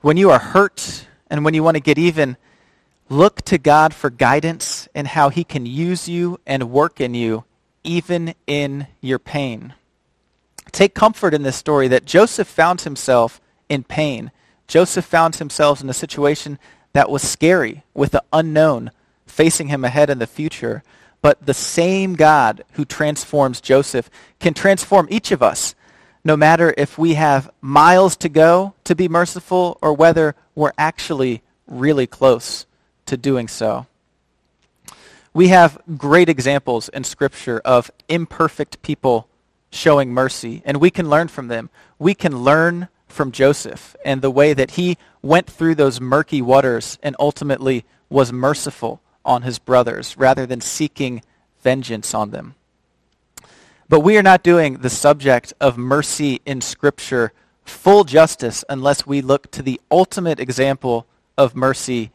When 0.00 0.16
you 0.18 0.30
are 0.30 0.38
hurt 0.38 1.06
and 1.28 1.44
when 1.44 1.54
you 1.54 1.62
want 1.62 1.76
to 1.76 1.82
get 1.82 1.98
even, 1.98 2.36
look 3.08 3.42
to 3.42 3.58
God 3.58 3.92
for 3.94 4.10
guidance 4.10 4.88
in 4.94 5.06
how 5.06 5.28
he 5.28 5.44
can 5.44 5.66
use 5.66 6.08
you 6.08 6.40
and 6.46 6.70
work 6.70 7.00
in 7.00 7.14
you 7.14 7.44
even 7.82 8.34
in 8.46 8.86
your 9.00 9.18
pain. 9.18 9.74
Take 10.72 10.94
comfort 10.94 11.34
in 11.34 11.42
this 11.42 11.56
story 11.56 11.86
that 11.88 12.06
Joseph 12.06 12.48
found 12.48 12.80
himself 12.80 13.40
in 13.68 13.84
pain. 13.84 14.30
Joseph 14.66 15.04
found 15.04 15.36
himself 15.36 15.82
in 15.82 15.90
a 15.90 15.94
situation 15.94 16.58
that 16.94 17.10
was 17.10 17.22
scary 17.22 17.84
with 17.92 18.12
the 18.12 18.24
unknown 18.32 18.90
facing 19.26 19.68
him 19.68 19.84
ahead 19.84 20.10
in 20.10 20.18
the 20.18 20.26
future. 20.26 20.82
but 21.24 21.46
the 21.46 21.54
same 21.54 22.16
God 22.16 22.64
who 22.72 22.84
transforms 22.84 23.62
Joseph 23.62 24.10
can 24.40 24.52
transform 24.52 25.06
each 25.08 25.32
of 25.32 25.42
us, 25.42 25.74
no 26.22 26.36
matter 26.36 26.74
if 26.76 26.98
we 26.98 27.14
have 27.14 27.50
miles 27.62 28.14
to 28.18 28.28
go 28.28 28.74
to 28.84 28.94
be 28.94 29.08
merciful 29.08 29.78
or 29.80 29.94
whether 29.94 30.36
we're 30.54 30.72
actually 30.78 31.42
really 31.66 32.06
close 32.06 32.66
to 33.06 33.16
doing 33.16 33.48
so. 33.48 33.86
We 35.32 35.48
have 35.48 35.78
great 35.96 36.28
examples 36.28 36.88
in 36.88 37.04
Scripture 37.04 37.60
of 37.64 37.90
imperfect 38.08 38.82
people 38.82 39.28
showing 39.70 40.12
mercy, 40.12 40.62
and 40.64 40.80
we 40.80 40.90
can 40.90 41.10
learn 41.10 41.28
from 41.28 41.48
them. 41.48 41.70
We 41.98 42.14
can 42.14 42.44
learn 42.44 42.88
from 43.08 43.32
Joseph 43.32 43.96
and 44.04 44.22
the 44.22 44.30
way 44.30 44.52
that 44.52 44.72
he 44.72 44.96
went 45.22 45.48
through 45.48 45.74
those 45.74 46.00
murky 46.00 46.40
waters 46.40 46.98
and 47.02 47.16
ultimately 47.18 47.84
was 48.08 48.32
merciful 48.32 49.00
on 49.24 49.42
his 49.42 49.58
brothers 49.58 50.16
rather 50.16 50.46
than 50.46 50.60
seeking 50.60 51.22
vengeance 51.62 52.14
on 52.14 52.30
them. 52.30 52.54
But 53.88 54.00
we 54.00 54.16
are 54.16 54.22
not 54.22 54.42
doing 54.42 54.78
the 54.78 54.90
subject 54.90 55.52
of 55.60 55.76
mercy 55.76 56.40
in 56.46 56.60
Scripture 56.60 57.32
full 57.64 58.04
justice 58.04 58.64
unless 58.68 59.06
we 59.06 59.20
look 59.20 59.50
to 59.52 59.62
the 59.62 59.80
ultimate 59.90 60.40
example 60.40 61.06
of 61.36 61.54
mercy, 61.54 62.10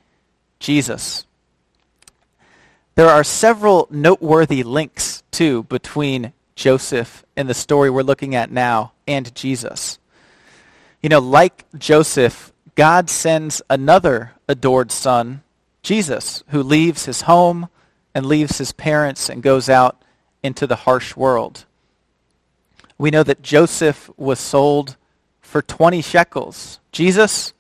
Jesus. 0.60 1.26
There 2.96 3.10
are 3.10 3.24
several 3.24 3.88
noteworthy 3.90 4.64
links, 4.64 5.24
too, 5.32 5.64
between 5.64 6.34
Joseph 6.56 7.24
and 7.38 7.48
the 7.48 7.54
story 7.54 7.90
we're 7.90 8.02
looking 8.04 8.36
at 8.36 8.52
now 8.52 8.92
and 9.08 9.34
Jesus. 9.34 10.00
You 11.02 11.08
know, 11.10 11.20
like 11.20 11.66
Joseph, 11.78 12.52
God 12.76 13.10
sends 13.10 13.62
another 13.70 14.34
adored 14.48 14.92
son, 14.92 15.44
Jesus, 15.82 16.44
who 16.50 16.62
leaves 16.62 17.06
his 17.06 17.22
home 17.22 17.70
and 18.14 18.26
leaves 18.26 18.58
his 18.58 18.74
parents 18.74 19.30
and 19.30 19.42
goes 19.42 19.70
out 19.70 20.02
into 20.44 20.68
the 20.68 20.76
harsh 20.76 21.16
world. 21.16 21.66
We 22.98 23.12
know 23.12 23.24
that 23.24 23.42
Joseph 23.42 24.10
was 24.18 24.40
sold 24.40 24.98
for 25.50 25.64
20 25.64 26.02
shekels. 26.04 26.80
Jesus 26.92 27.54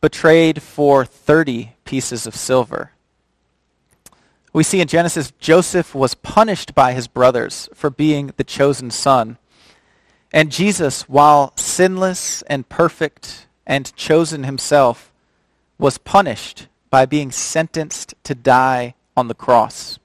betrayed 0.00 0.62
for 0.62 1.04
30 1.04 1.74
pieces 1.84 2.26
of 2.26 2.34
silver. 2.34 2.92
We 4.54 4.62
see 4.62 4.80
in 4.80 4.88
Genesis, 4.88 5.30
Joseph 5.38 5.94
was 5.94 6.14
punished 6.14 6.74
by 6.74 6.94
his 6.94 7.06
brothers 7.06 7.68
for 7.74 7.90
being 7.90 8.32
the 8.38 8.44
chosen 8.44 8.90
son. 8.90 9.36
And 10.32 10.50
Jesus, 10.50 11.02
while 11.02 11.52
sinless 11.56 12.40
and 12.42 12.66
perfect 12.66 13.46
and 13.66 13.94
chosen 13.94 14.44
himself, 14.44 15.12
was 15.78 15.98
punished 15.98 16.66
by 16.88 17.04
being 17.04 17.30
sentenced 17.30 18.14
to 18.24 18.34
die 18.34 18.94
on 19.14 19.28
the 19.28 19.34
cross. 19.34 19.98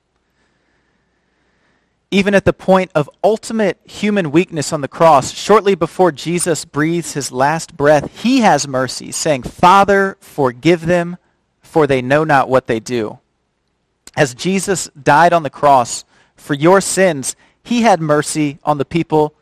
Even 2.13 2.35
at 2.35 2.43
the 2.43 2.51
point 2.51 2.91
of 2.93 3.09
ultimate 3.23 3.79
human 3.85 4.31
weakness 4.31 4.73
on 4.73 4.81
the 4.81 4.89
cross, 4.89 5.31
shortly 5.31 5.75
before 5.75 6.11
Jesus 6.11 6.65
breathes 6.65 7.13
his 7.13 7.31
last 7.31 7.77
breath, 7.77 8.21
he 8.21 8.41
has 8.41 8.67
mercy, 8.67 9.13
saying, 9.13 9.43
Father, 9.43 10.17
forgive 10.19 10.85
them, 10.85 11.15
for 11.61 11.87
they 11.87 12.01
know 12.01 12.25
not 12.25 12.49
what 12.49 12.67
they 12.67 12.81
do. 12.81 13.19
As 14.17 14.35
Jesus 14.35 14.89
died 15.01 15.31
on 15.31 15.43
the 15.43 15.49
cross 15.49 16.03
for 16.35 16.53
your 16.53 16.81
sins, 16.81 17.37
he 17.63 17.83
had 17.83 18.01
mercy 18.01 18.59
on 18.65 18.77
the 18.77 18.83
people 18.83 19.33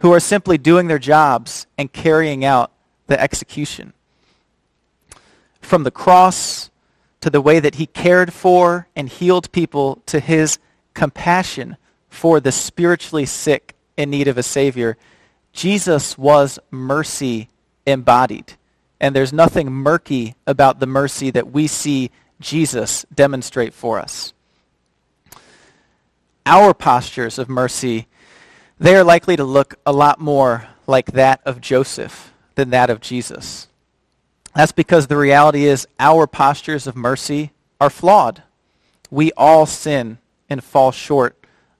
who 0.00 0.12
are 0.12 0.20
simply 0.20 0.58
doing 0.58 0.86
their 0.86 0.98
jobs 0.98 1.66
and 1.78 1.90
carrying 1.92 2.44
out 2.44 2.70
the 3.06 3.18
execution. 3.18 3.94
From 5.62 5.82
the 5.82 5.90
cross 5.90 6.70
to 7.22 7.30
the 7.30 7.40
way 7.40 7.58
that 7.58 7.76
he 7.76 7.86
cared 7.86 8.34
for 8.34 8.86
and 8.94 9.08
healed 9.08 9.50
people 9.50 10.02
to 10.06 10.20
his 10.20 10.58
compassion 10.92 11.78
for 12.08 12.40
the 12.40 12.52
spiritually 12.52 13.26
sick 13.26 13.74
in 13.96 14.10
need 14.10 14.28
of 14.28 14.38
a 14.38 14.42
Savior, 14.42 14.96
Jesus 15.52 16.16
was 16.16 16.58
mercy 16.70 17.48
embodied. 17.86 18.54
And 19.00 19.14
there's 19.14 19.32
nothing 19.32 19.70
murky 19.70 20.34
about 20.46 20.80
the 20.80 20.86
mercy 20.86 21.30
that 21.30 21.52
we 21.52 21.66
see 21.66 22.10
Jesus 22.40 23.04
demonstrate 23.14 23.74
for 23.74 23.98
us. 23.98 24.32
Our 26.46 26.72
postures 26.74 27.38
of 27.38 27.48
mercy, 27.48 28.06
they 28.78 28.96
are 28.96 29.04
likely 29.04 29.36
to 29.36 29.44
look 29.44 29.74
a 29.84 29.92
lot 29.92 30.20
more 30.20 30.68
like 30.86 31.12
that 31.12 31.40
of 31.44 31.60
Joseph 31.60 32.32
than 32.54 32.70
that 32.70 32.90
of 32.90 33.00
Jesus. 33.00 33.68
That's 34.54 34.72
because 34.72 35.06
the 35.06 35.16
reality 35.16 35.66
is 35.66 35.86
our 36.00 36.26
postures 36.26 36.86
of 36.86 36.96
mercy 36.96 37.52
are 37.80 37.90
flawed. 37.90 38.42
We 39.10 39.30
all 39.36 39.66
sin 39.66 40.18
and 40.48 40.64
fall 40.64 40.90
short 40.90 41.36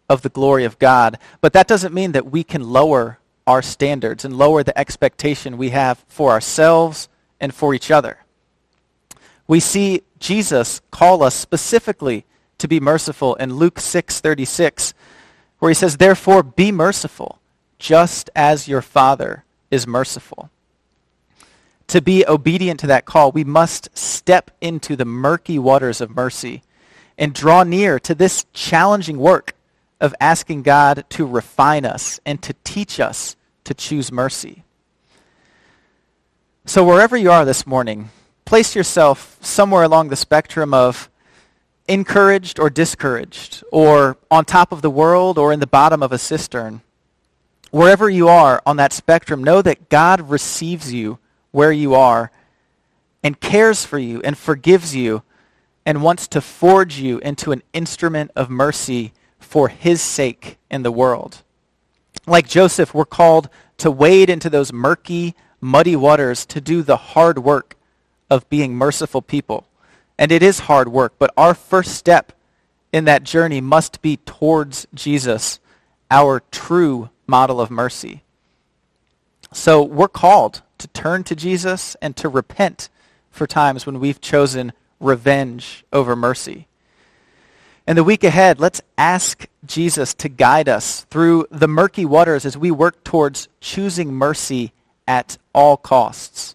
of 0.08 0.22
the 0.22 0.28
glory 0.28 0.64
of 0.64 0.78
God. 0.78 1.18
But 1.40 1.52
that 1.52 1.68
doesn't 1.68 1.94
mean 1.94 2.12
that 2.12 2.30
we 2.30 2.44
can 2.44 2.70
lower 2.70 3.18
our 3.46 3.62
standards 3.62 4.24
and 4.24 4.36
lower 4.36 4.62
the 4.62 4.78
expectation 4.78 5.56
we 5.56 5.70
have 5.70 6.04
for 6.08 6.30
ourselves 6.30 7.08
and 7.40 7.54
for 7.54 7.74
each 7.74 7.90
other. 7.90 8.18
We 9.46 9.60
see 9.60 10.02
Jesus 10.18 10.80
call 10.90 11.22
us 11.22 11.34
specifically 11.34 12.24
to 12.58 12.68
be 12.68 12.80
merciful 12.80 13.34
in 13.36 13.54
Luke 13.54 13.78
6:36 13.78 14.92
where 15.58 15.70
he 15.70 15.74
says 15.74 15.96
therefore 15.96 16.42
be 16.42 16.70
merciful 16.70 17.40
just 17.78 18.30
as 18.34 18.68
your 18.68 18.82
father 18.82 19.44
is 19.70 19.86
merciful. 19.86 20.50
To 21.88 22.02
be 22.02 22.26
obedient 22.26 22.80
to 22.80 22.86
that 22.88 23.06
call, 23.06 23.32
we 23.32 23.44
must 23.44 23.96
step 23.96 24.50
into 24.60 24.94
the 24.94 25.04
murky 25.04 25.58
waters 25.58 26.00
of 26.00 26.14
mercy 26.14 26.62
and 27.16 27.34
draw 27.34 27.62
near 27.62 27.98
to 28.00 28.14
this 28.14 28.44
challenging 28.52 29.18
work 29.18 29.54
of 30.00 30.14
asking 30.20 30.62
God 30.62 31.04
to 31.10 31.26
refine 31.26 31.84
us 31.84 32.20
and 32.24 32.40
to 32.42 32.54
teach 32.64 33.00
us 33.00 33.36
to 33.64 33.74
choose 33.74 34.12
mercy. 34.12 34.64
So 36.64 36.84
wherever 36.84 37.16
you 37.16 37.30
are 37.30 37.44
this 37.44 37.66
morning, 37.66 38.10
place 38.44 38.74
yourself 38.74 39.38
somewhere 39.40 39.82
along 39.82 40.08
the 40.08 40.16
spectrum 40.16 40.72
of 40.72 41.10
encouraged 41.88 42.60
or 42.60 42.68
discouraged, 42.68 43.64
or 43.72 44.18
on 44.30 44.44
top 44.44 44.72
of 44.72 44.82
the 44.82 44.90
world 44.90 45.38
or 45.38 45.52
in 45.52 45.60
the 45.60 45.66
bottom 45.66 46.02
of 46.02 46.12
a 46.12 46.18
cistern. 46.18 46.82
Wherever 47.70 48.08
you 48.08 48.28
are 48.28 48.62
on 48.66 48.76
that 48.76 48.92
spectrum, 48.92 49.42
know 49.42 49.62
that 49.62 49.88
God 49.88 50.28
receives 50.28 50.92
you 50.92 51.18
where 51.50 51.72
you 51.72 51.94
are 51.94 52.30
and 53.22 53.40
cares 53.40 53.84
for 53.84 53.98
you 53.98 54.20
and 54.22 54.36
forgives 54.36 54.94
you 54.94 55.22
and 55.84 56.02
wants 56.02 56.28
to 56.28 56.40
forge 56.40 56.98
you 56.98 57.18
into 57.18 57.52
an 57.52 57.62
instrument 57.72 58.30
of 58.36 58.50
mercy 58.50 59.12
for 59.48 59.68
his 59.68 60.02
sake 60.02 60.58
in 60.70 60.82
the 60.82 60.92
world. 60.92 61.42
Like 62.26 62.46
Joseph, 62.46 62.92
we're 62.92 63.06
called 63.06 63.48
to 63.78 63.90
wade 63.90 64.28
into 64.28 64.50
those 64.50 64.74
murky, 64.74 65.34
muddy 65.58 65.96
waters 65.96 66.44
to 66.46 66.60
do 66.60 66.82
the 66.82 66.98
hard 66.98 67.38
work 67.38 67.74
of 68.28 68.46
being 68.50 68.74
merciful 68.74 69.22
people. 69.22 69.66
And 70.18 70.30
it 70.30 70.42
is 70.42 70.60
hard 70.60 70.88
work, 70.88 71.14
but 71.18 71.32
our 71.34 71.54
first 71.54 71.94
step 71.94 72.32
in 72.92 73.06
that 73.06 73.22
journey 73.22 73.62
must 73.62 74.02
be 74.02 74.18
towards 74.18 74.86
Jesus, 74.92 75.60
our 76.10 76.42
true 76.50 77.08
model 77.26 77.58
of 77.58 77.70
mercy. 77.70 78.24
So 79.54 79.82
we're 79.82 80.08
called 80.08 80.60
to 80.76 80.88
turn 80.88 81.24
to 81.24 81.34
Jesus 81.34 81.96
and 82.02 82.14
to 82.16 82.28
repent 82.28 82.90
for 83.30 83.46
times 83.46 83.86
when 83.86 83.98
we've 83.98 84.20
chosen 84.20 84.74
revenge 85.00 85.86
over 85.90 86.14
mercy. 86.14 86.66
In 87.88 87.96
the 87.96 88.04
week 88.04 88.22
ahead, 88.22 88.60
let's 88.60 88.82
ask 88.98 89.46
Jesus 89.64 90.12
to 90.12 90.28
guide 90.28 90.68
us 90.68 91.06
through 91.08 91.46
the 91.50 91.66
murky 91.66 92.04
waters 92.04 92.44
as 92.44 92.54
we 92.54 92.70
work 92.70 93.02
towards 93.02 93.48
choosing 93.62 94.12
mercy 94.12 94.72
at 95.06 95.38
all 95.54 95.78
costs, 95.78 96.54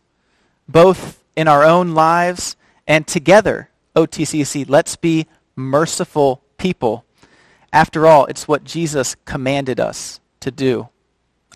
both 0.69 1.23
in 1.36 1.47
our 1.47 1.63
own 1.63 1.95
lives 1.95 2.55
and 2.86 3.07
together, 3.07 3.69
OTCC, 3.95 4.69
let's 4.69 4.95
be 4.95 5.25
merciful 5.55 6.39
people. 6.59 7.03
After 7.73 8.05
all, 8.05 8.25
it's 8.25 8.47
what 8.47 8.63
Jesus 8.63 9.15
commanded 9.25 9.79
us 9.79 10.19
to 10.41 10.51
do. 10.51 10.89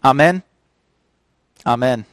Amen? 0.03 0.41
Amen. 1.67 2.05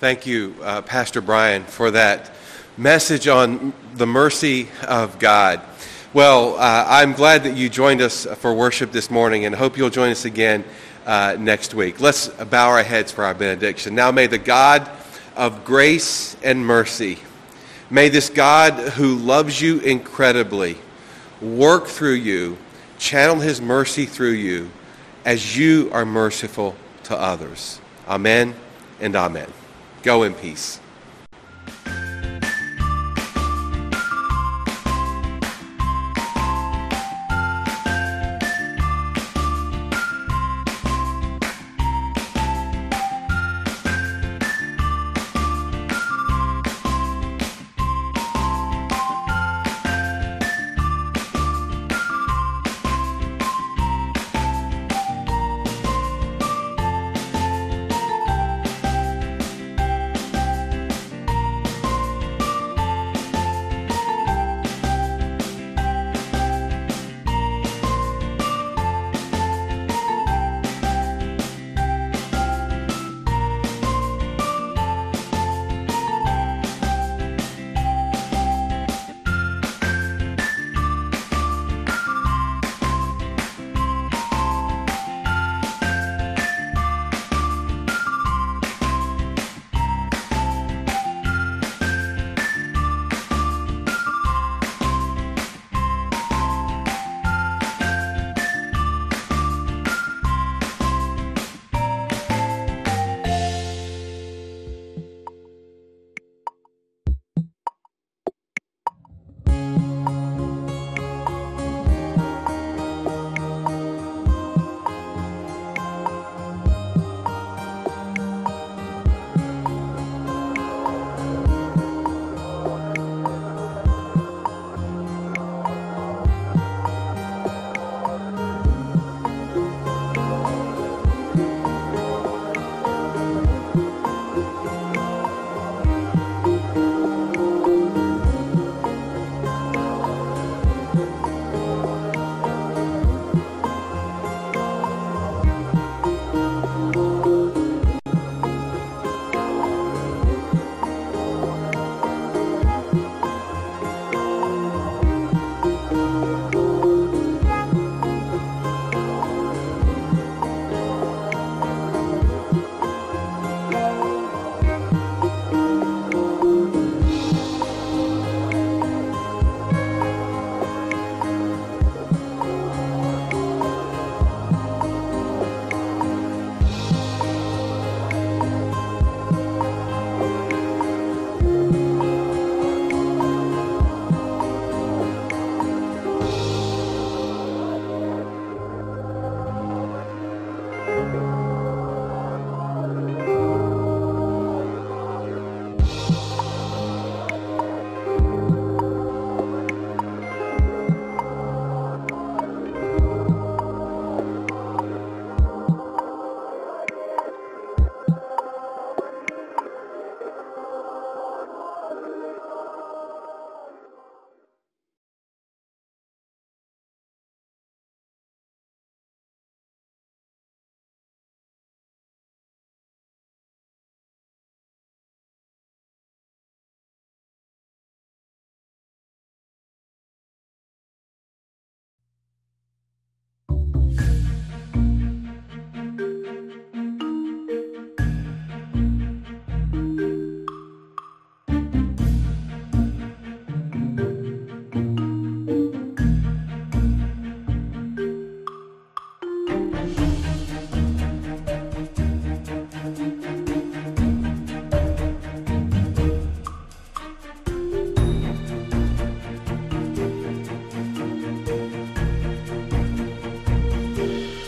Thank 0.00 0.26
you, 0.26 0.54
uh, 0.62 0.80
Pastor 0.80 1.20
Brian, 1.20 1.62
for 1.64 1.90
that 1.90 2.30
message 2.78 3.28
on 3.28 3.74
the 3.96 4.06
mercy 4.06 4.70
of 4.88 5.18
God. 5.18 5.60
Well, 6.14 6.54
uh, 6.54 6.86
I'm 6.88 7.12
glad 7.12 7.44
that 7.44 7.54
you 7.54 7.68
joined 7.68 8.00
us 8.00 8.24
for 8.24 8.54
worship 8.54 8.92
this 8.92 9.10
morning 9.10 9.44
and 9.44 9.54
hope 9.54 9.76
you'll 9.76 9.90
join 9.90 10.10
us 10.10 10.24
again 10.24 10.64
uh, 11.04 11.36
next 11.38 11.74
week. 11.74 12.00
Let's 12.00 12.28
bow 12.28 12.70
our 12.70 12.82
heads 12.82 13.12
for 13.12 13.24
our 13.24 13.34
benediction. 13.34 13.94
Now 13.94 14.10
may 14.10 14.26
the 14.26 14.38
God 14.38 14.90
of 15.36 15.66
grace 15.66 16.34
and 16.42 16.64
mercy, 16.64 17.18
may 17.90 18.08
this 18.08 18.30
God 18.30 18.72
who 18.92 19.16
loves 19.16 19.60
you 19.60 19.80
incredibly 19.80 20.78
work 21.42 21.88
through 21.88 22.14
you, 22.14 22.56
channel 22.98 23.38
his 23.38 23.60
mercy 23.60 24.06
through 24.06 24.30
you 24.30 24.70
as 25.26 25.58
you 25.58 25.90
are 25.92 26.06
merciful 26.06 26.74
to 27.02 27.14
others. 27.14 27.82
Amen 28.08 28.54
and 28.98 29.14
amen. 29.14 29.52
Go 30.02 30.22
in 30.22 30.34
peace. 30.34 30.80